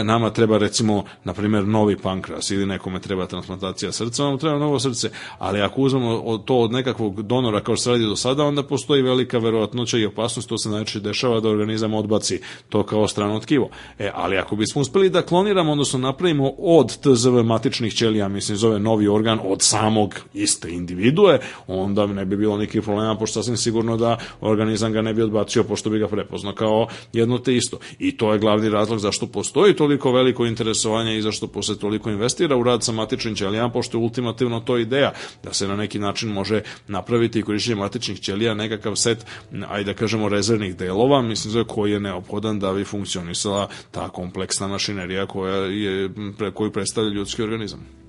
nama 0.04 0.30
treba 0.30 0.58
recimo 0.58 1.04
na 1.24 1.34
primer 1.34 1.66
novi 1.66 1.96
pankreas 1.96 2.50
ili 2.50 2.66
nekome 2.66 3.00
treba 3.00 3.26
transplantacija 3.26 3.92
srca, 3.92 4.24
nam 4.24 4.38
treba 4.38 4.58
novo 4.58 4.78
srce, 4.78 5.10
ali 5.38 5.60
ako 5.60 5.80
uzmemo 5.80 6.38
to 6.38 6.56
od 6.56 6.72
nekakvog 6.72 7.22
donora 7.22 7.60
kao 7.60 7.76
što 7.76 7.82
se 7.82 7.90
radi 7.90 8.04
do 8.04 8.16
sada, 8.16 8.44
onda 8.44 8.62
postoji 8.62 9.02
velika 9.02 9.38
verovatnoća 9.38 9.98
i 9.98 10.06
opasnost, 10.06 10.48
to 10.48 10.58
se 10.58 10.68
najčešće 10.68 11.00
dešava 11.00 11.40
da 11.40 11.48
organizam 11.48 11.94
odbaci 11.94 12.40
to 12.68 12.82
kao 12.82 13.08
strano 13.08 13.40
tkivo. 13.40 13.70
E, 13.98 14.10
ali 14.14 14.38
ako 14.38 14.56
bismo 14.56 14.80
uspeli 14.80 15.10
da 15.10 15.22
kloniramo, 15.22 15.72
odnosno 15.72 15.98
napravimo 15.98 16.52
od 16.58 16.96
TZV 16.96 17.42
matičnih 17.42 17.94
ćelija, 17.94 18.28
mislim 18.28 18.56
zove 18.56 18.78
novi 18.78 19.08
organ 19.08 19.38
od 19.44 19.62
samog 19.62 20.14
iste 20.34 20.70
individue, 20.70 21.38
onda 21.66 22.06
ne 22.06 22.24
bi 22.24 22.36
bilo 22.36 22.56
nekih 22.60 22.82
problema, 22.82 23.16
pošto 23.18 23.42
sasvim 23.42 23.56
sigurno 23.56 23.96
da 23.96 24.18
organizam 24.40 24.92
ga 24.92 25.02
ne 25.02 25.14
bi 25.14 25.22
odbacio, 25.22 25.64
pošto 25.64 25.90
bi 25.90 25.98
ga 25.98 26.08
prepoznao 26.08 26.54
kao 26.54 26.86
jedno 27.12 27.38
te 27.38 27.56
isto. 27.56 27.78
I 27.98 28.16
to 28.16 28.32
je 28.32 28.38
glavni 28.38 28.68
razlog 28.68 28.98
zašto 28.98 29.26
postoji 29.26 29.74
toliko 29.74 30.12
veliko 30.12 30.46
interesovanje 30.46 31.18
i 31.18 31.22
zašto 31.22 31.46
posle 31.46 31.78
toliko 31.78 32.10
investira 32.10 32.56
u 32.56 32.62
rad 32.62 32.84
sa 32.84 32.92
matičnim 32.92 33.34
ćelijama, 33.34 33.68
pošto 33.70 33.98
je 33.98 34.02
ultimativno 34.02 34.60
to 34.60 34.78
ideja 34.78 35.12
da 35.42 35.52
se 35.52 35.68
na 35.68 35.76
neki 35.76 35.98
način 35.98 36.32
može 36.32 36.62
napraviti 36.88 37.38
i 37.38 37.42
korišćenje 37.42 37.76
matičnih 37.76 38.20
ćelija 38.20 38.54
nekakav 38.54 38.96
set, 38.96 39.26
ajde 39.68 39.92
da 39.92 39.98
kažemo, 39.98 40.28
rezervnih 40.28 40.76
delova, 40.76 41.22
mislim 41.22 41.54
da 41.54 41.64
koji 41.64 41.92
je 41.92 42.00
neophodan 42.00 42.58
da 42.58 42.72
bi 42.72 42.84
funkcionisala 42.84 43.68
ta 43.90 44.08
kompleksna 44.08 44.68
mašinerija 44.68 45.26
koja 45.26 45.56
je, 45.56 46.10
koju 46.54 46.72
predstavlja 46.72 47.10
ljudski 47.10 47.42
organizam. 47.42 47.99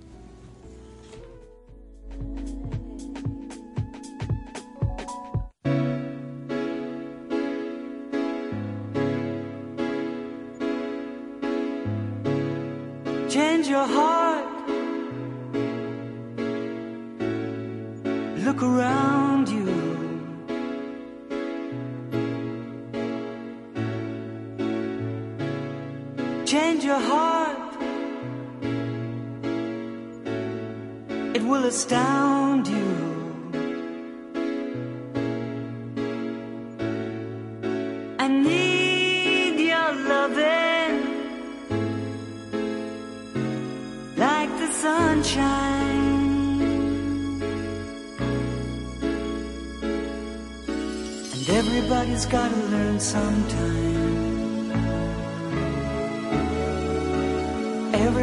your 26.91 26.99
heart, 26.99 27.73
it 31.37 31.43
will 31.49 31.65
astound 31.73 32.67
you. 32.67 32.91
I 38.23 38.27
need 38.49 39.55
your 39.71 39.91
loving 40.13 40.95
like 44.25 44.51
the 44.61 44.69
sunshine. 44.83 46.21
And 51.33 51.45
everybody's 51.61 52.25
gotta 52.25 52.61
learn 52.73 52.99
sometime. 52.99 54.00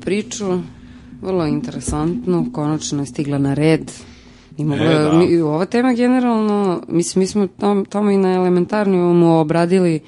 Priču, 0.00 0.58
vrlo 1.22 1.46
interesantnu, 1.46 2.46
konačno 2.52 3.02
je 3.02 3.06
stigla 3.06 3.38
na 3.38 3.54
red. 3.54 3.92
I 4.56 4.64
mogla, 4.64 4.84
E, 4.84 4.94
e, 4.94 4.98
da. 4.98 5.12
mi, 5.12 5.40
ova 5.40 5.64
tema 5.64 5.92
generalno, 5.92 6.82
mislim, 6.88 7.20
mi 7.20 7.26
smo 7.26 7.46
tom, 7.46 7.84
tamo 7.84 8.10
i 8.10 8.16
na 8.16 8.32
elementarnijumu 8.32 9.40
obradili 9.40 10.00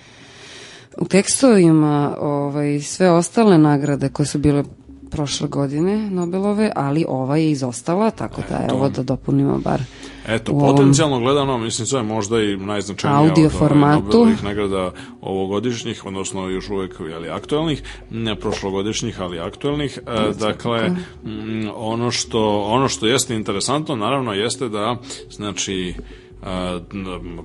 u 0.99 1.05
tekstovima 1.05 2.17
ovaj, 2.21 2.81
sve 2.81 3.11
ostale 3.11 3.59
nagrade 3.59 4.09
koje 4.09 4.27
su 4.27 4.39
bile 4.39 4.65
prošle 5.11 5.49
godine 5.49 6.11
Nobelove, 6.11 6.73
ali 6.75 7.05
ova 7.09 7.37
je 7.37 7.51
izostala, 7.51 8.11
tako 8.11 8.43
da 8.51 8.61
Eto. 8.65 8.75
evo 8.75 8.89
da 8.89 9.03
dopunimo 9.03 9.59
bar 9.59 9.83
Eto, 10.29 10.53
u 10.53 10.57
ovom- 10.61 10.77
potencijalno 10.77 11.21
gledano, 11.21 11.59
mislim, 11.59 11.89
to 11.89 11.97
je 11.97 12.03
možda 12.03 12.43
i 12.43 12.57
najznačajnija 12.57 13.31
Audio 13.31 13.47
od 13.47 13.53
formatu. 13.53 14.03
Nobelovih 14.03 14.45
nagrada 14.45 14.93
ovogodišnjih, 15.21 16.07
odnosno 16.07 16.49
još 16.49 16.71
uvek 16.71 16.95
jeli, 17.01 17.29
aktuelnih, 17.29 17.83
ne 18.11 18.37
prošlogodišnjih, 18.37 19.21
ali 19.21 19.41
aktuelnih. 19.41 19.99
E, 20.07 20.33
dakle, 20.41 20.89
mm, 20.89 21.69
ono 21.77 22.11
što, 22.11 22.61
ono 22.61 22.89
što 22.89 23.07
jeste 23.07 23.35
interesantno, 23.35 23.97
naravno, 23.97 24.33
jeste 24.33 24.69
da, 24.69 24.97
znači, 25.31 25.95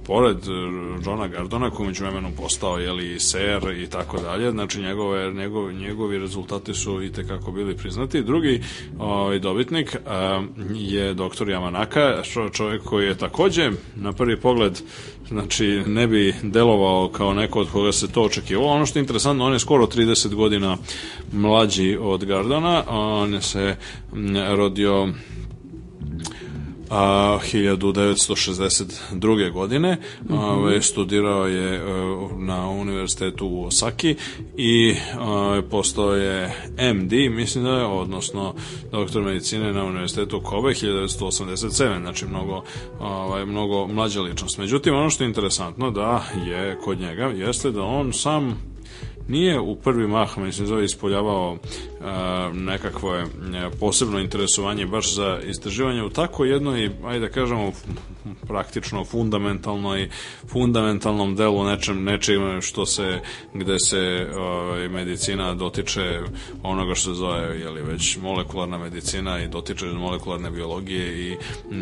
pored 0.06 0.38
e, 0.38 0.52
Johna 1.06 1.28
Gardona 1.28 1.70
koji 1.70 1.88
među 1.88 2.04
vremenom 2.04 2.32
postao 2.32 2.78
jeli 2.78 3.20
ser 3.20 3.64
i 3.78 3.88
tako 3.88 4.18
dalje 4.18 4.52
znači 4.52 4.82
njegove, 4.82 5.34
njegov, 5.34 5.72
njegovi 5.72 6.20
rezultati 6.20 6.74
su 6.74 7.04
i 7.04 7.12
tekako 7.12 7.52
bili 7.52 7.78
priznati. 7.78 8.24
Drugi 8.24 8.62
ovaj, 9.00 9.40
dobitnik 9.40 9.96
a, 10.08 10.44
je 10.74 11.14
doktor 11.14 11.48
Yamanaka 11.48 12.24
čo, 12.34 12.50
čovjek 12.50 12.84
koji 12.84 13.06
je 13.08 13.18
takođe 13.18 13.72
na 13.96 14.14
prvi 14.14 14.40
pogled 14.40 14.82
znači 15.28 15.84
ne 15.88 16.08
bi 16.08 16.36
delovao 16.44 17.10
kao 17.10 17.34
neko 17.34 17.60
od 17.60 17.72
koga 17.72 17.92
se 17.92 18.12
to 18.12 18.22
očekivalo. 18.22 18.68
Ono 18.68 18.86
što 18.86 19.00
je 19.00 19.02
interesantno 19.02 19.46
on 19.46 19.54
je 19.54 19.60
skoro 19.60 19.86
30 19.86 20.36
godina 20.36 20.78
mlađi 21.32 21.98
od 22.02 22.26
Gardona. 22.26 22.84
On 22.88 23.42
se 23.42 23.76
rodio 24.56 25.08
a, 26.90 27.40
1962. 27.54 29.52
godine 29.52 29.98
mm 30.30 30.34
studirao 30.82 31.48
je 31.48 31.76
e, 31.76 31.82
na 32.38 32.70
univerzitetu 32.70 33.48
u 33.48 33.66
Osaki 33.66 34.16
i 34.58 34.90
e, 34.90 34.96
postao 35.70 36.16
je 36.16 36.54
MD, 36.94 37.12
mislim 37.32 37.64
da 37.64 37.70
je, 37.70 37.86
odnosno 37.86 38.54
doktor 38.92 39.24
medicine 39.24 39.74
na 39.74 39.84
univerzitetu 39.84 40.42
Kobe 40.44 40.70
1987. 40.70 42.02
Znači 42.02 42.26
mnogo, 42.26 42.64
ovaj, 43.00 43.46
mnogo 43.46 43.88
mlađa 43.88 44.22
ličnost. 44.22 44.58
Međutim, 44.58 44.96
ono 44.96 45.10
što 45.10 45.24
je 45.24 45.28
interesantno 45.28 45.92
da 45.92 46.24
je 46.46 46.78
kod 46.84 47.00
njega 47.00 47.24
jeste 47.24 47.72
da 47.72 47.82
on 47.82 48.14
sam 48.14 48.74
nije 49.28 49.60
u 49.60 49.76
prvi 49.76 50.08
mah, 50.08 50.38
mislim, 50.38 50.68
zove 50.68 50.86
ispoljavao 50.86 51.54
a, 51.54 51.58
nekakvo 52.54 53.16
e, 53.16 53.26
posebno 53.80 54.20
interesovanje 54.20 54.86
baš 54.86 55.16
za 55.16 55.40
istraživanje 55.46 56.04
u 56.04 56.10
tako 56.10 56.46
jednoj, 56.46 56.92
ajde 57.06 57.20
da 57.20 57.34
kažemo, 57.34 57.72
praktično 58.48 59.06
fundamentalnoj 59.06 60.10
fundamentalnom 60.48 61.36
delu 61.36 61.64
nečem, 61.64 62.04
nečim 62.04 62.62
što 62.62 62.86
se, 62.86 63.20
gde 63.54 63.80
se 63.80 64.28
ovaj, 64.38 64.90
medicina 64.90 65.54
dotiče 65.54 66.20
onoga 66.64 66.96
što 66.96 67.10
se 67.10 67.16
zove, 67.16 67.60
jeli, 67.60 67.82
već 67.82 68.18
molekularna 68.18 68.78
medicina 68.78 69.44
i 69.44 69.48
dotiče 69.48 69.86
molekularne 69.86 70.52
biologije 70.52 71.30
i 71.30 71.38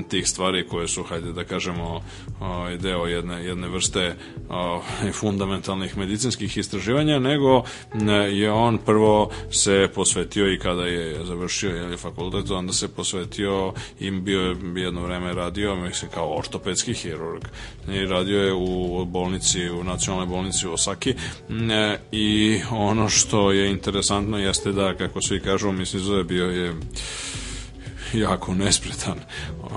tih 0.10 0.28
stvari 0.28 0.68
koje 0.68 0.88
su, 0.88 1.04
hajde 1.04 1.32
da 1.32 1.44
kažemo, 1.44 2.02
ovaj, 2.40 2.78
deo 2.78 3.06
jedne, 3.06 3.46
jedne 3.46 3.68
vrste 3.68 4.16
ovaj, 4.50 5.12
fundamentalnih 5.14 5.98
medicinskih 5.98 6.58
istraživanja, 6.58 7.20
nego 7.20 7.64
m, 7.94 8.10
je 8.10 8.52
on 8.52 8.78
prvo 8.78 9.32
se 9.52 9.90
posvetio 9.96 10.11
i 10.54 10.60
kada 10.60 10.86
je 10.86 11.26
završio 11.26 11.76
jeli, 11.76 11.98
fakultet, 11.98 12.52
onda 12.52 12.74
se 12.74 12.88
posvetio 12.88 13.74
i 14.00 14.12
bio 14.12 14.42
je 14.42 14.56
jedno 14.76 15.06
vreme 15.06 15.34
radio, 15.34 15.76
mislim, 15.76 16.12
kao 16.12 16.38
ortopedski 16.38 16.94
hirurg. 16.94 17.44
I 17.90 18.06
radio 18.06 18.44
je 18.44 18.54
u 18.54 19.06
bolnici, 19.06 19.70
u 19.70 19.84
nacionalnoj 19.84 20.28
bolnici 20.28 20.68
u 20.68 20.74
Osaki 20.74 21.10
e, 21.72 21.98
i 22.12 22.60
ono 22.72 23.10
što 23.10 23.52
je 23.52 23.72
interesantno 23.72 24.38
jeste 24.38 24.72
da, 24.72 24.98
kako 24.98 25.22
svi 25.22 25.40
kažu, 25.40 25.72
mislim, 25.72 26.04
zove 26.04 26.24
bio 26.24 26.46
je 26.46 26.74
jako 28.14 28.54
nespretan 28.54 29.20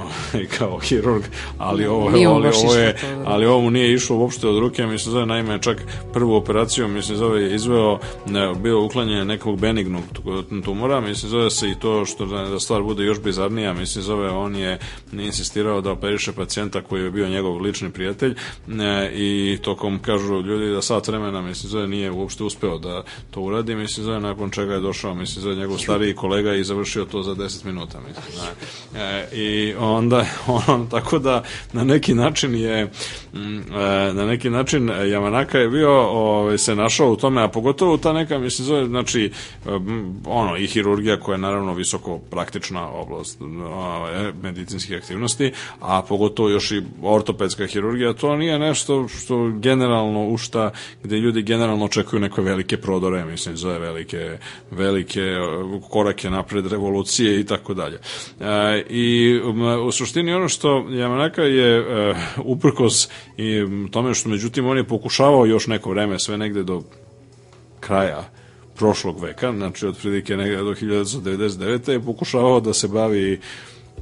kao 0.59 0.79
hirurg, 0.79 1.23
ali 1.59 1.87
ovo, 1.87 2.09
ali, 2.09 2.27
ovo 2.27 2.49
išlo 2.49 2.75
je, 2.75 2.93
da. 2.93 3.23
ali 3.27 3.47
ovo 3.47 3.61
mu 3.61 3.71
nije 3.71 3.95
išlo 3.95 4.17
uopšte 4.17 4.49
od 4.49 4.59
ruke, 4.59 4.87
mislim 4.87 5.13
zove 5.13 5.27
naime 5.27 5.63
čak 5.63 5.83
prvu 6.13 6.35
operaciju, 6.35 6.89
mislim 6.89 7.19
zove 7.19 7.43
je 7.43 7.55
izveo 7.55 7.99
ne, 8.27 8.55
bio 8.55 8.85
uklanjanje 8.85 9.25
nekog 9.25 9.61
benignog 9.61 10.03
tu- 10.13 10.63
tumora, 10.65 11.01
mislim 11.01 11.31
zove 11.31 11.51
se 11.51 11.71
i 11.71 11.75
to 11.75 12.05
što 12.05 12.27
da, 12.27 12.43
da 12.43 12.61
stvar 12.61 12.83
bude 12.83 13.05
još 13.05 13.21
bizarnija, 13.21 13.73
mislim 13.73 14.03
zove 14.03 14.29
on 14.29 14.57
je 14.57 14.79
insistirao 15.13 15.81
da 15.81 15.93
operiše 15.93 16.33
pacijenta 16.33 16.83
koji 16.83 17.03
je 17.03 17.11
bio 17.11 17.29
njegov 17.29 17.61
lični 17.61 17.91
prijatelj 17.91 18.35
ne, 18.67 19.11
i 19.15 19.59
tokom 19.63 19.99
kažu 19.99 20.41
ljudi 20.41 20.73
da 20.73 20.83
sat 20.83 21.09
vremena 21.09 21.43
mislim 21.43 21.71
zove 21.71 21.89
nije 21.89 22.11
uopšte 22.11 22.45
uspeo 22.45 22.79
da 22.79 23.05
to 23.31 23.41
uradi, 23.41 23.75
mislim 23.75 24.05
zove 24.05 24.21
nakon 24.21 24.51
čega 24.51 24.75
je 24.75 24.81
došao 24.81 25.15
mislim 25.15 25.43
zove 25.43 25.55
njegov 25.57 25.79
stariji 25.79 26.15
kolega 26.15 26.55
i 26.55 26.65
završio 26.65 27.05
to 27.05 27.23
za 27.23 27.35
10 27.35 27.65
minuta 27.65 27.99
mislim 28.01 28.25
ne. 28.95 29.01
E, 29.01 29.29
i 29.33 29.75
onda 29.85 30.27
on 30.69 30.89
tako 30.91 31.19
da 31.19 31.43
na 31.73 31.85
neki 31.85 32.15
način 32.15 32.55
je 32.55 32.85
mm, 33.35 33.59
e, 33.59 34.13
na 34.13 34.27
neki 34.27 34.51
način 34.51 34.89
Yamanaka 34.89 35.57
je 35.57 35.69
bio 35.69 35.91
ovaj 36.03 36.59
se 36.59 36.75
našao 36.75 37.13
u 37.13 37.17
tome 37.17 37.43
a 37.43 37.49
pogotovo 37.49 37.97
ta 37.97 38.13
neka 38.13 38.39
mislim 38.39 38.67
zove 38.67 38.87
znači 38.87 39.33
em, 39.67 40.15
ono 40.27 40.57
i 40.57 40.67
hirurgija 40.67 41.21
koja 41.21 41.35
je 41.35 41.39
naravno 41.39 41.75
visoko 41.75 42.19
praktična 42.19 42.91
oblast 42.91 43.41
ovaj, 43.75 44.33
medicinskih 44.43 44.97
aktivnosti 44.97 45.53
a 45.81 46.03
pogotovo 46.03 46.49
još 46.49 46.71
i 46.71 46.83
ortopedska 47.03 47.67
hirurgija 47.67 48.13
to 48.13 48.37
nije 48.37 48.59
nešto 48.59 49.09
što 49.09 49.49
generalno 49.49 50.29
u 50.29 50.39
šta 50.39 50.71
gde 51.03 51.17
ljudi 51.17 51.43
generalno 51.43 51.85
očekuju 51.85 52.21
neke 52.21 52.41
velike 52.41 52.77
prodore 52.77 53.25
mislim 53.25 53.57
zove 53.57 53.79
velike 53.79 54.39
velike 54.71 55.21
e, 55.21 55.41
korake 55.91 56.31
napred 56.31 56.67
revolucije 56.67 57.41
i 57.41 57.45
tako 57.45 57.75
dalje. 57.75 57.99
E, 58.41 58.85
i 58.89 59.41
u 59.79 59.93
suštini 59.93 60.35
ono 60.35 60.49
što 60.49 60.69
Yamanaka 60.69 61.41
je 61.41 61.79
e, 61.79 62.15
uprkos 62.45 63.09
i 63.37 63.65
tome 63.91 64.15
što 64.15 64.29
međutim 64.29 64.67
on 64.67 64.77
je 64.77 64.85
pokušavao 64.85 65.47
još 65.47 65.67
neko 65.67 65.91
vreme 65.91 66.19
sve 66.19 66.39
negde 66.39 66.63
do 66.63 66.83
kraja 67.81 68.31
prošlog 68.77 69.23
veka, 69.23 69.53
znači 69.53 69.87
otprilike 69.87 70.37
negde 70.37 70.57
do 70.57 70.75
1999. 70.75 71.91
je 71.91 72.01
pokušavao 72.01 72.61
da 72.61 72.75
se 72.75 72.89
bavi 72.89 73.41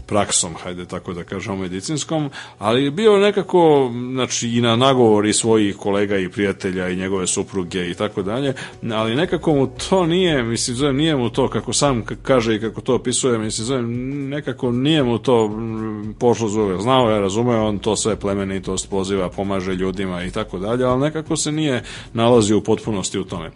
praksom, 0.06 0.54
hajde 0.62 0.84
tako 0.84 1.12
da 1.12 1.24
kažemo 1.24 1.56
medicinskom, 1.56 2.30
ali 2.58 2.84
je 2.84 2.90
bio 2.90 3.18
nekako 3.18 3.90
znači 4.12 4.48
i 4.48 4.60
na 4.60 4.76
nagovori 4.76 5.32
svojih 5.32 5.76
kolega 5.76 6.18
i 6.18 6.28
prijatelja 6.28 6.88
i 6.88 6.96
njegove 6.96 7.26
supruge 7.26 7.90
i 7.90 7.94
tako 7.94 8.22
dalje, 8.22 8.54
ali 8.92 9.16
nekako 9.16 9.54
mu 9.54 9.66
to 9.66 10.06
nije, 10.06 10.42
mislim 10.42 10.76
zovem 10.76 10.96
nije 10.96 11.16
mu 11.16 11.30
to 11.30 11.48
kako 11.48 11.72
sam 11.72 12.04
kaže 12.22 12.54
i 12.56 12.60
kako 12.60 12.80
to 12.80 12.94
opisuje, 12.94 13.38
mislim 13.38 13.66
zovem 13.66 14.28
nekako 14.28 14.72
nije 14.72 15.02
mu 15.02 15.18
to 15.18 15.48
mm, 15.48 16.14
pošlo 16.18 16.48
zove. 16.48 16.78
Znao 16.78 17.10
je, 17.10 17.20
razumeo 17.20 17.68
on 17.68 17.78
to 17.78 17.96
sve 17.96 18.16
plemenitost 18.16 18.90
poziva, 18.90 19.28
pomaže 19.28 19.74
ljudima 19.74 20.24
i 20.24 20.30
tako 20.30 20.58
dalje, 20.58 20.84
ali 20.84 21.00
nekako 21.00 21.36
se 21.36 21.52
nije 21.52 21.82
nalazio 22.12 22.58
u 22.58 22.62
potpunosti 22.62 23.18
u 23.18 23.24
tome. 23.24 23.50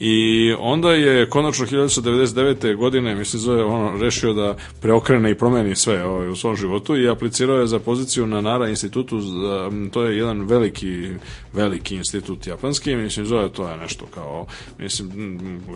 I 0.00 0.54
onda 0.58 0.92
je 0.92 1.30
konačno 1.30 1.66
1999. 1.66 2.76
godine, 2.76 3.14
mislim 3.14 3.40
zove, 3.40 3.64
ono, 3.64 3.98
rešio 3.98 4.32
da 4.32 4.56
preokrene 4.80 5.30
i 5.30 5.34
promeni 5.34 5.76
sve 5.82 6.04
ovaj, 6.04 6.28
u 6.28 6.36
svom 6.36 6.56
životu 6.56 6.96
i 6.96 7.08
aplicirao 7.08 7.56
je 7.56 7.66
za 7.66 7.78
poziciju 7.78 8.26
na 8.26 8.40
Nara 8.40 8.68
institutu, 8.68 9.20
za, 9.20 9.70
to 9.92 10.04
je 10.04 10.16
jedan 10.16 10.42
veliki, 10.42 11.10
veliki 11.52 11.96
institut 11.96 12.46
japanski, 12.46 12.96
mislim 12.96 13.26
zove 13.26 13.48
to 13.52 13.68
je 13.68 13.76
nešto 13.76 14.06
kao, 14.06 14.46
mislim, 14.78 15.10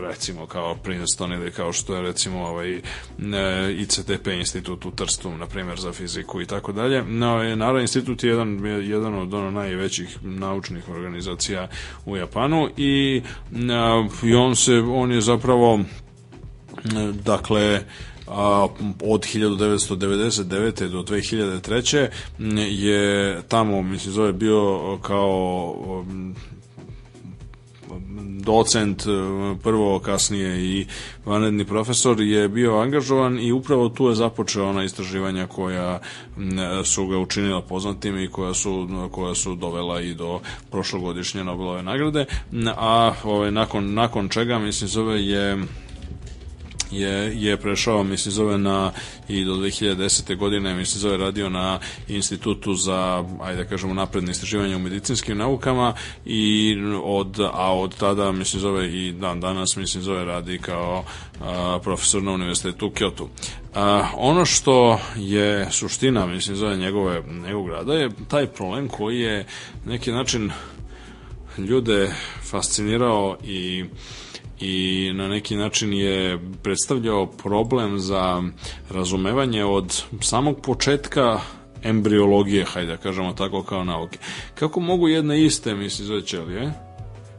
recimo 0.01 0.47
kao 0.47 0.75
Princeton 0.75 1.33
ili 1.33 1.51
kao 1.51 1.73
što 1.73 1.95
je 1.95 2.03
recimo 2.03 2.47
ovaj, 2.47 2.81
ne, 3.19 3.75
ICTP 3.75 4.27
institut 4.27 4.87
u 4.87 4.91
Trstu, 4.91 5.31
na 5.31 5.47
primjer 5.47 5.81
za 5.81 5.93
fiziku 5.93 6.41
i 6.41 6.47
tako 6.47 6.73
dalje. 6.73 7.03
No, 7.03 7.57
Nara 7.57 7.81
institut 7.81 8.25
je 8.25 8.31
jedan, 8.31 8.67
jedan 8.67 9.15
od 9.15 9.35
ono 9.35 9.51
najvećih 9.51 10.19
naučnih 10.23 10.89
organizacija 10.89 11.69
u 12.07 12.17
Japanu 12.17 12.69
i, 12.77 13.23
a, 13.71 14.09
i 14.23 14.35
on 14.35 14.57
se, 14.57 14.75
on 14.79 15.13
je 15.13 15.21
zapravo 15.21 15.81
dakle 17.25 17.83
a, 18.29 18.66
od 19.05 19.27
1999. 19.27 20.89
do 20.89 21.03
2003. 21.03 22.09
je 22.70 23.43
tamo, 23.49 23.83
mislim, 23.83 24.14
zove 24.14 24.33
bio 24.33 24.99
kao 25.03 25.74
docent 28.47 29.03
prvo 29.62 29.99
kasnije 29.99 30.64
i 30.64 30.87
vanredni 31.24 31.64
profesor 31.64 32.20
je 32.20 32.49
bio 32.49 32.79
angažovan 32.79 33.39
i 33.39 33.53
upravo 33.53 33.89
tu 33.89 34.09
je 34.09 34.14
započeo 34.14 34.68
ona 34.68 34.85
istraživanja 34.85 35.47
koja 35.47 36.01
su 36.85 37.07
ga 37.07 37.18
učinila 37.18 37.62
poznatim 37.62 38.18
i 38.18 38.31
koja 38.31 38.55
su, 38.55 38.89
koja 39.11 39.35
su 39.35 39.55
dovela 39.55 40.01
i 40.01 40.14
do 40.14 40.41
prošlogodišnje 40.70 41.45
Nobelove 41.45 41.83
nagrade 41.83 42.24
a 42.77 43.12
ovaj, 43.24 43.51
nakon, 43.51 43.95
nakon 43.95 44.29
čega 44.29 44.59
mislim 44.59 44.89
zove 44.89 45.27
je 45.27 45.59
je, 46.91 47.43
je 47.43 47.57
prešao, 47.57 48.05
mislim, 48.05 48.32
zove 48.32 48.59
na 48.59 48.93
i 49.28 49.45
do 49.45 49.53
2010. 49.53 50.37
godine, 50.37 50.74
mislim, 50.74 51.01
zove 51.01 51.16
radio 51.16 51.51
na 51.51 51.78
institutu 52.09 52.74
za, 52.74 53.24
ajde 53.41 53.62
da 53.62 53.68
kažemo, 53.68 53.95
napredne 53.95 54.30
istraživanje 54.30 54.76
u 54.76 54.78
medicinskim 54.78 55.39
naukama 55.39 55.95
i 56.24 56.76
od, 57.05 57.41
a 57.53 57.76
od 57.76 57.97
tada, 57.97 58.32
mislim, 58.32 58.61
zove 58.61 58.93
i 58.93 59.12
dan 59.12 59.41
danas, 59.41 59.76
mislim, 59.76 60.03
zove 60.03 60.24
radi 60.24 60.59
kao 60.59 61.05
a, 61.41 61.78
profesor 61.82 62.22
na 62.22 62.32
univerzitetu 62.32 62.87
u 62.87 62.91
Kyoto. 62.91 63.26
A, 63.74 64.09
ono 64.16 64.45
što 64.45 65.01
je 65.16 65.68
suština, 65.70 66.26
mislim, 66.26 66.57
zove 66.57 66.76
njegove, 66.76 67.22
njegovog 67.47 67.68
rada 67.68 67.95
je 67.95 68.11
taj 68.28 68.47
problem 68.47 68.89
koji 68.89 69.20
je 69.20 69.47
neki 69.87 70.12
način 70.12 70.51
ljude 71.59 72.12
fascinirao 72.51 73.37
i 73.45 73.84
i 74.61 75.11
na 75.15 75.29
neki 75.29 75.57
način 75.57 75.93
je 75.93 76.39
predstavljao 76.63 77.27
problem 77.27 77.99
za 77.99 78.43
razumevanje 78.91 79.65
od 79.65 80.03
samog 80.21 80.61
početka 80.61 81.41
embriologije, 81.83 82.65
hajde 82.65 82.91
da 82.91 82.97
kažemo 82.97 83.33
tako 83.33 83.63
kao 83.63 83.85
nauke. 83.85 84.19
Kako 84.55 84.81
mogu 84.81 85.09
jedne 85.09 85.45
iste, 85.45 85.75
mislim, 85.75 86.07
zove 86.07 86.23
ćelije, 86.27 86.73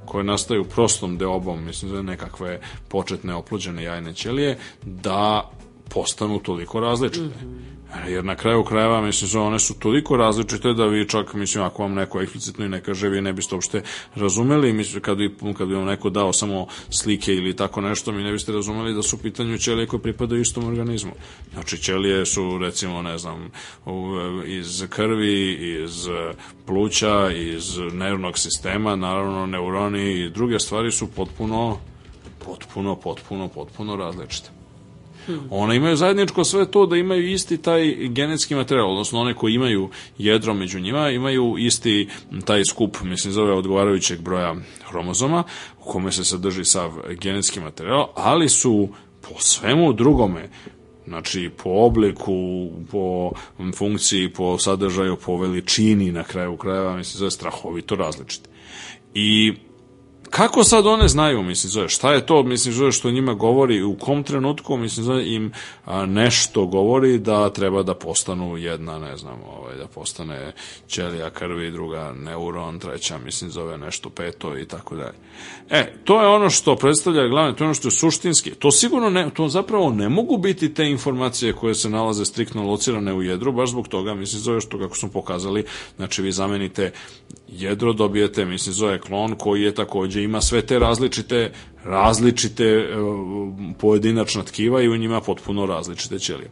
koje 0.06 0.24
nastaju 0.24 0.64
prostom 0.64 1.18
deobom, 1.18 1.66
mislim, 1.66 1.90
zove 1.90 2.04
nekakve 2.04 2.60
početne 2.88 3.36
oplođene 3.36 3.84
jajne 3.84 4.14
ćelije, 4.14 4.58
da 4.84 5.52
postanu 5.90 6.40
toliko 6.40 6.80
različite. 6.80 7.26
Mm 7.26 7.32
-hmm. 7.32 7.78
Jer 8.08 8.26
na 8.26 8.36
kraju 8.36 8.64
krajeva, 8.64 9.02
mislim, 9.02 9.42
one 9.42 9.60
su 9.60 9.80
toliko 9.80 10.18
različite 10.18 10.74
da 10.74 10.86
vi 10.86 11.08
čak, 11.08 11.34
mislim, 11.34 11.64
ako 11.64 11.84
vam 11.84 11.94
neko 11.94 12.22
eksplicitno 12.22 12.66
i 12.66 12.70
ne 12.70 12.82
kaže, 12.84 13.10
vi 13.10 13.22
ne 13.22 13.34
biste 13.34 13.56
uopšte 13.56 13.82
razumeli, 14.16 14.74
mislim, 14.74 15.02
kad 15.02 15.18
bi, 15.18 15.36
kad 15.58 15.68
bi 15.68 15.76
vam 15.76 15.86
neko 15.86 16.10
dao 16.10 16.34
samo 16.34 16.68
slike 16.90 17.34
ili 17.34 17.56
tako 17.56 17.82
nešto, 17.82 18.12
mi 18.12 18.24
ne 18.24 18.32
biste 18.32 18.52
razumeli 18.52 18.94
da 18.94 19.02
su 19.02 19.16
u 19.16 19.20
pitanju 19.20 19.58
ćelije 19.58 19.88
koje 19.88 20.02
pripadaju 20.02 20.42
istom 20.42 20.68
organizmu. 20.68 21.12
Znači, 21.54 21.78
ćelije 21.78 22.26
su, 22.26 22.58
recimo, 22.58 23.02
ne 23.02 23.18
znam, 23.18 23.52
iz 24.46 24.86
krvi, 24.90 25.54
iz 25.84 26.08
pluća, 26.66 27.32
iz 27.32 27.78
nervnog 27.94 28.38
sistema, 28.38 28.96
naravno, 28.96 29.46
neuroni 29.46 30.12
i 30.12 30.30
druge 30.30 30.60
stvari 30.60 30.92
su 30.92 31.08
potpuno, 31.08 31.78
potpuno, 32.46 32.96
potpuno, 32.96 33.48
potpuno 33.48 33.96
različite. 33.96 34.57
One 35.50 35.76
imaju 35.76 35.96
zajedničko 35.96 36.44
sve 36.44 36.72
to 36.72 36.86
da 36.86 36.98
imaju 36.98 37.32
isti 37.32 37.58
taj 37.58 37.96
genetski 38.08 38.56
materijal, 38.56 38.92
odnosno 38.92 39.20
one 39.20 39.34
koji 39.34 39.54
imaju 39.54 39.90
jedro 40.18 40.54
među 40.54 40.80
njima, 40.80 41.10
imaju 41.10 41.56
isti 41.58 42.08
taj 42.46 42.66
skup, 42.66 42.98
mislim, 43.04 43.34
zove 43.34 43.54
odgovarajućeg 43.54 44.22
broja 44.22 44.56
hromozoma, 44.90 45.44
u 45.82 45.92
kome 45.92 46.12
se 46.12 46.24
sadrži 46.24 46.66
sav 46.66 46.92
genetski 47.22 47.60
materijal, 47.60 48.08
ali 48.16 48.50
su 48.50 48.90
po 49.22 49.40
svemu 49.40 49.94
drugome 49.94 50.50
znači 51.08 51.50
po 51.64 51.70
obliku, 51.70 52.70
po 52.92 53.32
funkciji, 53.76 54.30
po 54.30 54.58
sadržaju, 54.58 55.18
po 55.26 55.38
veličini 55.38 56.12
na 56.12 56.24
kraju 56.24 56.58
krajeva, 56.58 56.98
mislim, 56.98 57.20
zove 57.20 57.32
strahovito 57.32 57.96
različite. 57.96 58.50
I 59.14 59.54
kako 60.30 60.64
sad 60.64 60.88
one 60.88 61.08
znaju, 61.08 61.44
mislim, 61.44 61.72
zove, 61.72 61.90
šta 61.90 62.14
je 62.14 62.26
to, 62.26 62.44
mislim, 62.44 62.74
zove, 62.74 62.92
što 62.92 63.12
njima 63.12 63.34
govori, 63.34 63.84
u 63.84 63.96
kom 63.96 64.24
trenutku, 64.24 64.78
mislim, 64.78 65.06
zove, 65.06 65.34
im 65.34 65.52
a, 65.86 66.06
nešto 66.06 66.66
govori 66.66 67.18
da 67.18 67.50
treba 67.50 67.84
da 67.84 67.94
postanu 67.94 68.58
jedna, 68.58 69.00
ne 69.00 69.18
znam, 69.18 69.40
ovaj, 69.58 69.78
da 69.78 69.88
postane 69.88 70.54
ćelija 70.88 71.30
krvi, 71.30 71.72
druga 71.72 72.14
neuron, 72.24 72.80
treća, 72.80 73.18
mislim, 73.18 73.52
zove 73.52 73.78
nešto 73.78 74.10
peto 74.10 74.58
i 74.58 74.66
tako 74.66 74.96
dalje. 74.96 75.16
E, 75.70 75.94
to 76.04 76.22
je 76.22 76.28
ono 76.28 76.50
što 76.50 76.76
predstavlja 76.76 77.28
glavne, 77.28 77.56
to 77.56 77.64
je 77.64 77.66
ono 77.66 77.74
što 77.74 77.88
je 77.88 77.92
suštinski. 77.92 78.52
To 78.52 78.72
sigurno 78.72 79.10
ne, 79.10 79.30
to 79.34 79.48
zapravo 79.48 79.90
ne 79.90 80.10
mogu 80.10 80.38
biti 80.38 80.74
te 80.74 80.86
informacije 80.86 81.54
koje 81.54 81.76
se 81.76 81.90
nalaze 81.90 82.26
striktno 82.26 82.64
locirane 82.64 83.14
u 83.14 83.22
jedru, 83.22 83.52
baš 83.52 83.70
zbog 83.70 83.88
toga, 83.88 84.14
mislim, 84.14 84.42
zove, 84.42 84.62
što 84.62 84.80
kako 84.80 84.96
smo 84.96 85.10
pokazali, 85.10 85.66
znači 85.98 86.22
vi 86.22 86.32
zamenite 86.32 86.92
jedro, 87.48 87.94
dobijete, 87.94 88.46
mislim, 88.46 88.74
zove 88.74 89.02
klon 89.02 89.36
koji 89.36 89.62
je 89.62 89.76
takođe 89.76 90.17
takođe 90.18 90.24
ima 90.24 90.42
sve 90.42 90.62
te 90.62 90.80
različite 90.80 91.52
različite 91.86 92.64
e, 92.64 92.88
pojedinačna 93.80 94.44
tkiva 94.44 94.82
i 94.82 94.90
u 94.90 94.98
njima 94.98 95.22
potpuno 95.22 95.66
različite 95.66 96.20
ćelije. 96.20 96.50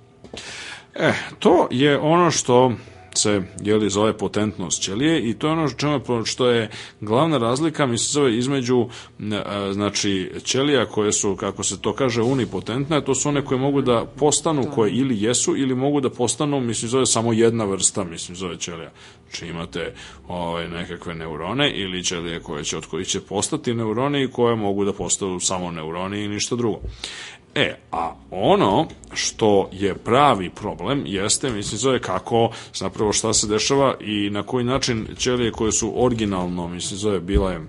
E, 0.96 1.14
to 1.40 1.68
je 1.72 1.98
ono 2.00 2.32
što 2.32 2.72
se 3.18 3.42
jeli 3.62 3.90
zove 3.90 4.18
potentnost 4.18 4.82
ćelije 4.82 5.30
i 5.30 5.34
to 5.34 5.48
je 5.48 5.54
ono 5.54 5.70
čemu, 5.70 6.26
što 6.26 6.48
je 6.50 6.70
glavna 7.02 7.38
razlika 7.38 7.86
mislim 7.86 8.12
zove 8.12 8.38
između 8.38 8.88
znači 9.72 10.32
ćelija 10.44 10.86
koje 10.86 11.12
su 11.12 11.36
kako 11.36 11.64
se 11.64 11.82
to 11.82 11.94
kaže 11.94 12.22
unipotentne 12.22 13.06
to 13.06 13.16
su 13.16 13.30
one 13.30 13.46
koje 13.46 13.60
mogu 13.60 13.82
da 13.82 14.06
postanu 14.16 14.64
koje 14.76 14.92
ili 14.92 15.22
jesu 15.22 15.58
ili 15.58 15.76
mogu 15.76 16.02
da 16.02 16.10
postanu 16.10 16.60
mislim 16.60 16.90
zove 16.90 17.06
samo 17.06 17.34
jedna 17.34 17.66
vrsta 17.66 18.04
mislim 18.04 18.36
zove 18.36 18.58
ćelija. 18.58 18.92
Znači 19.22 19.48
imate 19.48 19.94
ovaj, 20.28 20.68
nekakve 20.68 21.16
neurone 21.16 21.72
ili 21.72 22.04
ćelije 22.04 22.40
koje 22.40 22.64
će 22.64 22.78
od 22.78 22.86
kojih 22.86 23.08
će 23.08 23.22
postati 23.22 23.74
neuroni 23.74 24.24
i 24.24 24.32
koje 24.32 24.56
mogu 24.56 24.86
da 24.86 24.94
postanu 24.94 25.40
samo 25.40 25.72
neuroni 25.72 26.24
i 26.24 26.28
ništa 26.28 26.56
drugo 26.56 26.80
E, 27.56 27.76
a 27.92 28.16
ono 28.32 28.88
što 29.14 29.70
je 29.72 29.96
pravi 29.96 30.50
problem 30.50 31.04
jeste, 31.06 31.50
mislim, 31.50 31.78
zove 31.78 32.00
kako, 32.00 32.50
zapravo 32.74 33.14
šta 33.14 33.34
se 33.34 33.48
dešava 33.48 33.96
i 34.00 34.30
na 34.30 34.44
koji 34.44 34.66
način 34.66 35.08
ćelije 35.18 35.52
koje 35.52 35.72
su 35.72 35.94
originalno, 35.96 36.68
mislim, 36.68 36.98
zove 36.98 37.20
bile 37.20 37.60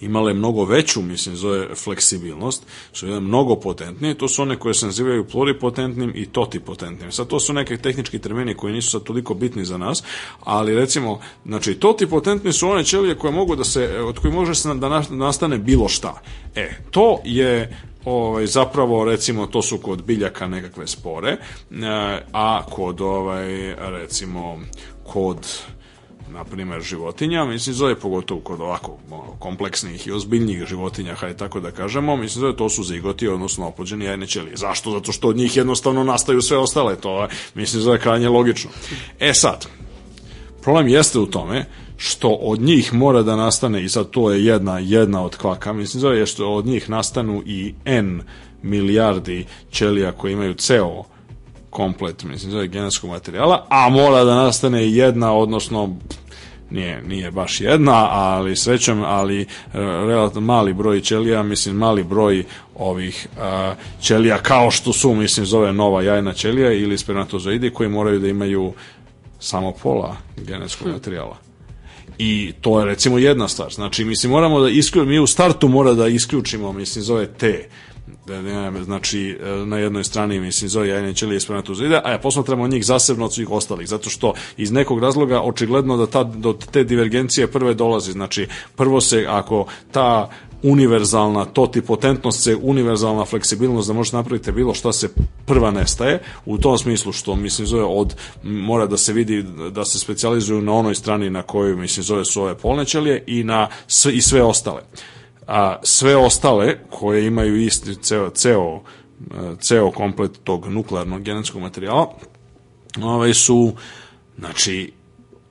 imale 0.00 0.34
mnogo 0.34 0.64
veću, 0.64 1.02
mislim, 1.02 1.36
zove 1.36 1.74
fleksibilnost, 1.74 2.62
su 2.92 3.06
jedan 3.06 3.22
mnogo 3.22 3.56
potentnije, 3.56 4.14
to 4.14 4.28
su 4.28 4.42
one 4.42 4.58
koje 4.58 4.74
se 4.74 4.86
nazivaju 4.86 5.24
pluripotentnim 5.24 6.12
i 6.14 6.26
totipotentnim. 6.26 7.12
Sad, 7.12 7.26
to 7.26 7.40
su 7.40 7.52
neke 7.52 7.76
tehnički 7.76 8.18
termini 8.18 8.54
koji 8.54 8.74
nisu 8.74 8.90
sad 8.90 9.02
toliko 9.02 9.34
bitni 9.34 9.64
za 9.64 9.78
nas, 9.78 10.02
ali 10.40 10.74
recimo, 10.74 11.20
znači, 11.44 11.74
totipotentni 11.74 12.52
su 12.52 12.68
one 12.68 12.84
ćelije 12.84 13.18
koje 13.18 13.32
mogu 13.32 13.56
da 13.56 13.64
se, 13.64 14.02
od 14.02 14.18
koji 14.18 14.34
može 14.34 14.54
se 14.54 14.74
da 14.74 15.02
nastane 15.10 15.58
bilo 15.58 15.88
šta. 15.88 16.22
E, 16.54 16.70
to 16.90 17.20
je 17.24 17.76
ovaj, 18.04 18.46
zapravo 18.46 19.04
recimo 19.04 19.46
to 19.46 19.62
su 19.62 19.78
kod 19.78 20.02
biljaka 20.04 20.46
nekakve 20.46 20.86
spore, 20.86 21.30
e, 21.30 21.38
a 22.32 22.62
kod 22.70 23.00
ovaj, 23.00 23.74
recimo 23.78 24.60
kod 25.04 25.46
na 26.32 26.44
primer 26.44 26.82
životinja, 26.82 27.44
mislim 27.44 27.74
zove 27.74 27.94
pogotovo 27.94 28.40
kod 28.40 28.60
ovako 28.60 28.98
kompleksnih 29.38 30.06
i 30.06 30.12
ozbiljnijih 30.12 30.64
životinja, 30.68 31.14
hajde 31.14 31.36
tako 31.36 31.60
da 31.60 31.70
kažemo, 31.70 32.16
mislim 32.16 32.40
zove 32.40 32.56
to 32.56 32.68
su 32.68 32.84
zigoti, 32.84 33.28
odnosno 33.28 33.66
opođeni 33.66 34.04
jajne 34.04 34.26
ćelije. 34.26 34.56
Zašto? 34.56 34.90
Zato 34.90 35.12
što 35.12 35.28
od 35.28 35.36
njih 35.36 35.56
jednostavno 35.56 36.04
nastaju 36.04 36.42
sve 36.42 36.58
ostale, 36.58 36.96
to 36.96 37.28
mislim 37.54 37.82
zove 37.82 38.00
krajnje 38.00 38.28
logično. 38.28 38.70
E 39.20 39.34
sad, 39.34 39.66
problem 40.62 40.88
jeste 40.88 41.18
u 41.18 41.26
tome 41.26 41.64
što 41.96 42.28
od 42.28 42.60
njih 42.60 42.94
mora 42.94 43.22
da 43.22 43.36
nastane, 43.36 43.84
i 43.84 43.88
sad 43.88 44.10
to 44.10 44.30
je 44.30 44.44
jedna, 44.44 44.78
jedna 44.78 45.24
od 45.24 45.36
kvaka, 45.36 45.72
mislim 45.72 46.00
zove 46.00 46.18
je 46.18 46.26
što 46.26 46.52
od 46.52 46.66
njih 46.66 46.90
nastanu 46.90 47.42
i 47.46 47.74
N 47.84 48.22
milijardi 48.62 49.46
ćelija 49.72 50.12
koje 50.12 50.32
imaju 50.32 50.54
ceo 50.54 51.04
komplet, 51.76 52.24
mislim 52.24 52.52
zove 52.52 52.66
genetskog 52.66 53.10
materijala, 53.10 53.66
a 53.68 53.88
mora 53.88 54.24
da 54.24 54.34
nastane 54.34 54.90
jedna, 54.90 55.32
odnosno 55.32 55.96
nije, 56.70 57.02
nije 57.02 57.30
baš 57.30 57.60
jedna, 57.60 58.08
ali 58.10 58.56
srećom, 58.56 59.02
ali 59.04 59.40
e, 59.40 59.46
relativno 60.06 60.46
mali 60.46 60.72
broj 60.72 61.00
ćelija, 61.00 61.42
mislim 61.42 61.76
mali 61.76 62.04
broj 62.04 62.44
ovih 62.74 63.28
a, 63.40 63.74
ćelija 64.00 64.38
kao 64.38 64.70
što 64.70 64.92
su, 64.92 65.14
mislim, 65.14 65.46
zove 65.46 65.72
nova 65.72 66.02
jajna 66.02 66.32
ćelija 66.32 66.72
ili 66.72 66.98
spermatozoidi 66.98 67.70
koji 67.70 67.88
moraju 67.88 68.20
da 68.20 68.28
imaju 68.28 68.72
samo 69.38 69.72
pola 69.72 70.16
genetskog 70.36 70.88
hm. 70.88 70.92
materijala. 70.92 71.36
I 72.18 72.52
to 72.60 72.78
je 72.80 72.86
recimo 72.86 73.18
jedna 73.18 73.48
stvar. 73.48 73.72
Znači, 73.72 74.04
mislim, 74.04 74.32
moramo 74.32 74.60
da 74.60 74.68
isključimo, 74.68 75.10
mi 75.10 75.18
u 75.18 75.26
startu 75.26 75.68
mora 75.68 75.92
da 75.94 76.08
isključimo, 76.08 76.72
mislim, 76.72 77.04
zove 77.04 77.26
te 77.26 77.68
da 78.26 78.42
ne, 78.42 78.84
znači 78.84 79.38
na 79.66 79.78
jednoj 79.78 80.04
strani 80.04 80.40
mislim 80.40 80.68
zove 80.68 80.88
jajne 80.88 81.14
ćelije 81.14 81.40
spermatozoida, 81.40 82.00
a 82.04 82.10
ja 82.10 82.18
posmatramo 82.18 82.68
njih 82.68 82.84
zasebno 82.84 83.24
od 83.24 83.34
svih 83.34 83.50
ostalih, 83.50 83.88
zato 83.88 84.10
što 84.10 84.34
iz 84.56 84.72
nekog 84.72 85.00
razloga 85.00 85.40
očigledno 85.40 85.96
da 85.96 86.06
ta, 86.06 86.24
do 86.24 86.52
te 86.52 86.84
divergencije 86.84 87.46
prve 87.46 87.74
dolazi, 87.74 88.12
znači 88.12 88.48
prvo 88.76 89.00
se 89.00 89.26
ako 89.28 89.66
ta 89.92 90.30
univerzalna 90.62 91.44
totipotentnost 91.44 92.42
se 92.42 92.56
univerzalna 92.62 93.24
fleksibilnost 93.24 93.88
da 93.88 93.94
možete 93.94 94.16
napraviti 94.16 94.52
bilo 94.52 94.74
šta 94.74 94.92
se 94.92 95.08
prva 95.46 95.70
nestaje 95.70 96.22
u 96.46 96.58
tom 96.58 96.78
smislu 96.78 97.12
što 97.12 97.36
mislim 97.36 97.66
zove 97.66 97.84
od 97.84 98.14
mora 98.42 98.86
da 98.86 98.96
se 98.96 99.12
vidi 99.12 99.44
da 99.70 99.84
se 99.84 99.98
specijalizuju 99.98 100.62
na 100.62 100.72
onoj 100.72 100.94
strani 100.94 101.30
na 101.30 101.42
kojoj 101.42 101.76
mislim 101.76 102.04
zove 102.04 102.24
su 102.24 102.42
ove 102.42 102.54
polne 102.54 102.84
ćelije 102.84 103.24
i 103.26 103.44
na 103.44 103.68
i 104.12 104.20
sve 104.20 104.42
ostale 104.42 104.82
a 105.46 105.76
sve 105.82 106.16
ostale 106.16 106.78
koje 106.90 107.26
imaju 107.26 107.56
isti 107.56 107.94
ceo, 107.94 108.30
ceo, 108.30 108.80
ceo 109.60 109.90
komplet 109.90 110.30
tog 110.44 110.66
nuklearnog 110.66 111.22
genetskog 111.22 111.62
materijala 111.62 112.08
ovaj 113.02 113.34
su 113.34 113.72
znači 114.38 114.92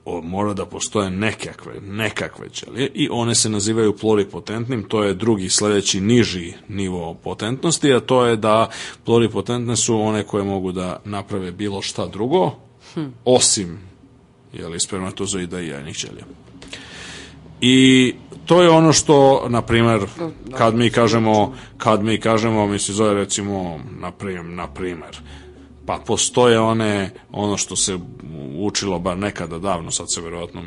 o, 0.04 0.22
mora 0.22 0.54
da 0.54 0.66
postoje 0.66 1.10
nekakve, 1.10 1.80
nekakve 1.80 2.48
ćelije 2.48 2.90
i 2.94 3.08
one 3.10 3.34
se 3.34 3.50
nazivaju 3.50 3.96
pluripotentnim, 3.96 4.82
to 4.82 5.02
je 5.02 5.14
drugi 5.14 5.48
sledeći 5.48 6.00
niži 6.00 6.52
nivo 6.68 7.14
potentnosti, 7.14 7.92
a 7.92 8.00
to 8.00 8.26
je 8.26 8.36
da 8.36 8.70
pluripotentne 9.04 9.76
su 9.76 10.00
one 10.00 10.22
koje 10.22 10.44
mogu 10.44 10.72
da 10.72 11.00
naprave 11.04 11.52
bilo 11.52 11.82
šta 11.82 12.06
drugo, 12.06 12.50
hm. 12.94 13.06
osim 13.24 13.78
jeli, 14.52 14.80
spermatozoida 14.80 15.60
i 15.60 15.68
jajnih 15.68 15.96
ćelija. 15.96 16.24
I 17.60 18.14
to 18.46 18.62
je 18.62 18.70
ono 18.70 18.92
što, 18.92 19.46
na 19.48 19.62
primer, 19.62 20.00
kad 20.58 20.74
mi 20.74 20.90
kažemo, 20.90 21.54
kad 21.78 22.04
mi 22.04 22.20
kažemo, 22.20 22.66
mi 22.66 22.78
se 22.78 22.92
zove 22.92 23.14
recimo, 23.14 23.80
na 24.00 24.10
primer, 24.10 24.44
na 24.44 24.66
primer, 24.66 25.20
pa 25.86 25.98
postoje 26.06 26.60
one, 26.60 27.10
ono 27.32 27.56
što 27.56 27.76
se 27.76 27.98
učilo 28.58 28.98
bar 28.98 29.18
nekada 29.18 29.58
davno, 29.58 29.90
sad 29.90 30.12
se 30.12 30.20
verovatno, 30.20 30.62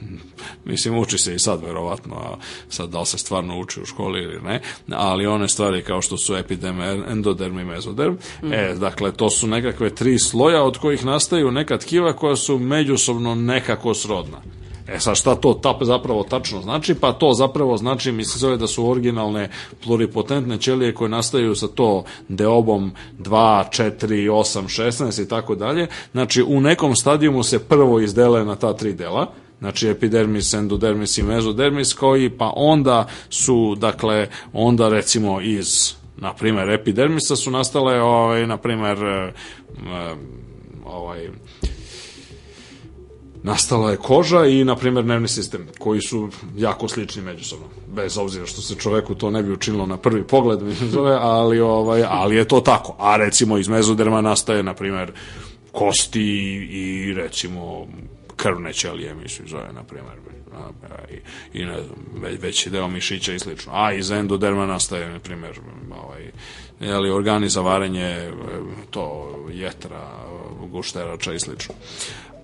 mislim 0.64 0.98
uči 0.98 1.18
se 1.18 1.34
i 1.34 1.38
sad 1.38 1.64
verovatno, 1.64 2.16
a 2.16 2.36
sad 2.68 2.90
da 2.90 3.00
li 3.00 3.06
se 3.06 3.18
stvarno 3.18 3.58
uči 3.58 3.80
u 3.80 3.86
školi 3.86 4.22
ili 4.22 4.40
ne, 4.40 4.60
ali 4.90 5.26
one 5.26 5.48
stvari 5.48 5.82
kao 5.82 6.02
što 6.02 6.16
su 6.16 6.36
epidem, 6.36 6.80
endoderm 7.10 7.58
i 7.58 7.64
mezoderm, 7.64 8.14
mm. 8.42 8.52
e, 8.52 8.74
dakle, 8.74 9.12
to 9.12 9.30
su 9.30 9.46
nekakve 9.46 9.94
tri 9.94 10.18
sloja 10.18 10.62
od 10.62 10.78
kojih 10.78 11.04
nastaju 11.04 11.50
neka 11.50 11.78
tkiva 11.78 12.12
koja 12.12 12.36
su 12.36 12.58
međusobno 12.58 13.34
nekako 13.34 13.94
srodna. 13.94 14.38
E 14.88 15.00
sad 15.00 15.16
šta 15.16 15.34
to 15.34 15.54
tap 15.54 15.82
zapravo 15.82 16.22
tačno 16.22 16.62
znači? 16.62 16.94
Pa 16.94 17.12
to 17.12 17.32
zapravo 17.32 17.76
znači, 17.76 18.12
mislim 18.12 18.38
zove 18.38 18.56
da 18.56 18.66
su 18.66 18.90
originalne 18.90 19.50
pluripotentne 19.84 20.58
ćelije 20.58 20.94
koje 20.94 21.08
nastaju 21.08 21.54
sa 21.54 21.68
to 21.68 22.04
deobom 22.28 22.92
2, 23.18 23.64
4, 24.00 24.30
8, 24.30 24.82
16 24.82 25.22
i 25.22 25.28
tako 25.28 25.54
dalje. 25.54 25.86
Znači 26.12 26.42
u 26.42 26.60
nekom 26.60 26.96
stadijumu 26.96 27.42
se 27.42 27.58
prvo 27.58 28.00
izdele 28.00 28.44
na 28.44 28.56
ta 28.56 28.72
tri 28.72 28.92
dela, 28.92 29.32
znači 29.58 29.88
epidermis, 29.88 30.54
endodermis 30.54 31.18
i 31.18 31.22
mezodermis 31.22 31.92
koji 31.92 32.30
pa 32.30 32.52
onda 32.56 33.06
su 33.30 33.74
dakle 33.74 34.28
onda 34.52 34.88
recimo 34.88 35.40
iz 35.40 35.94
na 36.16 36.34
primer 36.34 36.70
epidermisa 36.70 37.36
su 37.36 37.50
nastale 37.50 38.00
ovaj 38.00 38.46
na 38.46 38.56
primer 38.56 38.98
eh, 38.98 39.32
eh, 39.78 40.14
ovaj 40.84 41.28
nastala 43.46 43.90
je 43.90 43.96
koža 43.96 44.46
i, 44.46 44.64
na 44.64 44.76
primjer, 44.76 45.04
nervni 45.04 45.28
sistem, 45.28 45.68
koji 45.78 46.00
su 46.00 46.28
jako 46.56 46.88
slični 46.88 47.22
međusobno. 47.22 47.66
Bez 47.94 48.18
obzira 48.18 48.46
što 48.46 48.62
se 48.62 48.74
čoveku 48.74 49.14
to 49.14 49.30
ne 49.30 49.42
bi 49.42 49.52
učinilo 49.52 49.86
na 49.86 49.96
prvi 49.96 50.22
pogled, 50.22 50.60
zove, 50.94 51.16
ali, 51.20 51.60
ovaj, 51.60 52.04
ali 52.08 52.36
je 52.36 52.44
to 52.44 52.60
tako. 52.60 52.96
A 52.98 53.16
recimo 53.16 53.58
iz 53.58 53.68
mezoderma 53.68 54.20
nastaje, 54.20 54.62
na 54.62 54.74
primjer, 54.74 55.12
kosti 55.72 56.22
i, 56.70 57.14
recimo 57.14 57.86
krvne 58.36 58.72
ćelije, 58.72 59.14
mislim 59.14 59.48
zove, 59.48 59.72
na 59.72 59.82
primjer, 59.82 60.14
i, 61.10 61.60
i 61.60 61.64
ne 61.64 61.82
znam, 61.82 62.38
veći 62.40 62.70
deo 62.70 62.88
mišića 62.88 63.32
i 63.32 63.38
slično. 63.38 63.72
A 63.74 63.92
iz 63.92 64.10
endoderma 64.10 64.66
nastaje, 64.66 65.08
na 65.08 65.18
primjer, 65.18 65.60
ovaj, 66.04 66.30
jeli, 66.80 67.10
organi 67.10 67.48
za 67.48 67.60
varenje, 67.60 68.30
to 68.90 69.36
jetra, 69.52 70.10
gušterača 70.70 71.32
i 71.32 71.40
slično. 71.40 71.74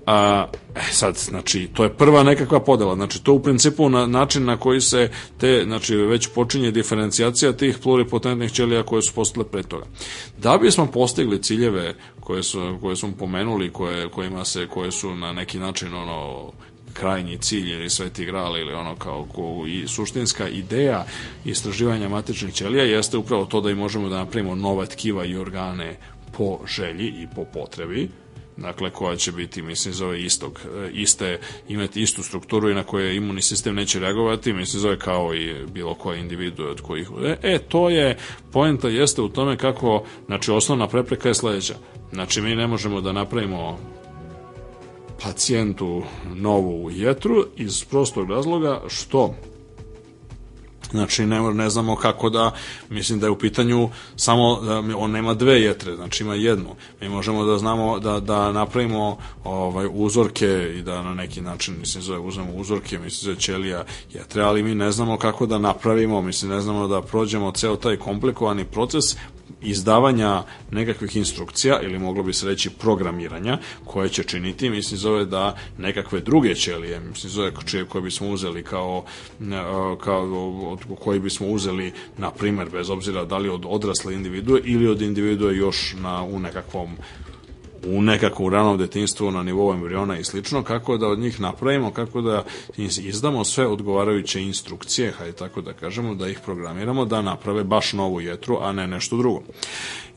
A, 0.07 0.47
e, 0.75 0.81
sad, 0.93 1.17
znači, 1.17 1.69
to 1.75 1.85
je 1.85 1.97
prva 1.97 2.23
nekakva 2.23 2.61
podela. 2.61 2.95
Znači, 2.95 3.25
to 3.25 3.33
u 3.33 3.43
principu 3.43 3.89
na 3.89 4.07
način 4.07 4.45
na 4.45 4.57
koji 4.57 4.81
se 4.81 5.11
te, 5.39 5.63
znači, 5.65 5.97
već 5.97 6.29
počinje 6.35 6.71
diferencijacija 6.71 7.53
tih 7.53 7.79
pluripotentnih 7.83 8.53
ćelija 8.53 8.83
koje 8.83 9.03
su 9.03 9.15
postale 9.15 9.47
pre 9.47 9.63
toga. 9.63 9.85
Da 10.39 10.59
bismo 10.59 10.87
postigli 10.87 11.43
ciljeve 11.43 11.95
koje, 12.21 12.43
su, 12.43 12.79
koje 12.81 12.97
smo 12.97 13.13
pomenuli, 13.19 13.73
koje, 13.73 14.09
kojima 14.09 14.45
se, 14.45 14.67
koje 14.67 14.91
su 14.93 15.15
na 15.15 15.33
neki 15.33 15.59
način, 15.59 15.95
ono, 15.95 16.53
krajnji 16.93 17.39
cilj 17.39 17.71
ili 17.71 17.91
sveti 17.91 18.25
gral 18.25 18.59
ili 18.59 18.73
ono 18.73 18.97
kao 18.97 19.27
ko, 19.35 19.65
i 19.67 19.89
suštinska 19.89 20.49
ideja 20.49 21.07
istraživanja 21.45 22.09
matičnih 22.09 22.55
ćelija 22.55 22.85
jeste 22.85 23.17
upravo 23.17 23.45
to 23.45 23.61
da 23.61 23.71
i 23.71 23.75
možemo 23.75 24.09
da 24.09 24.17
napravimo 24.17 24.55
nova 24.55 24.87
tkiva 24.87 25.25
i 25.25 25.37
organe 25.37 25.97
po 26.37 26.59
želji 26.67 27.07
i 27.07 27.27
po 27.35 27.45
potrebi 27.45 28.09
dakle 28.63 28.91
koja 28.91 29.17
će 29.17 29.33
biti 29.33 29.63
mislim 29.63 29.95
zove 29.95 30.23
istog 30.23 30.61
iste 30.93 31.39
imati 31.69 32.03
istu 32.03 32.23
strukturu 32.23 32.71
i 32.71 32.75
na 32.75 32.83
koje 32.85 33.17
imunni 33.17 33.43
sistem 33.43 33.75
neće 33.75 33.99
reagovati 34.01 34.53
mislim 34.53 34.81
zove 34.81 34.99
kao 34.99 35.35
i 35.35 35.55
bilo 35.67 35.95
koje 35.95 36.21
individue 36.21 36.71
od 36.71 36.81
kojih 36.81 37.09
e, 37.25 37.37
e 37.43 37.59
to 37.59 37.91
je 37.91 38.17
poenta 38.53 38.89
jeste 38.89 39.23
u 39.23 39.29
tome 39.29 39.57
kako 39.57 40.05
znači 40.27 40.51
osnovna 40.51 40.89
prepreka 40.89 41.29
je 41.29 41.35
sledeća. 41.35 41.75
Znači 42.13 42.41
mi 42.41 42.55
ne 42.55 42.67
možemo 42.67 43.01
da 43.01 43.13
napravimo 43.13 43.79
pacijentu 45.23 46.03
novu 46.35 46.91
jetru 46.91 47.47
iz 47.57 47.85
prostog 47.85 48.31
razloga 48.31 48.83
što 48.89 49.35
Znači, 50.93 51.27
ne, 51.27 51.41
ne 51.55 51.71
znamo 51.71 51.97
kako 51.97 52.31
da, 52.31 52.51
mislim 52.91 53.21
da 53.21 53.27
je 53.27 53.31
u 53.31 53.39
pitanju 53.39 53.91
samo, 54.17 54.61
da 54.61 54.97
on 54.97 55.11
nema 55.11 55.35
dve 55.35 55.61
jetre, 55.61 55.97
znači 55.97 56.25
ima 56.25 56.35
jednu. 56.35 56.75
Mi 57.01 57.09
možemo 57.09 57.45
da 57.45 57.59
znamo, 57.59 57.99
da, 57.99 58.21
da 58.21 58.53
napravimo 58.53 59.17
ovaj, 59.45 59.89
uzorke 59.93 60.75
i 60.79 60.83
da 60.83 61.03
na 61.03 61.15
neki 61.15 61.41
način, 61.41 61.75
mislim, 61.81 62.03
zove, 62.03 62.19
uzmemo 62.19 62.53
uzorke, 62.55 62.99
mislim, 62.99 63.35
za 63.35 63.41
ćelija 63.41 63.85
jetre, 64.15 64.43
ali 64.43 64.63
mi 64.63 64.75
ne 64.75 64.93
znamo 64.93 65.19
kako 65.19 65.47
da 65.47 65.59
napravimo, 65.59 66.23
mislim, 66.23 66.51
ne 66.51 66.61
znamo 66.61 66.89
da 66.89 67.03
prođemo 67.03 67.53
ceo 67.53 67.77
taj 67.77 67.97
komplikovani 67.97 68.65
proces 68.65 69.17
izdavanja 69.63 70.43
nekakvih 70.71 71.17
instrukcija 71.17 71.81
ili 71.83 71.99
moglo 71.99 72.23
bi 72.23 72.33
se 72.33 72.47
reći 72.47 72.71
programiranja 72.71 73.59
koje 73.85 74.09
će 74.09 74.23
činiti, 74.25 74.71
mislim 74.71 74.99
zove 74.99 75.25
da 75.25 75.57
nekakve 75.79 76.21
druge 76.21 76.55
ćelije, 76.55 77.01
mislim 77.01 77.31
zove 77.31 77.53
čije 77.67 77.85
koje 77.85 78.03
bismo 78.03 78.29
uzeli 78.29 78.63
kao, 78.63 79.05
kao 80.01 80.69
od 80.73 80.79
koji 81.01 81.21
bismo 81.21 81.47
uzeli 81.47 81.93
na 82.19 82.31
primer 82.31 82.69
bez 82.71 82.91
obzira 82.91 83.25
da 83.25 83.39
li 83.39 83.49
od 83.49 83.65
odrasle 83.67 84.15
individue 84.15 84.61
ili 84.65 84.89
od 84.89 85.03
individue 85.03 85.57
još 85.57 85.95
na, 86.01 86.23
u 86.23 86.39
nekakvom 86.41 86.97
u 87.87 88.03
nekakvom 88.03 88.53
ranom 88.53 88.79
detinstvu 88.79 89.31
na 89.31 89.43
nivou 89.43 89.73
embriona 89.73 90.19
i 90.19 90.25
slično, 90.25 90.63
kako 90.63 90.97
da 90.97 91.09
od 91.09 91.19
njih 91.19 91.41
napravimo, 91.41 91.91
kako 91.91 92.21
da 92.21 92.45
izdamo 92.77 93.45
sve 93.45 93.67
odgovarajuće 93.67 94.43
instrukcije, 94.43 95.11
hajde 95.11 95.33
tako 95.33 95.61
da 95.61 95.73
kažemo, 95.73 96.15
da 96.15 96.29
ih 96.29 96.41
programiramo 96.45 97.05
da 97.05 97.23
naprave 97.23 97.65
baš 97.65 97.93
novu 97.93 98.21
jetru, 98.21 98.59
a 98.61 98.73
ne 98.73 98.87
nešto 98.87 99.17
drugo. 99.17 99.43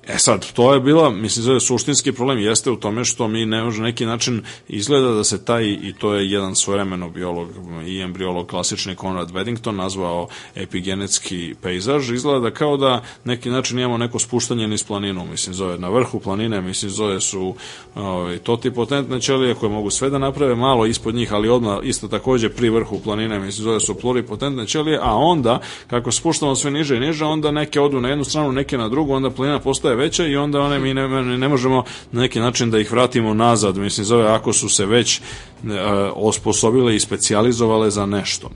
E 0.08 0.18
sad, 0.18 0.52
to 0.54 0.74
je 0.74 0.80
bila, 0.80 1.10
mislim 1.10 1.46
da 1.46 1.54
je 1.54 1.60
suštinski 1.60 2.12
problem 2.12 2.40
jeste 2.40 2.72
u 2.72 2.76
tome 2.76 3.06
što 3.06 3.28
mi 3.28 3.46
ne 3.46 3.64
može 3.64 3.82
neki 3.82 4.06
način 4.06 4.44
izgleda 4.68 5.12
da 5.12 5.24
se 5.24 5.46
taj, 5.46 5.66
i 5.66 5.94
to 6.00 6.14
je 6.14 6.32
jedan 6.32 6.56
svojevremeno 6.56 7.10
biolog 7.10 7.50
i 7.88 8.02
embriolog 8.02 8.48
klasični 8.48 8.96
Conrad 8.96 9.32
Weddington 9.32 9.72
nazvao 9.72 10.28
epigenetski 10.56 11.56
pejzaž, 11.62 12.12
izgleda 12.12 12.52
kao 12.52 12.78
da 12.78 13.04
neki 13.24 13.50
način 13.50 13.80
imamo 13.80 13.98
neko 13.98 14.20
spuštanje 14.20 14.68
niz 14.68 14.84
planinu, 14.84 15.26
mislim 15.26 15.54
zove 15.54 15.78
na 15.78 15.90
vrhu 15.90 16.20
planine, 16.20 16.62
mislim 16.62 16.92
zove 16.92 17.22
su 17.22 17.56
ovaj, 17.96 18.38
totipotentne 18.38 19.22
ćelije 19.22 19.56
koje 19.56 19.70
mogu 19.70 19.90
sve 19.90 20.10
da 20.10 20.18
naprave 20.18 20.56
malo 20.56 20.86
ispod 20.86 21.16
njih, 21.16 21.34
ali 21.34 21.50
odmah 21.50 21.78
isto 21.84 22.08
takođe 22.08 22.50
pri 22.50 22.70
vrhu 22.70 23.00
planine, 23.00 23.40
mislim 23.40 23.64
zove 23.64 23.80
su 23.80 23.96
pluripotentne 23.96 24.68
ćelije, 24.68 25.00
a 25.02 25.16
onda 25.16 25.60
kako 25.88 26.12
spuštamo 26.12 26.56
sve 26.56 26.72
niže 26.72 26.98
i 26.98 27.00
niže, 27.00 27.26
onda 27.26 27.52
neke 27.52 27.82
odu 27.82 28.02
na 28.02 28.10
jednu 28.10 28.24
stranu, 28.24 28.52
neke 28.52 28.78
na 28.78 28.90
drugu, 28.90 29.14
onda 29.14 29.30
planina 29.30 29.60
postaje 29.60 29.95
veća 29.96 30.28
i 30.28 30.36
onda 30.36 30.62
one 30.62 30.80
mi 30.80 30.94
ne, 30.94 31.08
ne 31.38 31.50
možemo 31.50 31.84
na 32.12 32.22
neki 32.22 32.40
način 32.40 32.72
da 32.72 32.80
ih 32.80 32.92
vratimo 32.92 33.34
nazad, 33.34 33.78
mislim 33.78 34.06
zove 34.06 34.28
ako 34.28 34.54
su 34.54 34.70
se 34.70 34.86
već 34.86 35.20
uh, 35.20 35.70
osposobile 36.16 36.96
i 36.96 37.00
specijalizovale 37.00 37.92
za 37.92 38.06
nešto. 38.06 38.50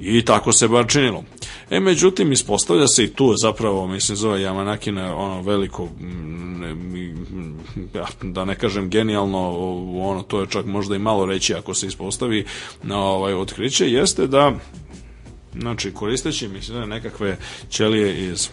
I 0.00 0.24
tako 0.24 0.52
se 0.52 0.68
bar 0.68 0.86
činilo. 0.88 1.24
E, 1.70 1.80
međutim, 1.80 2.32
ispostavlja 2.32 2.86
se 2.86 3.04
i 3.04 3.08
tu 3.08 3.34
zapravo, 3.36 3.86
mislim, 3.86 4.16
zove 4.16 4.40
Yamanakina 4.40 5.14
ono 5.14 5.42
veliko, 5.42 5.88
da 8.22 8.44
ne 8.44 8.54
kažem 8.54 8.90
genijalno, 8.90 9.50
ono, 10.02 10.22
to 10.22 10.40
je 10.40 10.46
čak 10.46 10.66
možda 10.66 10.96
i 10.96 10.98
malo 10.98 11.26
reći 11.26 11.54
ako 11.54 11.74
se 11.74 11.86
ispostavi 11.86 12.44
na 12.82 12.98
ovaj 12.98 13.34
otkriće, 13.34 13.90
jeste 13.90 14.26
da 14.26 14.52
znači 15.60 15.92
koristeći 15.92 16.48
mislim 16.48 16.88
nekakve 16.88 17.36
ćelije 17.70 18.28
iz 18.30 18.48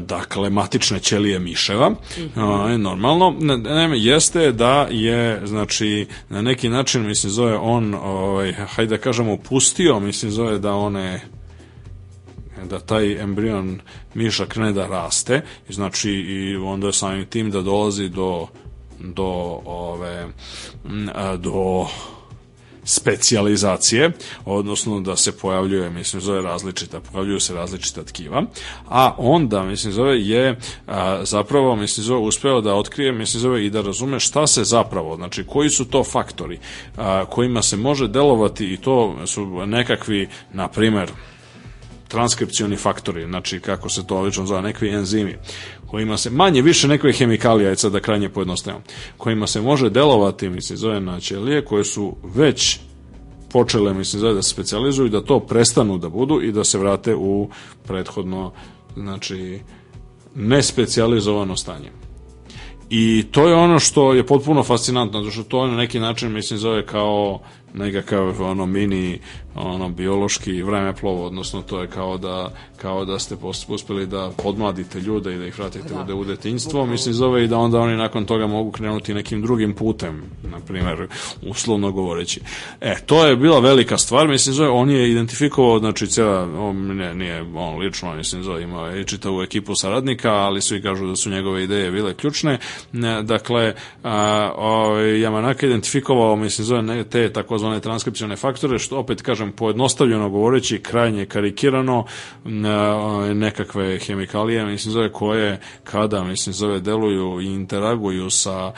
dakle 0.00 0.50
matične 0.50 0.98
ćelije 0.98 1.38
miševa 1.38 1.90
-hmm. 1.90 2.76
normalno 2.76 3.36
ne, 3.40 3.90
jeste 3.98 4.52
da 4.52 4.86
je 4.90 5.46
znači 5.46 6.06
na 6.28 6.42
neki 6.42 6.68
način 6.68 7.06
mislim 7.06 7.30
zove 7.30 7.56
on 7.56 7.94
ovaj 7.94 8.52
hajde 8.52 8.96
da 8.96 9.02
kažemo 9.02 9.36
pustio 9.36 10.00
mislim 10.00 10.30
zove 10.30 10.58
da 10.58 10.74
one 10.74 11.20
da 12.70 12.78
taj 12.78 13.22
embrion 13.22 13.80
miša 14.14 14.46
krene 14.46 14.72
da 14.72 14.86
raste 14.86 15.40
znači 15.68 16.10
i 16.10 16.56
onda 16.56 16.86
je 16.86 16.92
samim 16.92 17.26
tim 17.26 17.50
da 17.50 17.60
dolazi 17.60 18.08
do 18.08 18.46
do 19.00 19.60
ove 19.64 20.28
do 21.38 21.86
specijalizacije, 22.84 24.10
odnosno 24.44 25.00
da 25.00 25.16
se 25.16 25.38
pojavljuje, 25.38 25.90
mislim, 25.90 26.22
zove 26.22 26.42
različita, 26.42 27.00
pojavljuju 27.00 27.40
se 27.40 27.54
različita 27.54 28.04
tkiva, 28.04 28.42
a 28.88 29.14
onda, 29.18 29.62
mislim, 29.62 29.92
zove 29.92 30.20
je 30.20 30.58
a, 30.86 31.20
zapravo, 31.24 31.76
mislim, 31.76 32.04
zove 32.04 32.20
uspeo 32.20 32.60
da 32.60 32.74
otkrije, 32.74 33.12
mislim, 33.12 33.40
zove 33.40 33.66
i 33.66 33.70
da 33.70 33.80
razume 33.80 34.20
šta 34.20 34.46
se 34.46 34.64
zapravo, 34.64 35.16
znači 35.16 35.44
koji 35.44 35.70
su 35.70 35.84
to 35.84 36.04
faktori 36.04 36.58
a, 36.96 37.24
kojima 37.24 37.62
se 37.62 37.76
može 37.76 38.08
delovati 38.08 38.72
i 38.72 38.76
to 38.76 39.16
su 39.26 39.66
nekakvi, 39.66 40.28
na 40.52 40.68
primer, 40.68 41.10
transkripcioni 42.12 42.76
faktori, 42.76 43.24
znači 43.24 43.60
kako 43.60 43.88
se 43.88 44.06
to 44.06 44.18
obično 44.20 44.46
zove, 44.46 44.62
nekvi 44.62 44.88
enzimi, 44.88 45.36
kojima 45.92 46.16
se 46.16 46.30
manje 46.30 46.62
više 46.62 46.88
nekve 46.88 47.12
hemikalije, 47.12 47.68
aj 47.68 47.76
sad 47.76 47.92
da 47.92 48.00
krajnje 48.00 48.28
pojednostavimo, 48.28 48.82
kojima 49.16 49.46
se 49.46 49.60
može 49.60 49.90
delovati, 49.90 50.48
mislim, 50.48 50.76
zove 50.76 51.00
na 51.00 51.20
ćelije 51.20 51.64
koje 51.64 51.84
su 51.84 52.16
već 52.34 52.78
počele, 53.50 53.94
mislim, 53.94 54.20
zove 54.20 54.34
da 54.34 54.42
se 54.42 54.50
specializuju 54.50 55.08
da 55.08 55.24
to 55.24 55.40
prestanu 55.40 55.98
da 55.98 56.08
budu 56.08 56.40
i 56.42 56.52
da 56.52 56.64
se 56.64 56.78
vrate 56.78 57.14
u 57.14 57.48
prethodno, 57.86 58.52
znači, 58.96 59.60
nespecializovano 60.34 61.56
stanje. 61.56 61.90
I 62.90 63.24
to 63.30 63.48
je 63.48 63.54
ono 63.54 63.78
što 63.78 64.12
je 64.12 64.26
potpuno 64.26 64.62
fascinantno, 64.62 65.20
zato 65.20 65.30
što 65.30 65.42
to 65.42 65.66
na 65.66 65.76
neki 65.76 66.00
način, 66.00 66.32
mislim, 66.32 66.58
zove 66.58 66.86
kao 66.86 67.40
nekakav 67.74 68.42
ono 68.42 68.66
mini 68.66 69.20
ono 69.54 69.88
biološki 69.88 70.62
vremeplov, 70.62 71.24
odnosno 71.24 71.62
to 71.62 71.80
je 71.80 71.88
kao 71.88 72.18
da 72.18 72.52
kao 72.82 73.04
da 73.04 73.18
ste 73.18 73.36
uspeli 73.68 74.06
da 74.06 74.30
podmladite 74.42 75.00
ljude 75.00 75.34
i 75.34 75.38
da 75.38 75.46
ih 75.46 75.58
vratite 75.58 75.94
da. 76.06 76.14
u 76.14 76.24
detinjstvo, 76.24 76.86
mislim 76.86 77.14
zove 77.14 77.44
i 77.44 77.48
da 77.48 77.58
onda 77.58 77.78
oni 77.78 77.96
nakon 77.96 78.24
toga 78.24 78.46
mogu 78.46 78.70
krenuti 78.70 79.14
nekim 79.14 79.42
drugim 79.42 79.74
putem, 79.74 80.22
na 80.42 80.60
primjer, 80.60 81.06
uslovno 81.42 81.92
govoreći. 81.92 82.40
E, 82.80 82.96
to 83.06 83.26
je 83.26 83.36
bila 83.36 83.60
velika 83.60 83.98
stvar, 83.98 84.28
mislim 84.28 84.54
zove, 84.54 84.68
on 84.68 84.90
je 84.90 85.10
identifikovao, 85.10 85.78
znači 85.78 86.06
cijela, 86.06 86.42
on 86.58 86.96
ne, 86.96 87.14
nije 87.14 87.44
on 87.54 87.78
lično, 87.78 88.14
mislim 88.14 88.42
zove, 88.42 88.62
imao 88.62 88.86
je 88.86 89.04
čitavu 89.04 89.42
ekipu 89.42 89.74
saradnika, 89.74 90.30
ali 90.32 90.62
svi 90.62 90.82
kažu 90.82 91.06
da 91.06 91.16
su 91.16 91.30
njegove 91.30 91.64
ideje 91.64 91.90
bile 91.90 92.14
ključne. 92.14 92.58
Dakle, 93.22 93.74
a, 94.02 94.50
o, 94.56 94.66
ovaj, 94.66 95.04
Yamanaka 95.04 95.66
identifikovao, 95.66 96.36
mislim 96.36 96.64
zove, 96.64 97.04
te 97.04 97.32
takozvane 97.32 97.80
transkripcione 97.80 98.36
faktore, 98.36 98.78
što 98.78 98.98
opet 98.98 99.22
kažem 99.22 99.41
kažem, 99.42 99.52
pojednostavljeno 99.52 100.30
govoreći, 100.30 100.82
krajnje 100.82 101.26
karikirano, 101.26 102.04
nekakve 103.34 103.98
hemikalije, 103.98 104.66
mislim, 104.66 104.92
zove 104.92 105.12
koje 105.12 105.60
kada, 105.84 106.24
mislim, 106.24 106.52
zove 106.52 106.80
deluju 106.80 107.40
i 107.40 107.46
interaguju 107.46 108.30
sa 108.30 108.72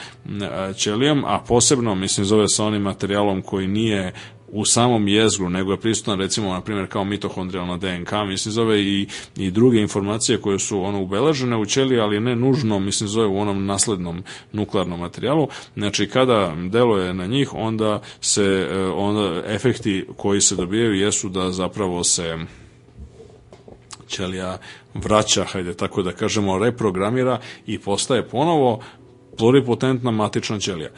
ćelijom, 0.76 1.24
a 1.24 1.40
posebno, 1.48 1.94
mislim, 1.94 2.24
zove 2.24 2.48
sa 2.48 2.64
onim 2.64 2.82
materijalom 2.82 3.42
koji 3.42 3.66
nije 3.66 4.12
u 4.54 4.64
samom 4.64 5.08
jezgru, 5.08 5.50
nego 5.50 5.72
je 5.72 5.80
prisutan 5.80 6.18
recimo 6.18 6.52
na 6.52 6.60
primjer 6.60 6.88
kao 6.88 7.04
mitohondrijalna 7.04 7.76
DNK, 7.76 8.12
mislim 8.26 8.52
zove 8.52 8.82
i, 8.82 9.06
i 9.36 9.50
druge 9.50 9.80
informacije 9.80 10.40
koje 10.40 10.58
su 10.58 10.80
ono 10.80 11.02
ubeležene 11.02 11.56
u 11.56 11.66
ćeliji, 11.66 12.00
ali 12.00 12.20
ne 12.20 12.36
nužno, 12.36 12.78
mislim 12.78 13.08
zove 13.08 13.26
u 13.26 13.38
onom 13.38 13.66
naslednom 13.66 14.22
nuklearnom 14.52 15.00
materijalu. 15.00 15.48
Znači 15.76 16.08
kada 16.08 16.54
deluje 16.70 17.14
na 17.14 17.26
njih, 17.26 17.54
onda 17.54 18.00
se 18.20 18.68
e, 18.70 18.78
onda 18.78 19.42
efekti 19.46 20.06
koji 20.16 20.40
se 20.40 20.56
dobijaju 20.56 20.94
jesu 20.94 21.28
da 21.28 21.50
zapravo 21.50 22.04
se 22.04 22.36
ćelija 24.08 24.58
vraća, 24.94 25.44
hajde 25.44 25.74
tako 25.74 26.02
da 26.02 26.12
kažemo, 26.12 26.58
reprogramira 26.58 27.40
i 27.66 27.78
postaje 27.78 28.28
ponovo 28.28 28.80
pluripotentna 29.38 30.10
matična 30.10 30.58
ćelija. 30.58 30.90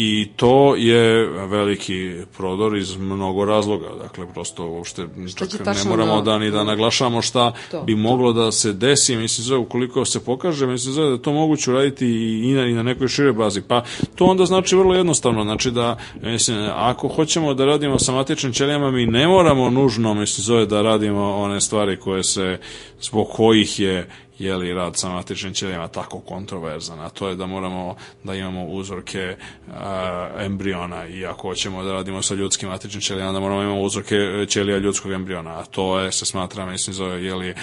I 0.00 0.28
to 0.36 0.76
je 0.76 1.26
veliki 1.26 2.12
prodor 2.36 2.76
iz 2.76 2.96
mnogo 2.96 3.44
razloga. 3.44 3.86
Dakle, 4.02 4.26
prosto 4.34 4.66
uopšte 4.66 5.06
čak 5.36 5.48
ne 5.66 5.90
moramo 5.90 6.16
da, 6.16 6.32
da 6.32 6.38
ni 6.38 6.50
da 6.50 6.64
naglašamo 6.64 7.22
šta 7.22 7.52
to, 7.70 7.82
bi 7.82 7.94
moglo 7.94 8.32
to. 8.32 8.42
da 8.42 8.52
se 8.52 8.72
desi. 8.72 9.16
Mislim, 9.16 9.44
zove, 9.44 9.60
ukoliko 9.60 10.04
se 10.04 10.24
pokaže, 10.24 10.66
mislim, 10.66 10.94
zove, 10.94 11.10
da 11.10 11.18
to 11.18 11.32
moguće 11.32 11.70
uraditi 11.70 12.06
i 12.44 12.52
na, 12.52 12.66
i 12.66 12.72
na 12.72 12.82
nekoj 12.82 13.08
šire 13.08 13.32
bazi. 13.32 13.62
Pa 13.62 13.84
to 14.14 14.24
onda 14.24 14.46
znači 14.46 14.76
vrlo 14.76 14.94
jednostavno. 14.94 15.42
Znači 15.42 15.70
da, 15.70 15.96
mislim, 16.22 16.58
ako 16.74 17.08
hoćemo 17.08 17.54
da 17.54 17.64
radimo 17.64 17.98
sa 17.98 18.12
matičnim 18.12 18.52
ćelijama, 18.52 18.90
mi 18.90 19.06
ne 19.06 19.26
moramo 19.26 19.70
nužno, 19.70 20.14
mislim, 20.14 20.44
zove, 20.44 20.66
da 20.66 20.82
radimo 20.82 21.36
one 21.36 21.60
stvari 21.60 21.96
koje 21.96 22.24
se, 22.24 22.58
zbog 23.00 23.28
kojih 23.28 23.80
je 23.80 24.08
je 24.38 24.56
li 24.56 24.74
rad 24.74 24.96
sa 24.96 25.08
matičnim 25.08 25.54
ćelijama 25.54 25.88
tako 25.88 26.20
kontroverzan, 26.20 27.00
a 27.00 27.08
to 27.08 27.28
je 27.28 27.36
da 27.36 27.46
moramo 27.46 27.96
da 28.24 28.34
imamo 28.34 28.64
uzorke 28.64 29.36
a, 29.72 30.28
embriona 30.40 31.06
i 31.06 31.26
ako 31.26 31.48
hoćemo 31.48 31.82
da 31.82 31.92
radimo 31.92 32.22
sa 32.22 32.34
ljudskim 32.34 32.68
matičnim 32.68 33.00
ćelijama, 33.00 33.32
da 33.32 33.40
moramo 33.40 33.62
imamo 33.62 33.80
uzorke 33.80 34.16
ćelija 34.48 34.78
ljudskog 34.78 35.12
embriona, 35.12 35.50
a 35.50 35.64
to 35.64 35.98
je, 35.98 36.12
se 36.12 36.24
smatra, 36.24 36.66
mislim, 36.66 36.94
zove, 36.94 37.24
je 37.24 37.34
li 37.34 37.54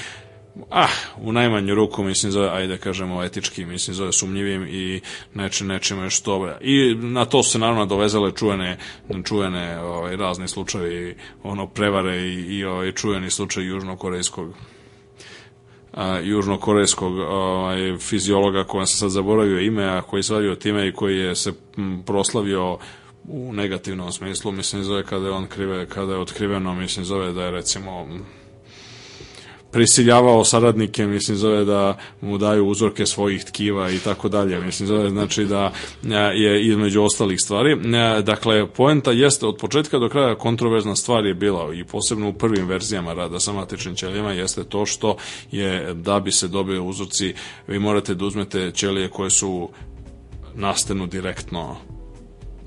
ah, 0.70 0.88
u 1.18 1.32
najmanju 1.32 1.76
ruku, 1.76 2.04
mislim, 2.04 2.32
zove, 2.32 2.50
ajde 2.50 2.78
kažemo, 2.78 3.24
etički, 3.24 3.66
mislim, 3.66 3.96
zove 3.96 4.12
sumnjivim 4.12 4.68
i 4.70 5.02
neče, 5.34 5.64
nečime 5.66 6.04
još 6.04 6.22
to. 6.22 6.50
I 6.62 6.96
na 6.96 7.26
to 7.26 7.44
se 7.44 7.60
naravno 7.60 7.86
dovezale 7.86 8.32
čuvene, 8.32 8.78
čuvene 9.24 9.80
ovaj, 9.80 10.16
razne 10.16 10.48
slučaje, 10.48 11.18
ono, 11.44 11.68
prevare 11.68 12.18
i, 12.18 12.58
i 12.58 12.66
ovaj, 12.66 12.92
čuveni 12.92 13.30
slučaj 13.30 13.64
južnokorejskog 13.64 14.56
južnokorejskog 16.24 17.18
ovaj, 17.20 17.98
fiziologa 17.98 18.64
koja 18.64 18.86
se 18.86 18.98
sad 18.98 19.10
zaboravio 19.10 19.60
ime, 19.60 19.84
a 19.84 20.02
koji 20.02 20.24
se 20.24 20.34
radio 20.34 20.56
time 20.56 20.88
i 20.88 20.92
koji 20.92 21.18
je 21.18 21.36
se 21.36 21.54
proslavio 22.06 22.78
u 23.28 23.54
negativnom 23.54 24.12
smislu, 24.12 24.52
mislim 24.52 24.84
zove 24.84 25.04
kada 25.04 25.26
je 25.26 25.32
on 25.32 25.48
krive, 25.48 25.86
kada 25.86 26.14
je 26.14 26.20
otkriveno, 26.20 26.76
mislim 26.76 27.06
zove 27.06 27.34
da 27.34 27.44
je 27.44 27.52
recimo 27.52 28.08
prisiljavao 29.76 30.44
saradnike, 30.44 31.06
mislim, 31.06 31.38
zove 31.38 31.66
da 31.66 31.98
mu 32.22 32.38
daju 32.38 32.68
uzorke 32.68 33.06
svojih 33.06 33.44
tkiva 33.44 33.92
i 33.92 34.00
tako 34.00 34.30
dalje, 34.30 34.60
mislim, 34.60 34.88
zove 34.88 35.10
znači 35.10 35.46
da 35.46 35.72
e, 36.04 36.16
je 36.16 36.68
između 36.68 37.04
ostalih 37.04 37.42
stvari. 37.42 37.72
E, 37.72 38.22
dakle, 38.22 38.68
poenta 38.68 39.12
jeste 39.12 39.46
od 39.46 39.58
početka 39.58 40.00
do 40.00 40.10
kraja 40.10 40.36
kontroverzna 40.36 40.96
stvar 40.96 41.26
je 41.26 41.34
bila 41.34 41.74
i 41.74 41.84
posebno 41.84 42.30
u 42.30 42.34
prvim 42.34 42.68
verzijama 42.68 43.14
rada 43.14 43.40
sa 43.40 43.54
matičnim 43.54 43.96
ćelijama 43.96 44.32
jeste 44.32 44.64
to 44.64 44.86
što 44.86 45.18
je 45.52 45.94
da 45.94 46.20
bi 46.20 46.32
se 46.32 46.48
dobio 46.48 46.84
uzorci, 46.84 47.34
vi 47.68 47.80
morate 47.80 48.16
da 48.16 48.26
uzmete 48.26 48.72
ćelije 48.72 49.10
koje 49.10 49.30
su 49.30 49.70
nastanu 50.54 51.08
direktno 51.08 51.76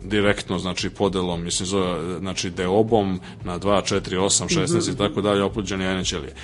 direktno 0.05 0.59
znači 0.59 0.91
podelom 0.91 1.45
mislim 1.45 1.67
zove 1.67 2.19
znači 2.19 2.51
deobom 2.51 3.21
na 3.45 3.59
2 3.59 3.95
4 3.95 4.19
8 4.19 4.61
16 4.61 4.93
i 4.93 4.97
tako 4.97 5.21
dalje 5.21 5.43
oplođene 5.43 5.85
jajne 5.85 6.05
ćelije 6.05 6.35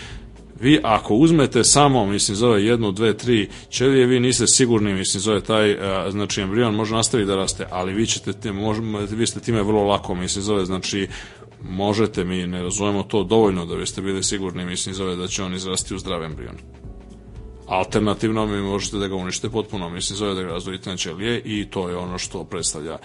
vi 0.60 0.80
ako 0.82 1.14
uzmete 1.14 1.64
samo, 1.64 2.06
mislim, 2.06 2.36
zove 2.36 2.64
jednu, 2.64 2.92
dve, 2.92 3.16
tri 3.16 3.48
ćelije, 3.70 4.06
vi 4.06 4.20
niste 4.20 4.46
sigurni, 4.46 4.94
mislim, 4.94 5.20
zove 5.20 5.40
taj, 5.40 5.72
a, 5.72 6.10
znači, 6.10 6.40
embrion 6.40 6.74
može 6.74 6.94
nastaviti 6.94 7.28
da 7.28 7.36
raste, 7.36 7.66
ali 7.70 7.92
vi 7.92 8.06
ćete, 8.06 8.32
te, 8.32 8.52
vi 9.10 9.26
ste 9.26 9.40
time 9.40 9.62
vrlo 9.62 9.84
lako, 9.84 10.14
mislim, 10.14 10.42
zove, 10.42 10.64
znači, 10.64 11.08
možete, 11.62 12.24
mi 12.24 12.46
ne 12.46 12.62
razumemo 12.62 13.02
to 13.02 13.24
dovoljno 13.24 13.66
da 13.66 13.76
biste 13.76 14.02
bili 14.02 14.22
sigurni, 14.22 14.64
mislim, 14.64 14.94
zove 14.94 15.16
da 15.16 15.26
će 15.26 15.42
on 15.42 15.54
izrasti 15.54 15.94
u 15.94 15.98
zdrav 15.98 16.24
embrion. 16.24 16.56
Alternativno 17.66 18.46
mi 18.46 18.62
možete 18.62 18.96
da 18.96 19.08
ga 19.08 19.14
unište 19.14 19.48
potpuno, 19.50 19.90
mislim, 19.90 20.16
zove 20.16 20.34
da 20.34 20.42
ga 20.42 20.48
razdvojite 20.48 20.90
na 20.90 20.96
ćelije 20.96 21.42
i 21.44 21.70
to 21.70 21.88
je 21.88 21.96
ono 21.96 22.18
što 22.18 22.44
predstavlja, 22.44 22.98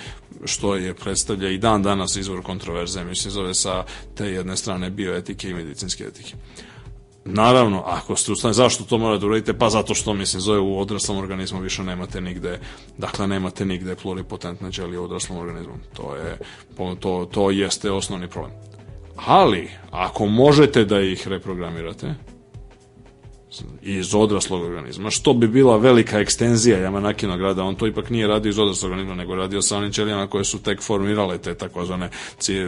što 0.46 0.76
je 0.76 0.94
predstavlja 0.94 1.50
i 1.50 1.58
dan 1.58 1.84
danas 1.84 2.16
izvor 2.16 2.42
kontroverze, 2.42 3.04
mislim, 3.04 3.32
zove 3.32 3.54
sa 3.54 3.84
te 4.16 4.26
jedne 4.26 4.58
strane 4.58 4.90
bioetike 4.90 5.50
i 5.50 5.54
medicinske 5.54 6.04
etike. 6.04 6.34
Naravno, 7.34 7.84
ako 7.86 8.16
ste 8.16 8.32
ustane, 8.32 8.54
zašto 8.54 8.84
to 8.84 8.98
morate 8.98 9.20
da 9.20 9.26
uradite? 9.26 9.54
Pa 9.54 9.70
zato 9.70 9.94
što, 9.94 10.14
mislim, 10.14 10.42
zove 10.42 10.60
u 10.60 10.80
odraslom 10.80 11.18
organizmu 11.18 11.60
više 11.60 11.84
nemate 11.84 12.22
nigde, 12.22 12.60
dakle, 12.98 13.28
nemate 13.28 13.66
nigde 13.66 13.96
pluripotentne 13.96 14.72
ćelije 14.72 15.00
u 15.00 15.04
odraslom 15.04 15.40
organizmu. 15.40 15.74
To 15.94 16.16
je, 16.16 16.38
to, 17.00 17.30
to 17.32 17.52
jeste 17.52 17.92
osnovni 17.92 18.28
problem. 18.28 18.54
Ali, 19.16 19.70
ako 19.92 20.26
možete 20.26 20.86
da 20.86 21.02
ih 21.02 21.28
reprogramirate, 21.28 22.14
iz 23.82 24.16
odraslog 24.16 24.62
organizma, 24.62 25.10
što 25.10 25.34
bi 25.34 25.48
bila 25.48 25.78
velika 25.78 26.20
ekstenzija 26.20 26.78
Jamanakinog 26.78 27.42
rada, 27.42 27.64
on 27.64 27.76
to 27.76 27.88
ipak 27.88 28.10
nije 28.10 28.28
radio 28.28 28.50
iz 28.50 28.60
odraslog 28.60 28.92
organizma, 28.92 29.16
nego 29.16 29.36
radio 29.36 29.62
sa 29.62 29.78
onim 29.78 29.92
ćelijama 29.92 30.28
koje 30.28 30.44
su 30.44 30.60
tek 30.64 30.82
formirale 30.82 31.38
te 31.38 31.56
takozvane 31.56 32.10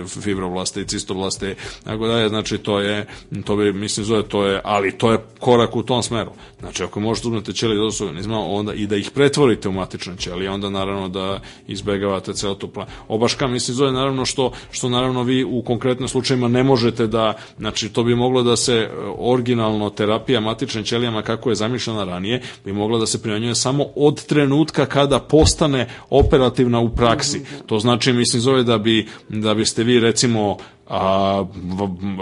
fibroblaste 0.08 0.82
i 0.82 0.86
cistoblaste, 0.86 1.56
tako 1.84 2.08
da 2.08 2.20
je, 2.20 2.30
znači 2.30 2.58
to 2.58 2.80
je, 2.80 3.06
to 3.46 3.56
bi, 3.56 3.74
mislim, 3.74 4.06
zove, 4.06 4.24
to 4.24 4.46
je, 4.46 4.62
ali 4.64 4.98
to 4.98 5.12
je 5.12 5.20
korak 5.40 5.76
u 5.76 5.84
tom 5.84 6.04
smeru. 6.04 6.32
Znači, 6.60 6.84
ako 6.84 7.00
možete 7.00 7.28
uzmete 7.28 7.54
ćelije 7.54 7.76
iz 7.76 7.80
odraslog 7.80 8.10
organizma, 8.10 8.40
onda 8.40 8.74
i 8.74 8.88
da 8.88 8.96
ih 8.96 9.12
pretvorite 9.12 9.70
u 9.70 9.72
matične 9.72 10.18
ćelije, 10.18 10.50
onda 10.50 10.70
naravno 10.70 11.10
da 11.10 11.40
izbegavate 11.68 12.34
ceo 12.34 12.56
tu 12.56 12.68
plan. 12.68 12.88
Obaška, 13.08 13.48
mislim, 13.48 13.76
zove, 13.76 13.92
naravno 13.92 14.26
što, 14.26 14.52
što 14.72 14.90
naravno 14.90 15.24
vi 15.24 15.44
u 15.44 15.64
konkretnim 15.64 16.08
slučajima 16.08 16.48
ne 16.48 16.64
možete 16.64 17.08
da, 17.08 17.34
znači, 17.58 17.90
to 17.90 18.04
bi 18.04 18.16
moglo 18.16 18.44
da 18.44 18.56
se 18.56 18.90
originalno 19.18 19.90
terapija 19.90 20.40
matične 20.40 20.71
matičnim 20.72 20.84
ćelijama 20.84 21.22
kako 21.22 21.50
je 21.50 21.56
zamišljena 21.56 22.04
ranije, 22.04 22.42
bi 22.66 22.74
mogla 22.74 23.00
da 23.00 23.06
se 23.06 23.22
primenjuje 23.22 23.56
samo 23.56 23.86
od 23.96 24.26
trenutka 24.26 24.86
kada 24.86 25.20
postane 25.20 25.88
operativna 26.10 26.80
u 26.80 26.90
praksi. 26.90 27.42
To 27.66 27.80
znači, 27.80 28.14
mislim, 28.14 28.42
zove 28.42 28.64
da 28.64 28.78
bi 28.78 29.08
da 29.30 29.54
biste 29.54 29.84
vi 29.84 30.00
recimo 30.00 30.58
a 30.94 31.46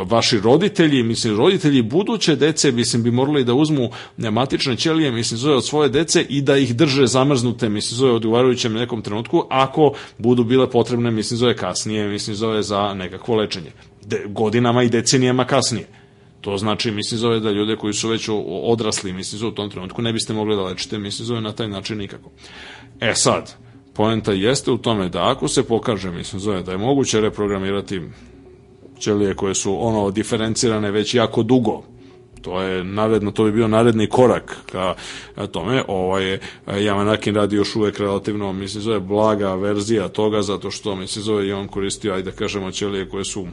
vaši 0.06 0.40
roditelji, 0.40 1.04
mislim 1.04 1.38
roditelji 1.38 1.82
buduće 1.82 2.36
dece, 2.36 2.72
mislim 2.72 3.04
bi 3.04 3.12
morali 3.12 3.44
da 3.44 3.54
uzmu 3.54 3.90
matične 4.18 4.78
ćelije, 4.78 5.12
mislim 5.12 5.38
zove 5.38 5.56
od 5.56 5.66
svoje 5.66 5.90
dece 5.90 6.22
i 6.30 6.42
da 6.42 6.58
ih 6.58 6.76
drže 6.76 7.08
zamrznute, 7.08 7.70
mislim 7.70 7.98
zove 7.98 8.14
odgovarajućem 8.14 8.74
nekom 8.74 9.02
trenutku, 9.02 9.44
ako 9.50 9.94
budu 10.18 10.44
bile 10.44 10.70
potrebne, 10.70 11.12
mislim 11.12 11.38
zove 11.38 11.56
kasnije, 11.56 12.08
mislim 12.08 12.36
zove 12.36 12.64
za 12.64 12.94
nekakvo 12.94 13.36
lečenje. 13.36 13.72
De, 14.06 14.26
godinama 14.28 14.84
i 14.84 14.90
decenijama 14.90 15.46
kasnije. 15.46 15.99
To 16.42 16.58
znači, 16.58 16.92
mislim, 16.92 17.20
zove 17.20 17.40
da 17.40 17.52
ljude 17.52 17.76
koji 17.76 17.94
su 17.94 18.10
već 18.10 18.30
odrasli, 18.64 19.14
mislim, 19.14 19.40
zove 19.40 19.52
u 19.52 19.56
tom 19.56 19.70
trenutku 19.70 20.02
ne 20.02 20.14
biste 20.14 20.34
mogli 20.34 20.56
da 20.56 20.62
lečite, 20.62 20.98
mislim, 20.98 21.26
zove 21.26 21.42
na 21.42 21.52
taj 21.52 21.68
način 21.68 21.98
nikako. 21.98 22.30
E 23.00 23.16
sad, 23.16 23.56
poenta 23.94 24.32
jeste 24.32 24.72
u 24.72 24.78
tome 24.78 25.10
da 25.10 25.30
ako 25.30 25.48
se 25.48 25.64
pokaže, 25.64 26.12
mislim, 26.12 26.40
zove 26.40 26.64
da 26.64 26.72
je 26.72 26.78
moguće 26.78 27.22
reprogramirati 27.22 28.02
ćelije 29.00 29.36
koje 29.36 29.56
su 29.56 29.86
ono 29.88 30.12
diferencirane 30.12 30.92
već 30.92 31.14
jako 31.14 31.44
dugo, 31.44 31.84
to 32.42 32.62
je 32.62 32.84
naredno, 32.84 33.32
to 33.32 33.44
bi 33.44 33.52
bio 33.52 33.68
naredni 33.68 34.08
korak 34.08 34.58
ka 34.72 34.96
tome. 35.52 35.84
Ovaj 35.88 36.40
Yamanakin 36.68 37.36
radi 37.36 37.56
još 37.56 37.76
uvek 37.76 38.00
relativno, 38.00 38.54
mislim 38.54 38.84
zove 38.84 39.00
blaga 39.00 39.56
verzija 39.56 40.08
toga 40.08 40.42
zato 40.42 40.72
što 40.72 40.96
mislim 40.96 41.24
zove 41.24 41.48
i 41.48 41.52
on 41.52 41.68
koristio 41.68 42.14
ajde 42.14 42.32
da 42.32 42.38
kažemo 42.38 42.72
ćelije 42.72 43.10
koje 43.10 43.26
su 43.26 43.48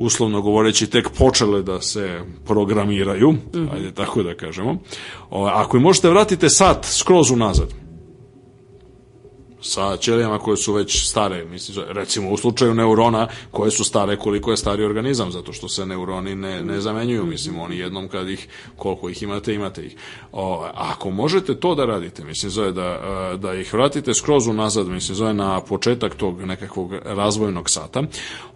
uslovno 0.00 0.42
govoreći 0.42 0.86
tek 0.86 1.08
počele 1.18 1.62
da 1.62 1.80
se 1.80 2.20
programiraju, 2.46 3.32
mm. 3.32 3.68
ajde 3.72 3.92
tako 3.92 4.22
da 4.22 4.34
kažemo. 4.34 4.78
O, 5.30 5.44
ako 5.46 5.78
možete 5.78 6.10
vratite 6.10 6.48
sat 6.48 6.84
skroz 6.84 7.30
unazad, 7.30 7.68
sa 9.62 9.96
ćelijama 9.96 10.38
koje 10.38 10.56
su 10.56 10.72
već 10.72 11.08
stare, 11.08 11.44
mislim, 11.44 11.84
recimo 11.88 12.30
u 12.30 12.36
slučaju 12.36 12.74
neurona 12.74 13.28
koje 13.50 13.70
su 13.70 13.84
stare 13.84 14.16
koliko 14.16 14.50
je 14.50 14.56
stari 14.56 14.84
organizam, 14.84 15.32
zato 15.32 15.52
što 15.52 15.68
se 15.68 15.86
neuroni 15.86 16.34
ne, 16.34 16.62
ne 16.62 16.80
zamenjuju, 16.80 17.26
mislim, 17.26 17.60
oni 17.60 17.78
jednom 17.78 18.08
kad 18.08 18.28
ih, 18.28 18.48
koliko 18.76 19.08
ih 19.08 19.22
imate, 19.22 19.54
imate 19.54 19.86
ih. 19.86 19.96
O, 20.32 20.66
ako 20.74 21.10
možete 21.10 21.54
to 21.54 21.74
da 21.74 21.84
radite, 21.84 22.24
mislim, 22.24 22.50
zove 22.50 22.72
da, 22.72 23.00
da 23.38 23.54
ih 23.54 23.74
vratite 23.74 24.14
skroz 24.14 24.46
unazad, 24.46 24.86
mislim, 24.86 25.16
zove 25.16 25.34
na 25.34 25.60
početak 25.60 26.14
tog 26.14 26.40
nekakvog 26.40 26.94
razvojnog 27.04 27.70
sata, 27.70 28.02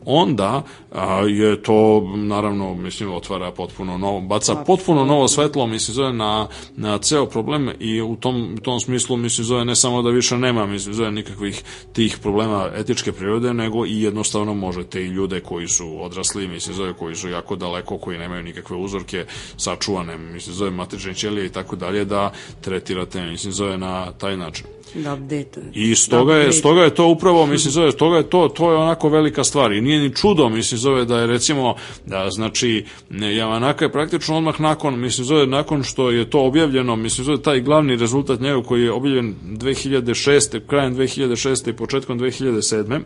onda 0.04 0.62
a, 0.92 1.20
je 1.20 1.62
to, 1.62 2.12
naravno, 2.16 2.74
mislim, 2.74 3.12
otvara 3.12 3.50
potpuno 3.50 3.98
novo, 3.98 4.20
baca 4.20 4.54
potpuno 4.54 5.04
novo 5.04 5.28
svetlo, 5.28 5.66
mislim, 5.66 5.94
zove 5.94 6.12
na, 6.12 6.48
na 6.76 6.98
ceo 6.98 7.26
problem 7.26 7.70
i 7.80 8.00
u 8.00 8.16
tom, 8.16 8.54
u 8.54 8.60
tom 8.60 8.80
smislu, 8.80 9.16
mislim, 9.16 9.44
zove 9.44 9.64
ne 9.64 9.76
samo 9.76 10.02
da 10.02 10.10
više 10.10 10.36
nema, 10.36 10.66
mislim, 10.66 10.93
zove 10.94 11.10
nikakvih 11.10 11.62
tih 11.92 12.18
problema 12.22 12.70
etičke 12.74 13.12
prirode, 13.12 13.54
nego 13.54 13.86
i 13.86 14.02
jednostavno 14.02 14.54
možete 14.54 15.02
i 15.02 15.08
ljude 15.08 15.40
koji 15.40 15.68
su 15.68 16.04
odrasli, 16.04 16.48
mislim, 16.48 16.76
zove 16.76 16.94
koji 16.94 17.14
su 17.14 17.28
jako 17.28 17.56
daleko, 17.56 17.98
koji 17.98 18.18
nemaju 18.18 18.42
nikakve 18.42 18.76
uzorke 18.76 19.24
sačuvane, 19.56 20.18
mislim, 20.18 20.54
zove 20.54 20.70
matične 20.70 21.14
ćelije 21.14 21.46
i 21.46 21.52
tako 21.52 21.76
dalje, 21.76 22.04
da 22.04 22.32
tretirate, 22.60 23.22
mislim, 23.22 23.52
zove 23.52 23.78
na 23.78 24.12
taj 24.12 24.36
način. 24.36 24.66
Da 24.94 25.14
update. 25.14 25.60
I 25.72 25.94
stoga 25.94 26.34
je, 26.34 26.52
stoga 26.52 26.82
je 26.82 26.94
to 26.94 27.06
upravo, 27.06 27.46
mislim, 27.46 27.72
zove, 27.72 27.92
stoga 27.92 28.16
je 28.16 28.30
to, 28.30 28.48
to 28.48 28.70
je 28.70 28.76
onako 28.76 29.08
velika 29.08 29.44
stvar. 29.44 29.72
I 29.72 29.80
nije 29.80 30.00
ni 30.00 30.14
čudo, 30.14 30.48
mislim, 30.48 30.78
zove 30.78 31.04
da 31.04 31.18
je 31.18 31.26
recimo, 31.26 31.74
da, 32.06 32.30
znači, 32.30 32.84
Javanaka 33.10 33.84
je 33.84 33.92
praktično 33.92 34.36
odmah 34.36 34.60
nakon, 34.60 35.00
mislim, 35.00 35.24
zove, 35.24 35.46
nakon 35.46 35.82
što 35.82 36.10
je 36.10 36.30
to 36.30 36.40
objavljeno, 36.40 36.96
mislim, 36.96 37.24
zove, 37.24 37.42
taj 37.42 37.60
glavni 37.60 37.96
rezultat 37.96 38.40
njega 38.40 38.62
koji 38.62 38.82
je 38.82 38.92
objavljen 38.92 39.34
2006. 39.44 40.60
krajem 40.66 40.83
2006. 40.92 41.70
i 41.70 41.76
početkom 41.76 42.18
2007. 42.18 43.00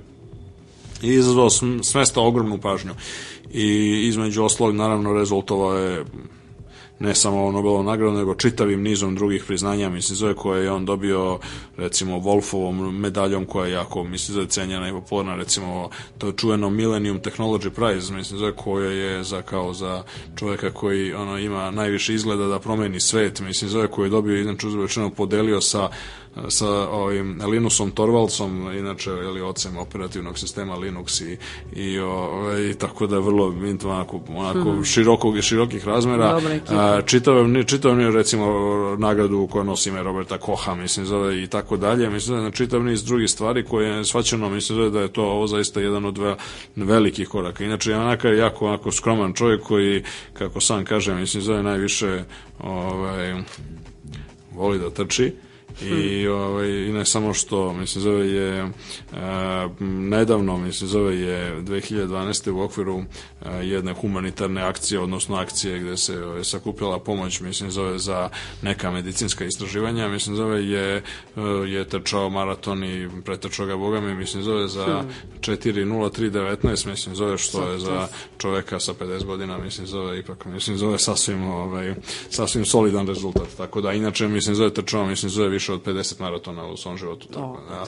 i 1.02 1.08
izazvao 1.08 1.50
smesta 1.82 2.20
ogromnu 2.20 2.58
pažnju. 2.58 2.92
I 3.52 4.00
između 4.08 4.44
oslog, 4.44 4.74
naravno, 4.74 5.12
rezultovao 5.12 5.78
je 5.78 6.04
ne 7.00 7.14
samo 7.14 7.52
Nobelovom 7.52 7.86
nagradom, 7.86 8.16
nego 8.16 8.34
čitavim 8.34 8.82
nizom 8.82 9.14
drugih 9.14 9.44
priznanja, 9.44 9.88
mislim, 9.88 10.16
zove 10.16 10.34
koje 10.34 10.64
je 10.64 10.72
on 10.72 10.84
dobio, 10.84 11.38
recimo, 11.76 12.16
Wolfovom 12.16 12.90
medaljom 12.90 13.46
koja 13.46 13.66
je 13.66 13.72
jako, 13.72 14.04
mislim, 14.04 14.34
zove 14.34 14.46
cenjena 14.46 14.88
i 14.88 14.92
popularna, 14.92 15.36
recimo, 15.36 15.90
to 16.18 16.26
je 16.26 16.32
čuveno 16.36 16.70
Millennium 16.70 17.20
Technology 17.20 17.70
Prize, 17.70 18.14
mislim, 18.14 18.38
zove 18.38 18.52
koja 18.52 18.90
je 18.90 19.24
za, 19.24 19.42
kao 19.42 19.74
za 19.74 20.02
čoveka 20.36 20.70
koji, 20.70 21.14
ono, 21.14 21.38
ima 21.38 21.70
najviše 21.70 22.14
izgleda 22.14 22.46
da 22.46 22.58
promeni 22.58 23.00
svet, 23.00 23.40
mislim, 23.40 23.70
zove 23.70 23.88
koji 23.88 24.06
je 24.06 24.10
dobio, 24.10 24.40
inače, 24.40 24.66
uzrečeno, 24.66 25.10
podelio 25.10 25.60
sa 25.60 25.88
sa 26.48 26.88
ovim 26.88 27.40
Linusom 27.50 27.90
Torvaldsom, 27.90 28.72
inače 28.78 29.10
ili 29.10 29.40
ocem 29.40 29.76
operativnog 29.76 30.38
sistema 30.38 30.76
Linux 30.76 31.20
i, 31.20 31.38
i, 31.80 32.00
o, 32.00 32.58
i 32.70 32.74
tako 32.74 33.06
da 33.06 33.16
je 33.16 33.22
vrlo 33.22 33.54
onako, 33.84 34.20
onako 34.28 34.70
hmm. 34.72 34.84
širokog 34.84 35.38
i 35.38 35.42
širokih 35.42 35.86
razmera. 35.86 36.40
A, 36.68 37.00
čitav, 37.06 37.46
recimo 38.14 38.46
nagradu 38.98 39.48
koju 39.50 39.64
nosi 39.64 39.88
ime 39.88 40.02
Roberta 40.02 40.38
Koha, 40.38 40.74
mislim 40.74 41.06
zove 41.06 41.42
i 41.42 41.46
tako 41.46 41.76
dalje. 41.76 42.10
Mislim 42.10 42.38
da 42.38 42.44
je 42.44 42.52
čitav 42.52 42.84
niz 42.84 43.04
drugih 43.04 43.30
stvari 43.30 43.64
koje 43.64 43.88
je 43.88 44.04
svaćeno, 44.04 44.48
mislim 44.48 44.76
zove 44.76 44.90
da 44.90 45.00
je 45.00 45.12
to 45.12 45.22
ovo 45.22 45.46
zaista 45.46 45.80
jedan 45.80 46.04
od 46.04 46.18
ve, 46.18 46.36
velikih 46.76 47.28
koraka. 47.28 47.64
Inače, 47.64 47.90
je 47.90 47.98
onaka 47.98 48.28
jako 48.28 48.66
onako 48.66 48.92
skroman 48.92 49.32
čovjek 49.32 49.62
koji, 49.62 50.02
kako 50.32 50.60
sam 50.60 50.84
kaže, 50.84 51.14
mislim 51.14 51.42
zove 51.42 51.62
najviše 51.62 52.24
ovaj, 52.60 53.34
voli 54.54 54.78
da 54.78 54.90
trči 54.90 55.32
i, 55.82 56.28
ovaj, 56.28 56.68
i 56.68 56.92
ne 56.92 57.06
samo 57.06 57.34
što, 57.34 57.72
mislim, 57.72 58.02
zove 58.02 58.28
je 58.30 58.58
e, 58.58 58.68
nedavno, 59.80 60.56
mislim, 60.56 60.88
zove 60.88 61.20
je 61.20 61.62
2012. 61.62 62.50
u 62.50 62.60
okviru 62.60 62.98
e, 62.98 63.66
jedne 63.66 63.94
humanitarne 63.94 64.62
akcije, 64.62 65.00
odnosno 65.00 65.36
akcije 65.36 65.78
gde 65.78 65.96
se 65.96 66.24
ovaj, 66.24 66.44
sakupila 66.44 66.98
pomoć, 66.98 67.40
mislim, 67.40 67.70
zove 67.70 67.98
za 67.98 68.28
neka 68.62 68.90
medicinska 68.90 69.44
istraživanja, 69.44 70.08
mislim, 70.08 70.36
zove 70.36 70.66
je, 70.66 71.02
je 71.66 71.88
trčao 71.88 72.30
maraton 72.30 72.84
i 72.84 73.08
pretrčao 73.24 73.66
ga 73.66 73.76
Boga 73.76 74.00
mi, 74.00 74.14
mislim, 74.14 74.42
zove 74.42 74.68
za 74.68 75.04
4.03.19, 75.40 76.90
mislim, 76.90 77.14
zove 77.14 77.38
što 77.38 77.70
je 77.70 77.78
za 77.78 78.08
čoveka 78.38 78.80
sa 78.80 78.94
50 78.94 79.24
godina, 79.24 79.58
mislim, 79.58 79.86
zove 79.86 80.18
ipak, 80.18 80.44
mislim, 80.44 80.76
zove 80.78 80.98
sasvim, 80.98 81.48
ovaj, 81.50 81.94
sasvim 82.30 82.64
solidan 82.64 83.06
rezultat, 83.06 83.48
tako 83.56 83.80
da, 83.80 83.92
inače, 83.92 84.28
mislim, 84.28 84.54
zove 84.54 84.74
trčao, 84.74 85.06
mislim, 85.06 85.30
zove 85.30 85.48
više 85.48 85.67
od 85.74 85.84
50 85.84 86.20
maratona 86.20 86.66
u 86.66 86.76
svom 86.76 86.96
životu. 86.96 87.28
Tako, 87.28 87.58
da, 87.68 87.84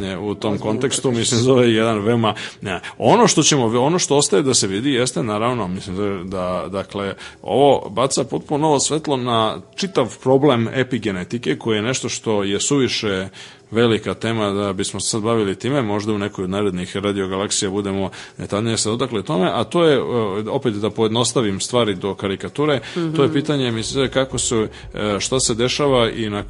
ne, 0.00 0.18
u 0.18 0.34
tom 0.34 0.58
kontekstu, 0.58 1.10
mislim, 1.10 1.40
zove 1.40 1.72
jedan 1.72 1.98
veoma... 1.98 2.34
Ne, 2.60 2.80
ono 2.98 3.26
što 3.26 3.42
ćemo, 3.42 3.64
ono 3.64 3.98
što 3.98 4.16
ostaje 4.16 4.42
da 4.42 4.54
se 4.54 4.66
vidi 4.66 4.92
jeste, 4.92 5.22
naravno, 5.22 5.68
mislim, 5.68 5.96
da, 5.96 6.04
da 6.24 6.68
dakle, 6.68 7.14
ovo 7.42 7.90
baca 7.90 8.24
potpuno 8.24 8.66
novo 8.66 8.80
svetlo 8.80 9.16
na 9.16 9.60
čitav 9.74 10.16
problem 10.22 10.68
epigenetike, 10.72 11.58
koji 11.58 11.76
je 11.76 11.82
nešto 11.82 12.08
što 12.08 12.42
je 12.42 12.60
suviše 12.60 13.28
velika 13.74 14.14
tema 14.14 14.50
da 14.50 14.72
bismo 14.72 15.00
se 15.00 15.08
sad 15.08 15.22
bavili 15.22 15.58
time, 15.58 15.82
možda 15.82 16.12
u 16.12 16.18
nekoj 16.18 16.44
od 16.44 16.50
narednih 16.50 16.96
radiogalaksija 16.96 17.70
budemo 17.70 18.10
detaljnije 18.38 18.76
se 18.76 18.88
dotakli 18.88 19.24
tome, 19.24 19.50
a 19.52 19.64
to 19.64 19.84
je, 19.84 19.96
e, 19.96 20.00
opet 20.48 20.74
da 20.74 20.90
pojednostavim 20.90 21.60
stvari 21.60 21.94
do 21.94 22.14
karikature, 22.14 22.76
mm 22.76 23.00
-hmm. 23.00 23.16
to 23.16 23.22
je 23.22 23.32
pitanje, 23.32 23.70
mislim, 23.70 24.08
kako 24.10 24.38
su, 24.38 24.66
e, 24.94 25.20
šta 25.20 25.40
se 25.40 25.54
dešava 25.54 26.10
i 26.10 26.30
na 26.30 26.44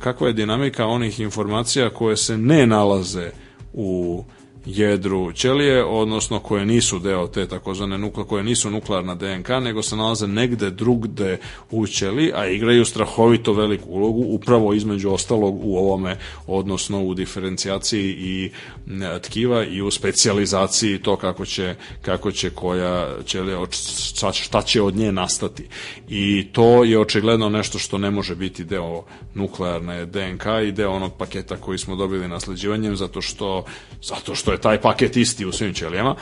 kakva 0.00 0.26
je 0.26 0.32
dinamika 0.32 0.86
onih 0.86 1.20
informacija 1.20 1.90
koje 1.90 2.16
se 2.16 2.38
ne 2.38 2.66
nalaze 2.66 3.30
u 3.72 4.24
jedru 4.66 5.32
ćelije, 5.32 5.84
odnosno 5.84 6.38
koje 6.38 6.66
nisu 6.66 6.98
deo 6.98 7.26
te 7.26 7.46
takozvane 7.48 7.98
nukle, 7.98 8.24
koje 8.24 8.44
nisu 8.44 8.70
nuklearna 8.70 9.14
DNK, 9.14 9.48
nego 9.48 9.82
se 9.82 9.96
nalaze 9.96 10.26
negde 10.26 10.70
drugde 10.70 11.38
u 11.70 11.86
ćeliji, 11.86 12.32
a 12.34 12.46
igraju 12.46 12.84
strahovito 12.84 13.52
veliku 13.52 13.88
ulogu, 13.88 14.24
upravo 14.28 14.74
između 14.74 15.10
ostalog 15.10 15.64
u 15.64 15.78
ovome, 15.78 16.16
odnosno 16.46 17.04
u 17.04 17.14
diferencijaciji 17.14 18.16
i 18.18 18.50
tkiva 19.22 19.64
i 19.64 19.82
u 19.82 19.90
specijalizaciji 19.90 20.98
to 20.98 21.16
kako 21.16 21.44
će, 21.44 21.74
kako 22.02 22.32
će 22.32 22.50
koja 22.50 23.08
ćelija, 23.26 23.66
šta 24.32 24.62
će 24.62 24.82
od 24.82 24.96
nje 24.96 25.12
nastati. 25.12 25.68
I 26.08 26.46
to 26.52 26.84
je 26.84 26.98
očigledno 26.98 27.48
nešto 27.48 27.78
što 27.78 27.98
ne 27.98 28.10
može 28.10 28.34
biti 28.34 28.64
deo 28.64 29.04
nuklearne 29.34 30.06
DNK 30.06 30.44
i 30.68 30.72
deo 30.72 30.90
onog 30.90 31.12
paketa 31.18 31.56
koji 31.56 31.78
smo 31.78 31.96
dobili 31.96 32.28
nasleđivanjem, 32.28 32.96
zato 32.96 33.22
što, 33.22 33.64
zato 34.02 34.34
što 34.34 34.52
je 34.52 34.55
je 34.56 34.60
taj 34.60 34.80
paket 34.80 35.16
isti 35.16 35.46
u 35.46 35.52
svim 35.52 35.74
ćelijama, 35.74 36.14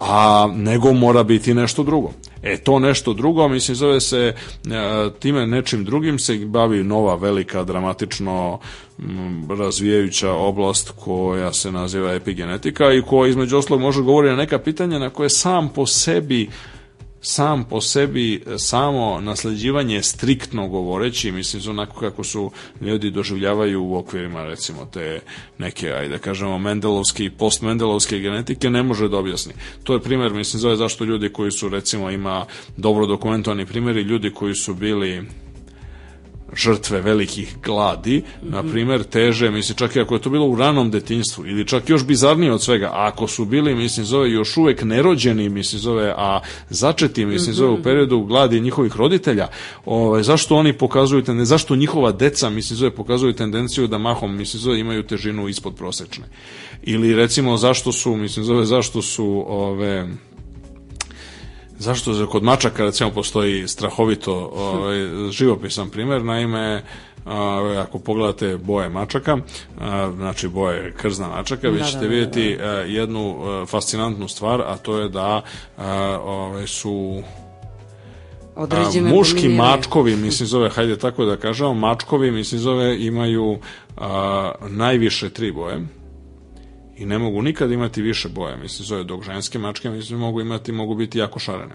a, 0.00 0.48
nego 0.54 0.92
mora 0.92 1.22
biti 1.22 1.54
nešto 1.54 1.82
drugo. 1.82 2.12
E 2.42 2.56
to 2.56 2.78
nešto 2.78 3.12
drugo, 3.12 3.48
mislim, 3.48 3.74
zove 3.74 4.00
se 4.00 4.18
e, 4.18 4.34
time 5.18 5.46
nečim 5.46 5.84
drugim 5.84 6.18
se 6.18 6.38
bavi 6.46 6.84
nova, 6.84 7.14
velika, 7.14 7.64
dramatično 7.64 8.58
razvijajuća 9.58 10.32
oblast 10.32 10.90
koja 10.90 11.52
se 11.52 11.72
naziva 11.72 12.14
epigenetika 12.14 12.92
i 12.92 13.02
koja 13.02 13.28
između 13.28 13.56
oslog 13.56 13.80
može 13.80 14.02
govoriti 14.02 14.30
na 14.30 14.36
neka 14.36 14.58
pitanja 14.58 14.98
na 14.98 15.10
koje 15.10 15.30
sam 15.30 15.68
po 15.68 15.86
sebi 15.86 16.48
sam 17.20 17.64
po 17.64 17.80
sebi 17.80 18.42
samo 18.58 19.20
nasleđivanje 19.20 20.02
striktno 20.02 20.68
govoreći, 20.68 21.32
mislim 21.32 21.62
onako 21.70 22.00
kako 22.00 22.24
su 22.24 22.50
ljudi 22.80 23.10
doživljavaju 23.10 23.84
u 23.84 23.96
okvirima 23.96 24.44
recimo 24.44 24.84
te 24.92 25.20
neke, 25.58 25.92
ajde 25.92 26.08
da 26.08 26.18
kažemo, 26.18 26.58
mendelovske 26.58 27.24
i 27.24 27.30
postmendelovske 27.30 28.18
genetike 28.18 28.70
ne 28.70 28.82
može 28.82 29.08
da 29.08 29.18
objasni. 29.18 29.52
To 29.84 29.94
je 29.94 30.00
primer, 30.00 30.32
mislim, 30.32 30.60
zove 30.60 30.76
zašto 30.76 31.04
ljudi 31.04 31.28
koji 31.28 31.50
su 31.50 31.68
recimo 31.68 32.10
ima 32.10 32.46
dobro 32.76 33.06
dokumentovani 33.06 33.66
primjeri, 33.66 34.02
ljudi 34.02 34.30
koji 34.30 34.54
su 34.54 34.74
bili 34.74 35.24
žrtve 36.56 37.00
velikih 37.00 37.56
gladi, 37.64 38.18
mm 38.18 38.46
-hmm. 38.46 38.52
na 38.52 38.62
primer, 38.62 39.04
teže, 39.04 39.50
mislim, 39.50 39.76
čak 39.76 39.96
i 39.96 40.00
ako 40.00 40.14
je 40.14 40.20
to 40.20 40.30
bilo 40.30 40.46
u 40.46 40.56
ranom 40.56 40.90
detinjstvu, 40.90 41.46
ili 41.46 41.66
čak 41.66 41.88
još 41.88 42.04
bizarnije 42.04 42.52
od 42.52 42.62
svega, 42.62 42.90
ako 42.92 43.26
su 43.26 43.44
bili, 43.44 43.74
mislim, 43.74 44.06
zove, 44.06 44.30
još 44.30 44.56
uvek 44.56 44.82
nerođeni, 44.82 45.48
mislim, 45.48 45.80
zove, 45.80 46.14
a 46.16 46.40
začeti, 46.70 47.26
mislim, 47.26 47.54
zove, 47.54 47.70
u 47.70 47.74
mhm. 47.74 47.82
periodu 47.82 48.20
gladi 48.20 48.60
njihovih 48.60 48.96
roditelja, 48.96 49.48
ovaj, 49.84 50.22
zašto 50.22 50.56
oni 50.56 50.72
pokazuju, 50.72 51.24
ne, 51.28 51.44
zašto 51.44 51.76
njihova 51.76 52.12
deca, 52.12 52.50
mislim, 52.50 52.76
zove, 52.76 52.90
pokazuju 52.90 53.32
tendenciju 53.32 53.86
da 53.86 53.98
mahom, 53.98 54.36
mislim, 54.36 54.60
zove, 54.60 54.80
imaju 54.80 55.02
težinu 55.02 55.48
ispod 55.48 55.74
prosečne. 55.74 56.24
Ili, 56.82 57.14
recimo, 57.14 57.56
zašto 57.56 57.92
su, 57.92 58.16
mislim, 58.16 58.44
zove, 58.44 58.64
zašto 58.64 59.02
su, 59.02 59.44
ove, 59.48 60.08
Zašto 61.78 62.26
kod 62.26 62.42
mačaka 62.42 62.84
recimo 62.84 63.10
postoji 63.10 63.68
strahovito 63.68 64.50
ovaj, 64.54 65.30
živopisan 65.30 65.90
primer, 65.90 66.24
naime 66.24 66.82
ako 67.78 67.98
pogledate 67.98 68.56
boje 68.56 68.88
mačaka, 68.88 69.36
znači 70.16 70.48
boje 70.48 70.94
krzna 70.96 71.28
mačaka, 71.28 71.68
vi 71.68 71.78
da, 71.78 71.84
ćete 71.84 71.98
da, 71.98 72.04
da, 72.04 72.08
vidjeti 72.08 72.56
da, 72.56 72.64
da. 72.64 72.70
jednu 72.72 73.36
fascinantnu 73.66 74.28
stvar, 74.28 74.60
a 74.60 74.76
to 74.76 74.98
je 74.98 75.08
da 75.08 75.42
ovaj, 76.24 76.66
su 76.66 77.22
Određene 78.56 79.10
muški 79.10 79.34
dominiraju. 79.34 79.70
mačkovi, 79.70 80.16
mislim 80.26 80.46
zove, 80.46 80.70
hajde 80.70 80.98
tako 80.98 81.24
da 81.24 81.36
kažemo, 81.36 81.74
mačkovi, 81.74 82.30
mislim 82.30 82.60
zove, 82.60 83.04
imaju 83.06 83.58
a, 83.96 84.52
najviše 84.68 85.30
tri 85.30 85.52
boje 85.52 85.97
i 86.98 87.06
ne 87.06 87.18
mogu 87.18 87.42
nikad 87.42 87.70
imati 87.70 88.02
više 88.02 88.28
boja, 88.28 88.56
mislim, 88.56 88.86
zove, 88.86 89.04
dok 89.04 89.24
ženske 89.24 89.58
mačke, 89.58 89.90
mislim, 89.90 90.18
mogu 90.18 90.40
imati, 90.40 90.72
mogu 90.72 90.94
biti 90.94 91.18
jako 91.18 91.38
šarene. 91.38 91.74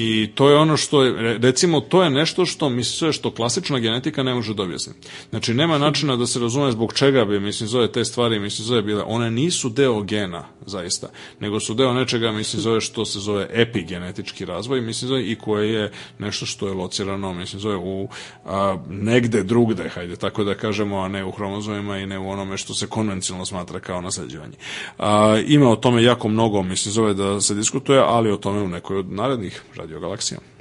I 0.00 0.30
to 0.34 0.50
je 0.50 0.56
ono 0.56 0.76
što 0.76 1.02
je, 1.02 1.38
recimo, 1.38 1.80
to 1.80 2.02
je 2.02 2.10
nešto 2.10 2.46
što 2.46 2.68
misle 2.68 3.12
što 3.12 3.30
klasična 3.30 3.78
genetika 3.78 4.22
ne 4.22 4.34
može 4.34 4.54
da 4.54 4.62
objasni. 4.62 4.92
Znači, 5.30 5.54
nema 5.54 5.78
načina 5.78 6.16
da 6.16 6.26
se 6.26 6.38
razume 6.38 6.72
zbog 6.72 6.92
čega 6.92 7.24
bi, 7.24 7.40
mislim, 7.40 7.68
zove 7.68 7.92
te 7.92 8.04
stvari, 8.04 8.38
mislim, 8.38 8.66
zove 8.66 8.82
bile, 8.82 9.02
one 9.06 9.30
nisu 9.30 9.68
deo 9.68 10.02
gena, 10.02 10.44
zaista, 10.66 11.08
nego 11.40 11.60
su 11.60 11.74
deo 11.74 11.94
nečega, 11.94 12.32
mislim, 12.32 12.62
zove 12.62 12.80
što 12.80 13.04
se 13.04 13.18
zove 13.18 13.48
epigenetički 13.52 14.44
razvoj, 14.44 14.80
mislim, 14.80 15.08
zove 15.08 15.30
i 15.30 15.36
koje 15.36 15.72
je 15.72 15.92
nešto 16.18 16.46
što 16.46 16.68
je 16.68 16.74
locirano, 16.74 17.32
mislim, 17.32 17.60
zove 17.60 17.76
u 17.76 18.08
a, 18.44 18.76
negde 18.88 19.42
drugde, 19.42 19.88
hajde, 19.88 20.16
tako 20.16 20.44
da 20.44 20.54
kažemo, 20.54 20.98
a 20.98 21.08
ne 21.08 21.24
u 21.24 21.30
hromozomima 21.30 21.98
i 21.98 22.06
ne 22.06 22.18
u 22.18 22.30
onome 22.30 22.56
što 22.56 22.74
se 22.74 22.86
konvencionalno 22.86 23.46
smatra 23.46 23.80
kao 23.80 24.00
nasleđivanje. 24.00 24.56
A, 24.98 25.40
ima 25.46 25.70
o 25.70 25.76
tome 25.76 26.02
jako 26.02 26.28
mnogo, 26.28 26.62
mislim, 26.62 26.92
zove 26.92 27.14
da 27.14 27.40
se 27.40 27.54
diskutuje, 27.54 28.02
ali 28.06 28.30
o 28.30 28.36
tome 28.36 28.62
u 28.62 28.68
nekoj 28.68 28.98
od 28.98 29.12
narednih 29.12 29.62
Radio 29.88 30.00
Galaksija. 30.00 30.57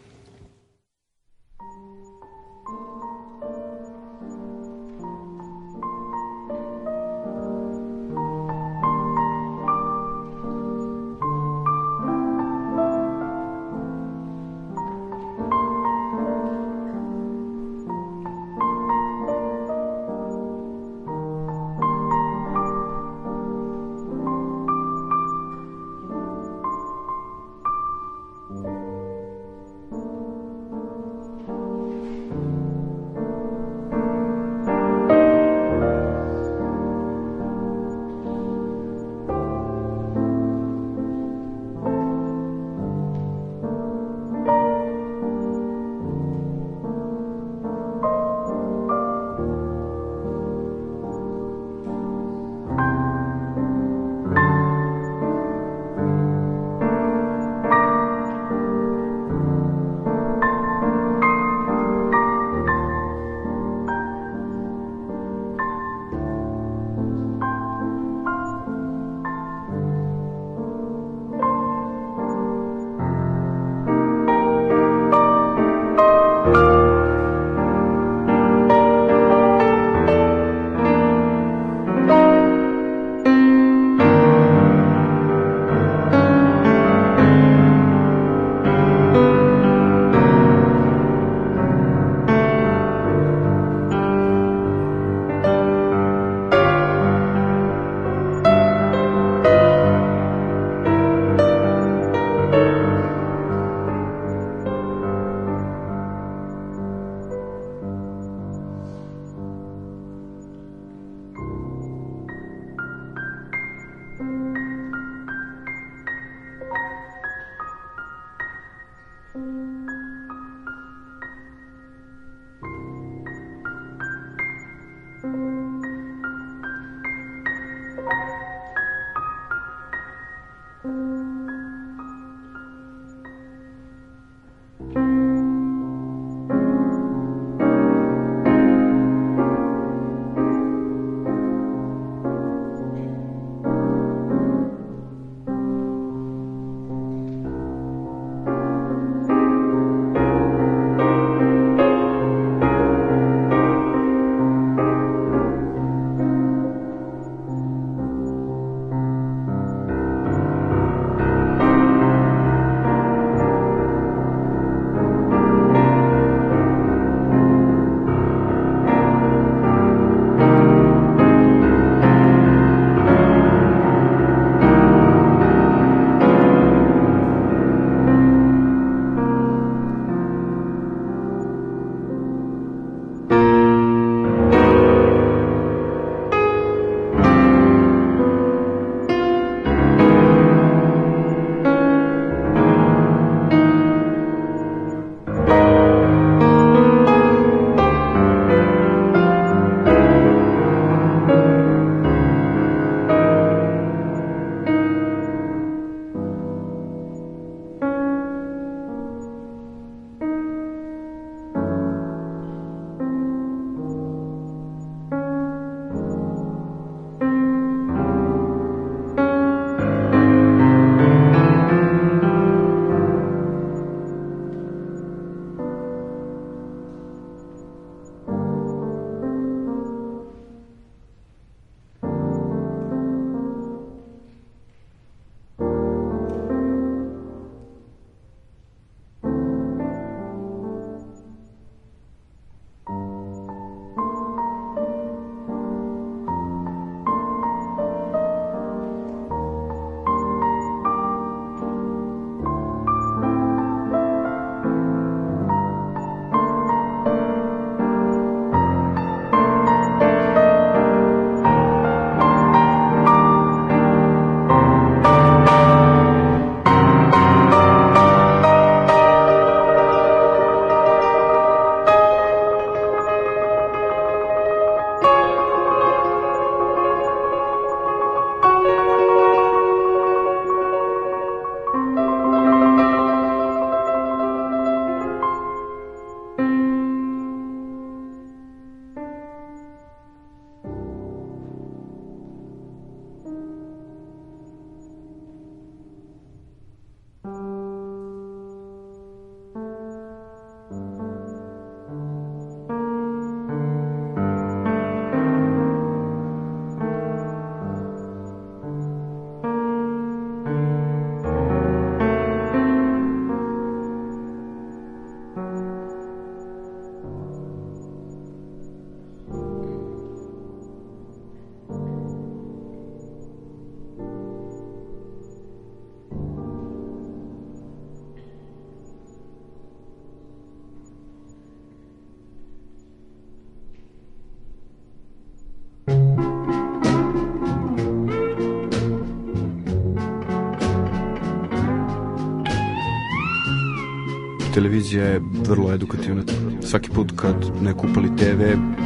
Televizija 344.57 345.03
je 345.03 345.21
vrlo 345.47 345.73
edukativna. 345.73 346.23
Svaki 346.61 346.89
put 346.89 347.11
kad 347.15 347.35
ne 347.61 347.73
kupali 347.73 348.09
TV, 348.15 348.41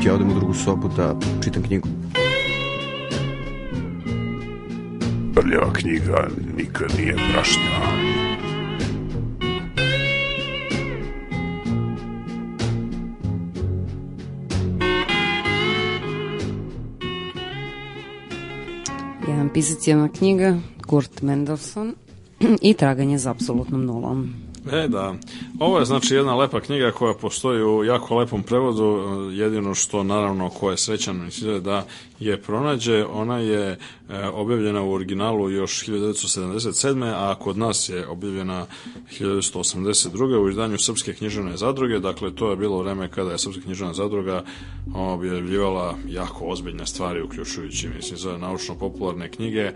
ja 0.06 0.14
odem 0.14 0.30
u 0.30 0.34
drugu 0.34 0.53
sobu 0.53 0.89
da 0.98 1.15
čitam 1.43 1.64
knjigu. 1.64 1.88
Prljava 5.35 5.73
knjiga 5.73 6.27
nikad 6.57 6.91
nije 6.98 7.15
prašnja. 7.15 7.61
Jedan 19.27 19.49
pisac, 19.53 19.88
jedna 19.88 20.10
knjiga, 20.10 20.57
Kurt 20.88 21.22
Mendelssohn 21.22 21.93
i 22.69 22.73
traganje 22.73 23.18
za 23.18 23.31
apsolutnom 23.31 23.85
nulom. 23.85 24.34
E, 24.72 24.88
da. 24.88 25.15
Ovo 25.61 25.79
je 25.79 25.85
znači 25.85 26.15
jedna 26.15 26.35
lepa 26.35 26.59
knjiga 26.59 26.91
koja 26.91 27.13
postoji 27.13 27.63
u 27.63 27.83
jako 27.83 28.17
lepom 28.17 28.43
prevodu, 28.43 29.03
jedino 29.31 29.75
što 29.75 30.03
naravno 30.03 30.49
ko 30.49 30.71
je 30.71 30.77
srećan 30.77 31.29
da 31.61 31.85
je 32.19 32.41
pronađe, 32.41 33.05
ona 33.05 33.38
je 33.38 33.69
e, 33.69 33.77
objavljena 34.33 34.81
u 34.81 34.91
originalu 34.91 35.49
još 35.49 35.85
1977. 35.88 37.13
a 37.15 37.35
kod 37.35 37.57
nas 37.57 37.89
je 37.89 38.07
objavljena 38.07 38.65
1982. 39.19 40.38
u 40.38 40.49
izdanju 40.49 40.77
Srpske 40.77 41.13
književne 41.13 41.57
zadruge, 41.57 41.99
dakle 41.99 42.35
to 42.35 42.49
je 42.49 42.55
bilo 42.55 42.83
vreme 42.83 43.09
kada 43.09 43.31
je 43.31 43.38
Srpska 43.38 43.61
književna 43.61 43.93
zadruga 43.93 44.43
objavljivala 44.95 45.95
jako 46.07 46.45
ozbiljne 46.45 46.85
stvari, 46.85 47.21
uključujući, 47.21 47.89
mislim, 47.89 48.17
za 48.17 48.38
naučno-popularne 48.38 49.31
knjige, 49.31 49.61
e, 49.61 49.73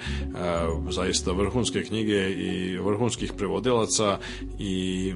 zaista 0.90 1.32
vrhunske 1.32 1.84
knjige 1.84 2.30
i 2.32 2.78
vrhunskih 2.78 3.34
prevodilaca 3.38 4.20
i 4.60 5.14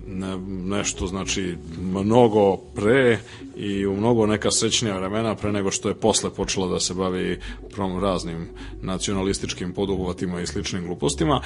nešto, 0.66 1.08
znači, 1.08 1.56
mnogo 1.82 2.58
pre 2.58 3.20
i 3.60 3.86
u 3.86 3.96
mnogo 3.96 4.26
neka 4.26 4.52
srećnija 4.52 4.98
vremena 4.98 5.36
pre 5.36 5.52
nego 5.52 5.72
što 5.72 5.90
je 5.90 5.96
posle 5.96 6.30
počela 6.30 6.68
da 6.68 6.80
se 6.80 6.94
bavi 6.94 7.40
prom 7.72 8.00
raznim 8.00 8.48
nacionalističkim 8.82 9.74
poduhvatima 9.74 10.42
i 10.42 10.48
sličnim 10.48 10.86
glupostima, 10.86 11.42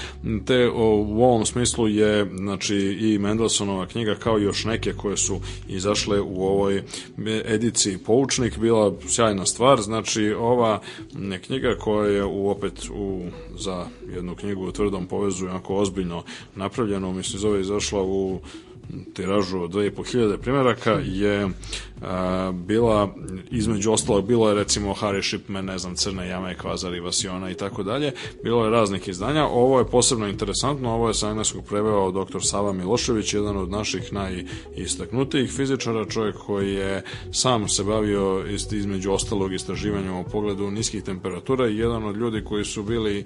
te 0.45 0.69
u 0.69 1.23
ovom 1.23 1.45
smislu 1.45 1.87
je 1.87 2.29
znači 2.35 2.75
i 2.75 3.19
Mendelssohnova 3.19 3.87
knjiga 3.87 4.15
kao 4.15 4.39
i 4.39 4.43
još 4.43 4.65
neke 4.65 4.93
koje 4.93 5.17
su 5.17 5.39
izašle 5.67 6.21
u 6.21 6.43
ovoj 6.45 6.83
ediciji. 7.45 7.97
Poučnik 7.97 8.57
bila 8.57 8.93
sjajna 9.07 9.45
stvar, 9.45 9.81
znači 9.81 10.31
ova 10.31 10.81
knjiga 11.45 11.75
koja 11.79 12.09
je 12.09 12.25
u, 12.25 12.49
opet 12.49 12.89
u, 12.95 13.21
za 13.57 13.85
jednu 14.15 14.35
knjigu 14.35 14.67
u 14.67 14.71
tvrdom 14.71 15.07
povezu 15.07 15.45
jako 15.45 15.75
ozbiljno 15.75 16.23
napravljeno, 16.55 17.13
mislim 17.13 17.39
zove 17.39 17.61
izašla 17.61 18.03
u 18.03 18.39
tiražu 19.13 19.59
od 19.59 19.71
2500 19.71 20.37
primjeraka 20.37 20.91
je 21.05 21.49
a, 22.01 22.51
bila 22.55 23.15
između 23.51 23.91
ostalog 23.91 24.27
bilo 24.27 24.49
je 24.49 24.55
recimo 24.55 24.93
Harry 24.93 25.27
Shipman, 25.27 25.65
ne 25.65 25.77
znam, 25.77 25.95
Crne 25.95 26.27
jame, 26.27 26.57
Kvazar 26.57 26.93
i 26.93 26.99
Vasiona 26.99 27.51
i 27.51 27.53
tako 27.53 27.83
dalje. 27.83 28.11
Bilo 28.43 28.65
je 28.65 28.71
raznih 28.71 29.07
izdanja. 29.07 29.45
Ovo 29.45 29.79
je 29.79 29.87
posebno 29.87 30.27
interesantno, 30.27 30.93
ovo 30.93 31.07
je 31.07 31.13
sa 31.13 31.29
engleskog 31.29 31.65
preveo 31.65 32.11
dr. 32.11 32.39
Sava 32.41 32.73
Milošević, 32.73 33.33
jedan 33.33 33.57
od 33.57 33.69
naših 33.69 34.13
najistaknutijih 34.13 35.51
fizičara, 35.51 36.05
čovjek 36.05 36.35
koji 36.35 36.73
je 36.73 37.03
sam 37.31 37.67
se 37.67 37.83
bavio 37.83 38.45
između 38.71 39.11
ostalog 39.11 39.53
istraživanjem 39.53 40.15
u 40.15 40.23
pogledu 40.23 40.71
niskih 40.71 41.03
temperatura 41.03 41.67
i 41.67 41.77
jedan 41.77 42.03
od 42.03 42.17
ljudi 42.17 42.43
koji 42.43 42.65
su 42.65 42.83
bili 42.83 43.25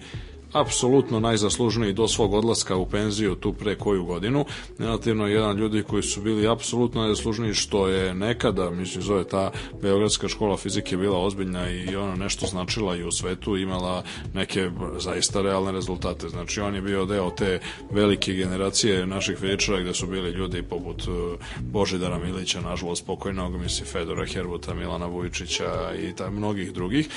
apsolutno 0.61 1.19
najzaslužniji 1.19 1.93
do 1.93 2.07
svog 2.07 2.33
odlaska 2.33 2.75
u 2.75 2.85
penziju 2.85 3.35
tu 3.35 3.53
pre 3.53 3.75
koju 3.75 4.05
godinu. 4.05 4.45
Relativno 4.79 5.27
jedan 5.27 5.57
ljudi 5.57 5.83
koji 5.83 6.03
su 6.03 6.21
bili 6.21 6.47
apsolutno 6.47 7.01
najzaslužniji 7.01 7.53
što 7.53 7.87
je 7.87 8.13
nekada, 8.13 8.69
mislim 8.69 9.03
zove 9.03 9.23
ta 9.23 9.51
Beogradska 9.81 10.27
škola 10.27 10.57
fizike 10.57 10.97
bila 10.97 11.19
ozbiljna 11.19 11.69
i 11.69 11.95
ona 11.95 12.15
nešto 12.15 12.45
značila 12.47 12.95
i 12.95 13.03
u 13.03 13.11
svetu, 13.11 13.57
imala 13.57 14.03
neke 14.33 14.69
zaista 14.99 15.41
realne 15.41 15.71
rezultate. 15.71 16.29
Znači 16.29 16.61
on 16.61 16.75
je 16.75 16.81
bio 16.81 17.05
deo 17.05 17.29
te 17.29 17.59
velike 17.91 18.33
generacije 18.33 19.07
naših 19.07 19.37
fizičara 19.37 19.81
gde 19.81 19.93
su 19.93 20.07
bili 20.07 20.29
ljudi 20.29 20.63
poput 20.63 21.07
uh, 21.07 21.13
Božidara 21.59 22.19
Milića, 22.19 22.61
nažalost 22.61 23.05
pokojnog, 23.05 23.57
misli 23.57 23.85
Fedora 23.85 24.25
Herbuta, 24.25 24.73
Milana 24.73 25.05
Vujčića 25.05 25.93
i 26.01 26.15
ta, 26.15 26.29
mnogih 26.29 26.73
drugih, 26.73 27.09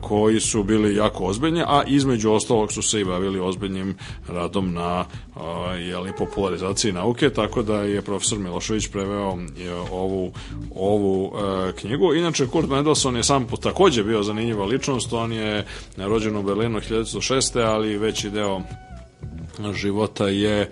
koji 0.00 0.40
su 0.40 0.62
bili 0.62 0.96
jako 0.96 1.24
ozbiljni, 1.24 1.62
a 1.66 1.82
između 1.86 2.30
ostalog 2.56 2.72
su 2.72 2.82
se 2.82 3.00
i 3.00 3.04
bavili 3.04 3.40
ozbiljnim 3.40 3.96
radom 4.28 4.72
na 4.72 5.04
jeli, 5.78 6.12
popularizaciji 6.18 6.92
nauke, 6.92 7.30
tako 7.30 7.62
da 7.62 7.82
je 7.82 8.02
profesor 8.02 8.38
Milošević 8.38 8.88
preveo 8.88 9.38
je, 9.58 9.74
ovu, 9.74 10.32
ovu 10.74 11.32
e, 11.36 11.72
knjigu. 11.72 12.14
Inače, 12.14 12.46
Kurt 12.46 12.68
Mendelssohn 12.68 13.16
je 13.16 13.22
sam 13.22 13.46
takođe 13.62 14.04
bio 14.04 14.22
zanimljiva 14.22 14.64
ličnost, 14.64 15.12
on 15.12 15.32
je 15.32 15.64
rođen 15.96 16.36
u 16.36 16.42
Berlinu 16.42 16.80
1906. 16.80 17.60
ali 17.60 17.98
veći 17.98 18.30
deo 18.30 18.60
života 19.74 20.28
je 20.28 20.70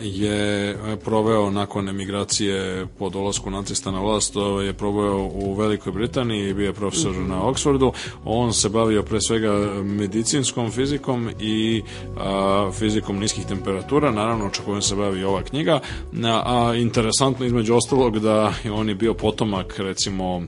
je 0.00 0.76
proveo 1.04 1.50
nakon 1.50 1.88
emigracije 1.88 2.86
po 2.98 3.08
dolasku 3.08 3.50
nacista 3.50 3.90
na 3.90 4.00
vlast, 4.00 4.34
je 4.64 4.72
proveo 4.72 5.16
u 5.16 5.54
Velikoj 5.54 5.92
Britaniji, 5.92 6.54
bio 6.54 6.66
je 6.66 6.72
profesor 6.72 7.12
mm 7.12 7.24
-hmm. 7.24 7.28
na 7.28 7.42
Oxfordu. 7.42 7.92
On 8.24 8.52
se 8.52 8.68
bavio 8.68 9.02
pre 9.02 9.20
svega 9.20 9.52
medicinskom 9.82 10.70
fizikom 10.70 11.30
i 11.40 11.82
a, 12.16 12.70
fizikom 12.72 13.18
niskih 13.18 13.46
temperatura, 13.46 14.10
naravno 14.10 14.50
čakojem 14.50 14.82
se 14.82 14.96
bavi 14.96 15.24
ova 15.24 15.42
knjiga. 15.42 15.80
A, 16.24 16.42
a 16.46 16.74
interesantno 16.74 17.46
između 17.46 17.74
ostalog 17.74 18.18
da 18.18 18.52
on 18.72 18.88
je 18.88 18.94
bio 18.94 19.14
potomak 19.14 19.78
recimo 19.78 20.42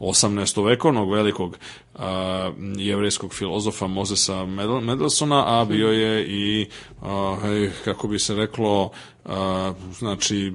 18. 0.00 0.66
vekovnog 0.66 1.12
velikog 1.12 1.56
a, 2.00 2.52
jevrejskog 2.76 3.34
filozofa 3.34 3.86
Mozesa 3.86 4.44
Mendelsona, 4.82 5.60
a 5.60 5.64
bio 5.64 5.88
je 5.88 6.26
i, 6.26 6.68
a, 7.02 7.36
kako 7.84 8.08
bi 8.08 8.18
se 8.18 8.34
reklo, 8.34 8.90
znači 9.98 10.52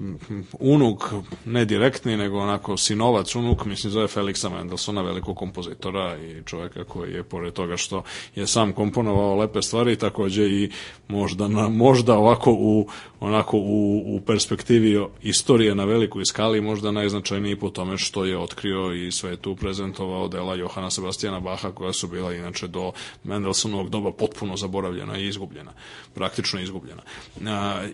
unuk, 0.60 1.14
ne 1.46 1.66
direktni, 1.66 2.18
nego 2.18 2.40
onako 2.40 2.78
sinovac 2.78 3.36
unuk, 3.36 3.66
mislim 3.66 3.92
zove 3.92 4.08
Felixa 4.08 4.50
Mendelsona, 4.50 5.02
velikog 5.02 5.38
kompozitora 5.38 6.18
i 6.18 6.44
čoveka 6.46 6.84
koji 6.84 7.14
je, 7.14 7.24
pored 7.24 7.54
toga 7.54 7.78
što 7.78 8.04
je 8.36 8.48
sam 8.48 8.74
komponovao 8.74 9.36
lepe 9.36 9.62
stvari, 9.62 9.96
takođe 9.96 10.44
i 10.44 10.72
možda, 11.08 11.48
na, 11.48 11.70
možda 11.70 12.18
ovako 12.18 12.52
u 12.52 12.88
onako 13.20 13.58
u, 13.58 14.16
u 14.16 14.22
perspektivi 14.22 15.06
istorije 15.22 15.76
na 15.76 15.84
velikoj 15.86 16.26
skali 16.26 16.62
možda 16.62 16.92
najznačajniji 16.92 17.56
po 17.56 17.70
tome 17.70 17.98
što 17.98 18.26
je 18.26 18.38
otkrio 18.38 18.94
i 18.94 19.12
svetu 19.12 19.56
prezentovao 19.56 20.28
dela 20.28 20.56
Johana 20.56 20.92
Sebastijana 20.92 21.40
Baha 21.40 21.72
koja 21.72 21.94
su 21.94 22.08
bila 22.08 22.34
inače 22.34 22.68
do 22.68 22.92
Mendelsonovog 23.24 23.90
doba 23.90 24.12
potpuno 24.12 24.58
zaboravljena 24.58 25.18
i 25.18 25.28
izgubljena, 25.28 25.72
praktično 26.14 26.62
izgubljena. 26.62 27.02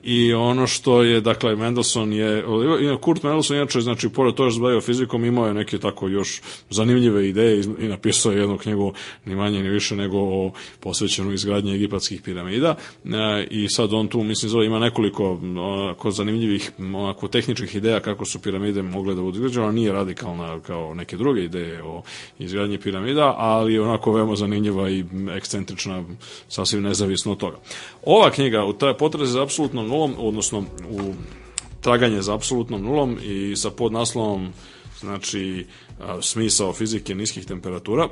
I 0.03 0.33
ono 0.33 0.67
što 0.71 1.03
je, 1.03 1.21
dakle, 1.21 1.55
Mendelssohn 1.55 2.13
je, 2.13 2.43
Kurt 3.01 3.23
Mendelssohn 3.23 3.57
inače, 3.57 3.81
znači, 3.81 4.09
pored 4.09 4.35
toga 4.35 4.49
što 4.49 4.61
bavio 4.61 4.81
fizikom, 4.81 5.25
imao 5.25 5.47
je 5.47 5.53
neke 5.53 5.77
tako 5.77 6.07
još 6.07 6.41
zanimljive 6.69 7.29
ideje 7.29 7.63
i 7.79 7.87
napisao 7.87 8.31
je 8.31 8.39
jednu 8.39 8.57
knjigu 8.57 8.93
ni 9.25 9.35
manje 9.35 9.63
ni 9.63 9.69
više 9.69 9.95
nego 9.95 10.17
o 10.17 10.51
posvećenu 10.79 11.31
izgradnji 11.31 11.75
egipatskih 11.75 12.21
piramida 12.21 12.75
a, 13.13 13.43
i 13.49 13.69
sad 13.69 13.93
on 13.93 14.07
tu, 14.07 14.23
mislim, 14.23 14.49
zove, 14.49 14.65
ima 14.65 14.79
nekoliko 14.79 15.31
onako 15.57 16.11
zanimljivih 16.11 16.71
onako 16.79 17.27
tehničkih 17.27 17.75
ideja 17.75 17.99
kako 17.99 18.25
su 18.25 18.41
piramide 18.41 18.81
mogle 18.81 19.15
da 19.15 19.21
budu 19.21 19.35
izgrađene, 19.35 19.73
nije 19.73 19.91
radikalna 19.91 20.59
kao 20.59 20.93
neke 20.93 21.17
druge 21.17 21.43
ideje 21.43 21.83
o 21.83 22.01
izgradnji 22.39 22.77
piramida, 22.77 23.35
ali 23.37 23.79
onako 23.79 24.13
veoma 24.13 24.35
zanimljiva 24.35 24.89
i 24.89 25.05
ekscentrična, 25.37 26.03
sasvim 26.47 26.83
nezavisno 26.83 27.31
od 27.31 27.37
toga. 27.37 27.57
Ova 28.05 28.31
knjiga 28.31 28.65
u 28.65 28.73
taj 28.73 28.97
potrazi 28.97 29.31
za 29.31 29.43
apsolutnom 29.43 29.87
nulom, 29.87 30.15
odnosno 30.17 30.59
u 30.89 31.13
traganje 31.81 32.21
za 32.21 32.35
apsolutnom 32.35 32.81
nulom 32.81 33.17
i 33.23 33.55
sa 33.55 33.69
podnaslovom 33.69 34.53
znači 34.99 35.65
smisao 36.21 36.73
fizike 36.73 37.15
niskih 37.15 37.45
temperatura 37.45 38.09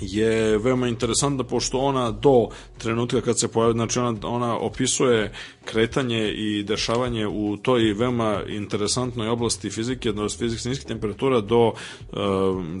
je 0.00 0.58
veoma 0.58 0.88
interesantna 0.88 1.44
pošto 1.44 1.78
ona 1.78 2.10
do 2.10 2.48
trenutka 2.78 3.20
kad 3.20 3.40
se 3.40 3.48
pojavi, 3.48 3.72
znači 3.72 3.98
ona, 3.98 4.18
ona 4.22 4.58
opisuje 4.58 5.32
kretanje 5.64 6.32
i 6.32 6.62
dešavanje 6.62 7.26
u 7.26 7.56
toj 7.56 7.92
veoma 7.92 8.42
interesantnoj 8.48 9.28
oblasti 9.28 9.70
fizike, 9.70 10.10
od 10.10 10.38
fizike 10.38 10.68
niskih 10.68 10.86
temperatura 10.86 11.40
do 11.40 11.72
e, 11.72 12.16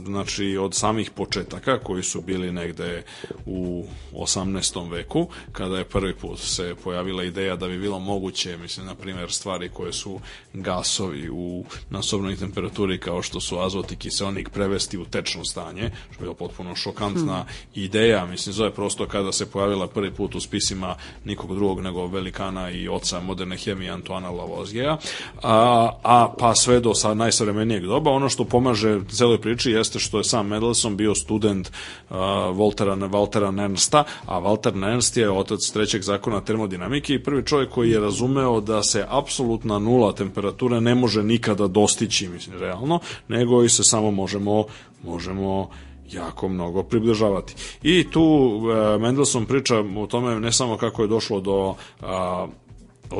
znači 0.04 0.56
od 0.56 0.74
samih 0.74 1.10
početaka 1.10 1.78
koji 1.78 2.02
su 2.02 2.20
bili 2.20 2.52
negde 2.52 3.02
u 3.46 3.84
18. 4.12 4.90
veku 4.90 5.28
kada 5.52 5.78
je 5.78 5.84
prvi 5.84 6.14
put 6.14 6.38
se 6.38 6.74
pojavila 6.84 7.24
ideja 7.24 7.56
da 7.56 7.68
bi 7.68 7.78
bilo 7.78 7.98
moguće, 7.98 8.56
mislim 8.56 8.86
na 8.86 8.94
primjer 8.94 9.32
stvari 9.32 9.68
koje 9.68 9.92
su 9.92 10.20
gasovi 10.52 11.28
u 11.30 11.64
nasobnoj 11.90 12.36
temperaturi 12.36 12.98
kao 12.98 13.22
što 13.22 13.40
su 13.40 13.58
azot 13.58 13.92
i 13.92 13.96
kiseonik 13.96 14.48
prevesti 14.48 14.98
u 14.98 15.04
tečno 15.04 15.44
stanje, 15.44 15.90
što 16.10 16.14
je 16.14 16.24
bilo 16.24 16.34
potpuno 16.34 16.74
šokantno 16.96 17.26
interesantna 17.26 17.44
ideja, 17.74 18.26
mislim, 18.26 18.52
zove 18.52 18.70
prosto 18.70 19.06
kada 19.06 19.32
se 19.32 19.50
pojavila 19.50 19.86
prvi 19.86 20.10
put 20.10 20.34
u 20.34 20.40
spisima 20.40 20.96
nikog 21.24 21.54
drugog 21.54 21.80
nego 21.80 22.06
velikana 22.06 22.70
i 22.70 22.88
oca 22.88 23.20
moderne 23.20 23.56
hemije 23.56 23.90
Antoana 23.90 24.30
Lavoisiera, 24.30 24.98
a, 25.42 25.90
a 26.02 26.34
pa 26.38 26.54
sve 26.54 26.80
do 26.80 26.94
sa 26.94 27.14
najsavremenijeg 27.14 27.82
doba. 27.82 28.10
Ono 28.10 28.28
što 28.28 28.44
pomaže 28.44 29.00
celoj 29.10 29.40
priči 29.40 29.70
jeste 29.70 29.98
što 29.98 30.18
je 30.18 30.24
sam 30.24 30.46
Mendelssohn 30.46 30.96
bio 30.96 31.14
student 31.14 31.68
uh, 31.68 32.16
Voltera, 32.56 32.96
Waltera 32.96 33.50
Nernsta, 33.50 34.04
a 34.26 34.40
Walter 34.40 34.74
Nernst 34.74 35.16
je 35.16 35.30
otac 35.30 35.60
trećeg 35.72 36.02
zakona 36.02 36.40
termodinamike 36.40 37.14
i 37.14 37.22
prvi 37.22 37.44
čovjek 37.44 37.70
koji 37.70 37.90
je 37.90 38.00
razumeo 38.00 38.60
da 38.60 38.82
se 38.82 39.04
apsolutna 39.08 39.78
nula 39.78 40.12
temperature 40.12 40.80
ne 40.80 40.94
može 40.94 41.22
nikada 41.22 41.66
dostići, 41.66 42.28
mislim, 42.28 42.58
realno, 42.58 43.00
nego 43.28 43.64
i 43.64 43.68
se 43.68 43.84
samo 43.84 44.10
možemo, 44.10 44.64
možemo 45.04 45.70
jako 46.12 46.48
mnogo 46.48 46.82
približavati. 46.82 47.54
I 47.82 48.10
tu 48.10 48.22
uh, 48.22 49.00
Mendelssohn 49.00 49.46
priča 49.46 49.84
o 49.96 50.06
tome 50.06 50.40
ne 50.40 50.52
samo 50.52 50.76
kako 50.76 51.02
je 51.02 51.08
došlo 51.08 51.40
do 51.40 51.68
uh, 51.68 52.06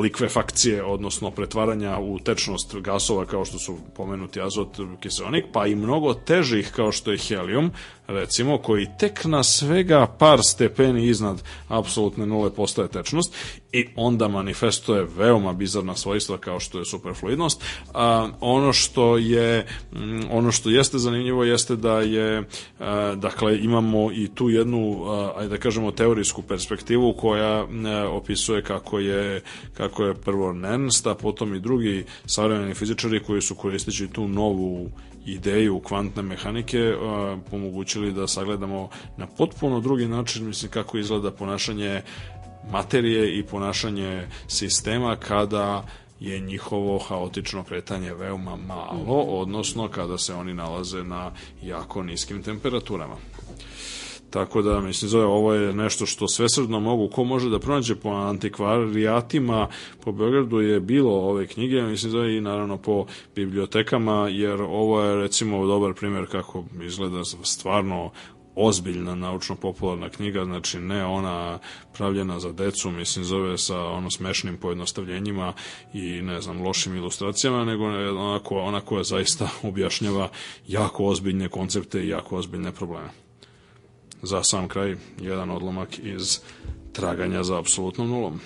likvefakcije, 0.02 0.84
odnosno 0.84 1.30
pretvaranja 1.30 1.98
u 1.98 2.18
tečnost 2.18 2.76
gasova 2.76 3.26
kao 3.26 3.44
što 3.44 3.58
su 3.58 3.76
pomenuti 3.96 4.40
azot, 4.40 4.68
kiseonik, 5.00 5.44
pa 5.52 5.66
i 5.66 5.74
mnogo 5.74 6.14
težih 6.14 6.72
kao 6.76 6.92
što 6.92 7.12
je 7.12 7.18
helijum, 7.18 7.70
recimo, 8.06 8.58
koji 8.58 8.88
tek 8.98 9.24
na 9.24 9.42
svega 9.42 10.06
par 10.18 10.38
stepeni 10.42 11.06
iznad 11.06 11.42
apsolutne 11.68 12.26
nule 12.26 12.50
postaje 12.50 12.88
tečnost 12.88 13.34
i 13.72 13.86
onda 13.96 14.28
manifestuje 14.28 15.06
veoma 15.16 15.52
bizarna 15.52 15.94
svojstva 15.94 16.38
kao 16.38 16.60
što 16.60 16.78
je 16.78 16.84
superfluidnost. 16.84 17.64
A, 17.94 18.28
ono 18.40 18.72
što 18.72 19.16
je 19.16 19.66
mm, 19.92 20.20
ono 20.30 20.52
što 20.52 20.70
jeste 20.70 20.98
zanimljivo 20.98 21.44
jeste 21.44 21.76
da 21.76 22.00
je 22.00 22.44
a, 22.78 23.14
dakle 23.16 23.58
imamo 23.58 24.12
i 24.12 24.28
tu 24.34 24.50
jednu 24.50 25.04
a, 25.06 25.32
ajde 25.36 25.48
da 25.48 25.56
kažemo 25.56 25.90
teorijsku 25.90 26.42
perspektivu 26.42 27.12
koja 27.12 27.64
a, 27.64 27.66
opisuje 28.10 28.62
kako 28.62 28.98
je 28.98 29.42
kako 29.74 30.04
je 30.04 30.14
prvo 30.14 30.52
Nernst, 30.52 31.06
a 31.06 31.14
potom 31.14 31.54
i 31.54 31.60
drugi 31.60 32.04
savremeni 32.26 32.74
fizičari 32.74 33.22
koji 33.22 33.42
su 33.42 33.54
koristeći 33.54 34.08
tu 34.08 34.28
novu 34.28 34.90
ideju 35.26 35.80
kvantne 35.80 36.22
mehanike 36.22 36.94
pomogućili 37.50 38.12
da 38.12 38.26
sagledamo 38.26 38.88
na 39.16 39.26
potpuno 39.26 39.80
drugi 39.80 40.08
način 40.08 40.46
mislim 40.46 40.70
kako 40.70 40.98
izgleda 40.98 41.30
ponašanje 41.30 42.02
materije 42.70 43.38
i 43.38 43.42
ponašanje 43.42 44.26
sistema 44.48 45.16
kada 45.16 45.86
je 46.20 46.40
njihovo 46.40 46.98
haotično 46.98 47.64
kretanje 47.64 48.14
veoma 48.14 48.56
malo, 48.56 49.20
odnosno 49.22 49.88
kada 49.88 50.18
se 50.18 50.34
oni 50.34 50.54
nalaze 50.54 51.04
na 51.04 51.30
jako 51.62 52.02
niskim 52.02 52.42
temperaturama. 52.42 53.16
Tako 54.36 54.62
da, 54.62 54.80
mislim, 54.80 55.08
zove, 55.08 55.24
ovo 55.24 55.54
je 55.54 55.72
nešto 55.72 56.06
što 56.06 56.28
svesrdno 56.28 56.80
mogu, 56.80 57.08
ko 57.08 57.24
može 57.24 57.50
da 57.50 57.58
pronađe 57.58 57.94
po 57.96 58.08
antikvarijatima, 58.08 59.68
po 60.04 60.12
Beogradu 60.12 60.60
je 60.60 60.80
bilo 60.80 61.12
ove 61.12 61.46
knjige, 61.46 61.82
mislim, 61.82 62.12
zove, 62.12 62.36
i 62.36 62.40
naravno 62.40 62.76
po 62.78 63.06
bibliotekama, 63.34 64.28
jer 64.28 64.62
ovo 64.62 65.02
je, 65.02 65.16
recimo, 65.16 65.66
dobar 65.66 65.94
primjer 65.94 66.26
kako 66.30 66.64
izgleda 66.82 67.24
stvarno 67.42 68.10
ozbiljna 68.54 69.14
naučno-popularna 69.14 70.08
knjiga, 70.08 70.44
znači 70.44 70.78
ne 70.78 71.04
ona 71.04 71.58
pravljena 71.96 72.40
za 72.40 72.52
decu, 72.52 72.90
mislim 72.90 73.24
zove 73.24 73.58
sa 73.58 73.80
ono 73.80 74.10
smešnim 74.10 74.56
pojednostavljenjima 74.56 75.52
i 75.92 76.22
ne 76.22 76.40
znam 76.40 76.62
lošim 76.62 76.96
ilustracijama, 76.96 77.64
nego 77.64 77.84
ona 77.84 78.38
koja, 78.38 78.64
ona 78.64 78.80
koja 78.80 79.04
zaista 79.04 79.48
objašnjava 79.68 80.28
jako 80.66 81.04
ozbiljne 81.04 81.48
koncepte 81.48 82.04
i 82.04 82.08
jako 82.08 82.36
ozbiljne 82.36 82.72
probleme. 82.72 83.25
Za 84.22 84.42
sam 84.42 84.68
kraj, 84.68 84.96
jedan 85.20 85.50
odlomak 85.50 85.98
iz 85.98 86.40
traganja 86.92 87.42
za 87.42 87.58
apsolutnom 87.58 88.08
nulom. 88.08 88.40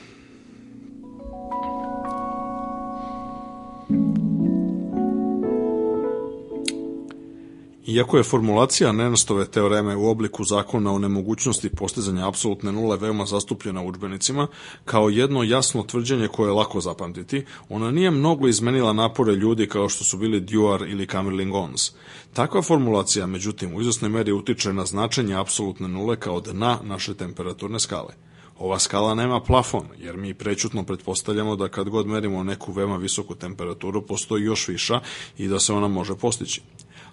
Iako 7.87 8.17
je 8.17 8.23
formulacija 8.23 8.93
Nernstove 8.93 9.47
teoreme 9.47 9.97
u 9.97 10.09
obliku 10.09 10.45
zakona 10.45 10.93
o 10.93 10.99
nemogućnosti 10.99 11.69
postizanja 11.69 12.29
apsolutne 12.29 12.73
nule 12.73 12.97
veoma 12.97 13.27
zastupljena 13.27 13.83
u 13.83 13.87
učbenicima, 13.87 14.47
kao 14.85 15.09
jedno 15.09 15.43
jasno 15.43 15.83
tvrđenje 15.83 16.29
koje 16.29 16.49
je 16.49 16.53
lako 16.53 16.81
zapamtiti, 16.81 17.45
ona 17.69 17.91
nije 17.91 18.11
mnogo 18.11 18.49
izmenila 18.49 18.93
napore 18.93 19.33
ljudi 19.33 19.69
kao 19.69 19.89
što 19.89 20.05
su 20.05 20.19
bili 20.19 20.41
Dewar 20.41 20.91
ili 20.91 21.07
Camerling 21.07 21.55
Ons. 21.55 21.93
Takva 22.33 22.63
formulacija, 22.63 23.27
međutim, 23.27 23.75
u 23.75 23.81
izvesnoj 23.81 24.11
meri 24.11 24.33
utiče 24.33 24.73
na 24.73 24.87
značenje 24.87 25.35
apsolutne 25.35 25.89
nule 25.89 26.17
kao 26.17 26.41
dna 26.41 26.79
naše 26.83 27.15
temperaturne 27.15 27.81
skale. 27.81 28.15
Ova 28.59 28.79
skala 28.79 29.15
nema 29.15 29.41
plafon, 29.41 29.87
jer 29.99 30.17
mi 30.17 30.35
prećutno 30.35 30.85
pretpostavljamo 30.85 31.57
da 31.57 31.69
kad 31.69 31.89
god 31.89 32.07
merimo 32.07 32.43
neku 32.43 32.73
veoma 32.73 32.97
visoku 32.97 33.35
temperaturu, 33.35 34.07
postoji 34.07 34.45
još 34.45 34.69
viša 34.69 35.01
i 35.39 35.49
da 35.49 35.61
se 35.61 35.73
ona 35.73 35.89
može 35.89 36.15
postići. 36.15 36.63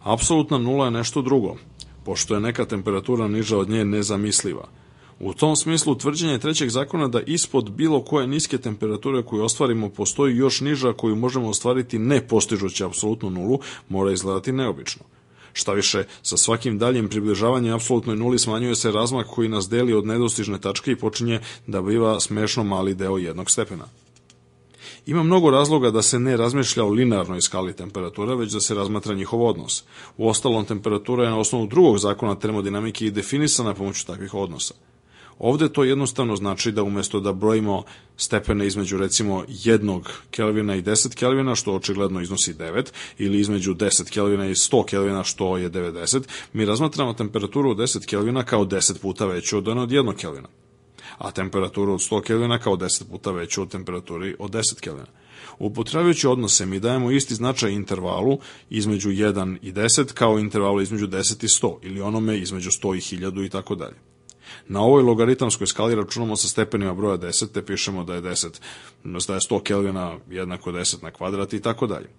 Apsolutna 0.08 0.58
nula 0.58 0.86
je 0.86 0.92
nešto 0.92 1.22
drugo, 1.22 1.56
pošto 2.06 2.34
je 2.34 2.40
neka 2.40 2.66
temperatura 2.66 3.28
niža 3.28 3.58
od 3.58 3.70
nje 3.70 3.86
nezamisliva. 3.86 4.68
U 5.20 5.34
tom 5.34 5.56
smislu 5.56 5.96
tvrđenje 5.96 6.40
trećeg 6.40 6.70
zakona 6.70 7.08
da 7.08 7.22
ispod 7.22 7.72
bilo 7.72 8.02
koje 8.02 8.28
niske 8.28 8.58
temperature 8.58 9.24
koju 9.24 9.44
ostvarimo 9.44 9.90
postoji 9.90 10.38
još 10.38 10.62
niža 10.62 10.94
koju 10.94 11.16
možemo 11.16 11.50
ostvariti 11.50 12.00
ne 12.00 12.28
postižući 12.28 12.84
apsolutnu 12.84 13.30
nulu 13.30 13.60
mora 13.90 14.12
izgledati 14.12 14.52
neobično. 14.52 15.04
Šta 15.54 15.74
više, 15.74 16.04
sa 16.22 16.38
svakim 16.38 16.78
daljim 16.78 17.10
približavanjem 17.10 17.74
apsolutnoj 17.74 18.16
nuli 18.16 18.40
smanjuje 18.40 18.76
se 18.76 18.92
razmak 18.92 19.28
koji 19.28 19.50
nas 19.50 19.70
deli 19.70 19.94
od 19.94 20.06
nedostižne 20.06 20.62
tačke 20.62 20.92
i 20.92 20.96
počinje 20.96 21.40
da 21.68 21.82
biva 21.82 22.20
smešno 22.20 22.64
mali 22.64 22.96
deo 22.96 23.18
jednog 23.18 23.52
stepena. 23.52 23.86
Ima 25.08 25.24
mnogo 25.24 25.50
razloga 25.50 25.92
da 25.92 26.02
se 26.02 26.20
ne 26.20 26.38
razmišlja 26.38 26.84
o 26.84 26.90
linearnoj 26.90 27.42
skali 27.42 27.74
temperatura, 27.74 28.36
već 28.36 28.52
da 28.52 28.60
se 28.60 28.76
razmatra 28.76 29.14
njihov 29.16 29.46
odnos. 29.46 29.84
U 30.18 30.30
ostalom, 30.30 30.66
temperatura 30.66 31.24
je 31.24 31.30
na 31.30 31.40
osnovu 31.40 31.68
drugog 31.68 32.00
zakona 32.00 32.36
termodinamike 32.36 33.06
i 33.06 33.12
definisana 33.12 33.74
pomoću 33.74 34.06
takvih 34.06 34.34
odnosa. 34.34 34.74
Ovde 35.40 35.70
to 35.70 35.84
jednostavno 35.84 36.36
znači 36.36 36.72
da 36.72 36.84
umesto 36.84 37.20
da 37.20 37.34
brojimo 37.34 37.84
stepene 38.18 38.68
između 38.68 38.98
recimo 38.98 39.44
1 39.48 40.02
Kelvina 40.32 40.76
i 40.76 40.82
10 40.82 41.16
Kelvina, 41.16 41.56
što 41.56 41.76
očigledno 41.76 42.22
iznosi 42.22 42.54
9, 42.54 42.86
ili 43.18 43.40
između 43.40 43.74
10 43.74 44.10
Kelvina 44.10 44.46
i 44.46 44.56
100 44.56 44.86
Kelvina, 44.86 45.24
što 45.24 45.58
je 45.58 45.72
90, 45.72 46.22
mi 46.54 46.66
razmatramo 46.66 47.14
temperaturu 47.14 47.72
od 47.72 47.78
10 47.78 48.06
Kelvina 48.06 48.44
kao 48.44 48.66
10 48.66 49.00
puta 49.02 49.26
veću 49.26 49.58
od 49.58 49.68
od 49.68 49.90
1 49.90 50.16
Kelvina 50.16 50.48
a 51.18 51.32
temperaturu 51.32 51.94
od 51.94 52.00
100 52.00 52.22
Kelvina 52.22 52.60
kao 52.60 52.78
10 52.78 53.04
puta 53.10 53.32
veću 53.32 53.62
od 53.62 53.72
temperaturi 53.72 54.36
od 54.40 54.52
10 54.52 54.80
Kelvina. 54.80 55.08
Upotrebljajući 55.60 56.28
odnose 56.28 56.66
mi 56.66 56.80
dajemo 56.80 57.12
isti 57.12 57.36
značaj 57.36 57.72
intervalu 57.72 58.40
između 58.70 59.10
1 59.10 59.58
i 59.62 59.72
10 59.72 60.14
kao 60.14 60.40
intervalu 60.40 60.82
između 60.82 61.08
10 61.08 61.44
i 61.44 61.48
100 61.48 61.78
ili 61.82 62.02
onome 62.02 62.38
između 62.38 62.70
100 62.70 62.96
i 62.96 63.18
1000 63.18 63.46
i 63.46 63.50
tako 63.50 63.76
dalje. 63.76 63.96
Na 64.68 64.82
ovoj 64.82 65.04
logaritamskoj 65.04 65.68
skali 65.68 65.96
računamo 65.96 66.36
sa 66.36 66.48
stepenima 66.48 66.94
broja 66.94 67.18
10, 67.18 67.52
te 67.52 67.66
pišemo 67.66 68.04
da 68.04 68.16
je 68.16 68.22
10, 68.22 68.60
da 69.04 69.34
je 69.34 69.40
100 69.40 69.64
Kelvina 69.64 70.18
jednako 70.30 70.72
10 70.72 71.04
na 71.04 71.12
kvadrat 71.12 71.54
i 71.54 71.62
tako 71.62 71.88
dalje. 71.88 72.10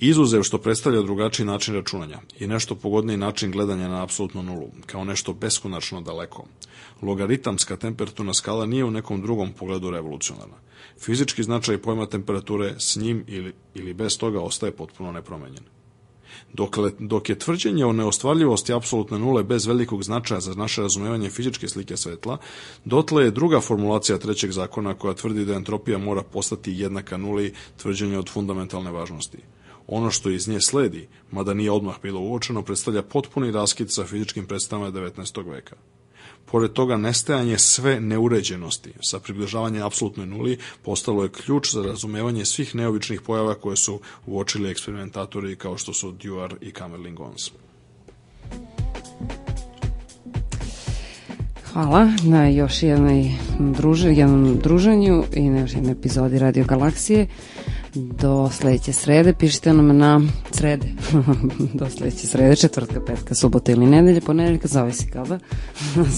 Izuzev 0.00 0.42
što 0.42 0.58
predstavlja 0.58 1.02
drugačiji 1.02 1.46
način 1.46 1.74
računanja 1.74 2.20
i 2.38 2.46
nešto 2.46 2.74
pogodniji 2.74 3.16
način 3.16 3.50
gledanja 3.50 3.88
na 3.88 4.02
apsolutnu 4.02 4.42
nulu, 4.42 4.70
kao 4.86 5.04
nešto 5.04 5.32
beskonačno 5.32 6.00
daleko. 6.00 6.44
Logaritamska 7.02 7.76
temperaturna 7.76 8.34
skala 8.34 8.66
nije 8.66 8.84
u 8.84 8.90
nekom 8.90 9.22
drugom 9.22 9.52
pogledu 9.52 9.90
revolucionarna. 9.90 10.56
Fizički 11.00 11.42
značaj 11.42 11.78
pojma 11.78 12.06
temperature 12.06 12.74
s 12.78 12.96
njim 12.96 13.24
ili, 13.26 13.52
ili 13.74 13.94
bez 13.94 14.18
toga 14.18 14.40
ostaje 14.40 14.72
potpuno 14.72 15.12
nepromenjen. 15.12 15.64
Dokle, 16.52 16.90
dok 16.98 17.28
je 17.28 17.38
tvrđenje 17.38 17.84
o 17.84 17.92
neostvarljivosti 17.92 18.72
apsolutne 18.72 19.18
nule 19.18 19.42
bez 19.42 19.66
velikog 19.66 20.02
značaja 20.02 20.40
za 20.40 20.54
naše 20.54 20.82
razumevanje 20.82 21.30
fizičke 21.30 21.68
slike 21.68 21.96
svetla, 21.96 22.38
dotle 22.84 23.24
je 23.24 23.30
druga 23.30 23.60
formulacija 23.60 24.18
trećeg 24.18 24.50
zakona 24.50 24.94
koja 24.94 25.14
tvrdi 25.14 25.44
da 25.44 25.54
entropija 25.54 25.98
mora 25.98 26.22
postati 26.22 26.72
jednaka 26.72 27.16
nuli 27.16 27.54
tvrđenje 27.76 28.18
od 28.18 28.30
fundamentalne 28.30 28.90
važnosti. 28.90 29.38
Ono 29.86 30.10
što 30.10 30.30
iz 30.30 30.48
nje 30.48 30.60
sledi, 30.60 31.08
mada 31.30 31.54
nije 31.54 31.70
odmah 31.70 31.96
bilo 32.02 32.20
uočeno, 32.20 32.62
predstavlja 32.62 33.02
potpuni 33.02 33.50
raskid 33.50 33.86
sa 33.90 34.04
fizičkim 34.04 34.46
predstavama 34.46 34.92
19. 34.92 35.50
veka. 35.50 35.76
Pored 36.50 36.72
toga, 36.72 36.96
nestajanje 36.96 37.58
sve 37.58 38.00
neuređenosti 38.00 38.92
sa 39.00 39.20
približavanjem 39.20 39.82
apsolutnoj 39.82 40.26
nuli 40.26 40.58
postalo 40.82 41.22
je 41.22 41.28
ključ 41.28 41.72
za 41.72 41.82
razumevanje 41.82 42.44
svih 42.44 42.74
neobičnih 42.74 43.20
pojava 43.20 43.54
koje 43.54 43.76
su 43.76 44.00
uočili 44.26 44.70
eksperimentatori 44.70 45.56
kao 45.56 45.78
što 45.78 45.92
su 45.92 46.12
Dewar 46.12 46.54
i 46.60 46.70
Kamerling 46.70 47.20
Ons. 47.20 47.50
Hvala 51.72 52.08
na 52.24 52.48
još 52.48 52.82
jednoj 52.82 53.30
druže, 53.58 54.08
jednom 54.08 54.58
druženju 54.58 55.24
i 55.34 55.42
na 55.42 55.60
još 55.60 55.74
jednoj 55.74 55.92
epizodi 55.92 56.38
Radio 56.38 56.64
Galaksije. 56.64 57.26
Do 57.98 58.50
sledeće 58.52 58.92
srede. 58.92 59.32
Pišite 59.32 59.72
nam 59.72 59.96
na 59.96 60.20
srede. 60.50 60.86
do 61.78 61.90
sledeće 61.90 62.26
srede, 62.26 62.56
četvrtka, 62.56 63.00
petka, 63.06 63.34
subota 63.34 63.72
ili 63.72 63.86
nedelje, 63.86 64.20
ponedeljka, 64.20 64.68
zavisi 64.68 65.06
kada. 65.06 65.38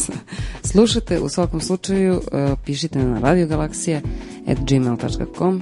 Slušate, 0.72 1.20
u 1.20 1.28
svakom 1.28 1.60
slučaju, 1.60 2.14
uh, 2.14 2.58
pišite 2.64 2.98
na 2.98 3.20
radiogalaksija 3.20 4.00
at 4.46 4.58
gmail.com 4.68 5.60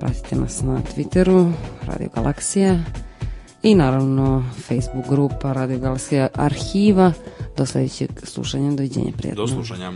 Pratite 0.00 0.36
nas 0.36 0.62
na 0.62 0.80
Twitteru, 0.96 1.52
Radio 1.86 2.08
Galaksija 2.14 2.78
i 3.62 3.74
naravno 3.74 4.44
Facebook 4.68 5.08
grupa 5.08 5.52
Radio 5.52 5.78
Galaksija 5.78 6.28
arhiva. 6.34 7.12
Do 7.56 7.66
sledećeg 7.66 8.10
slušanja, 8.22 8.70
doviđenja, 8.70 9.12
prijatno. 9.16 9.42
Do 9.42 9.48
slušanja. 9.48 9.92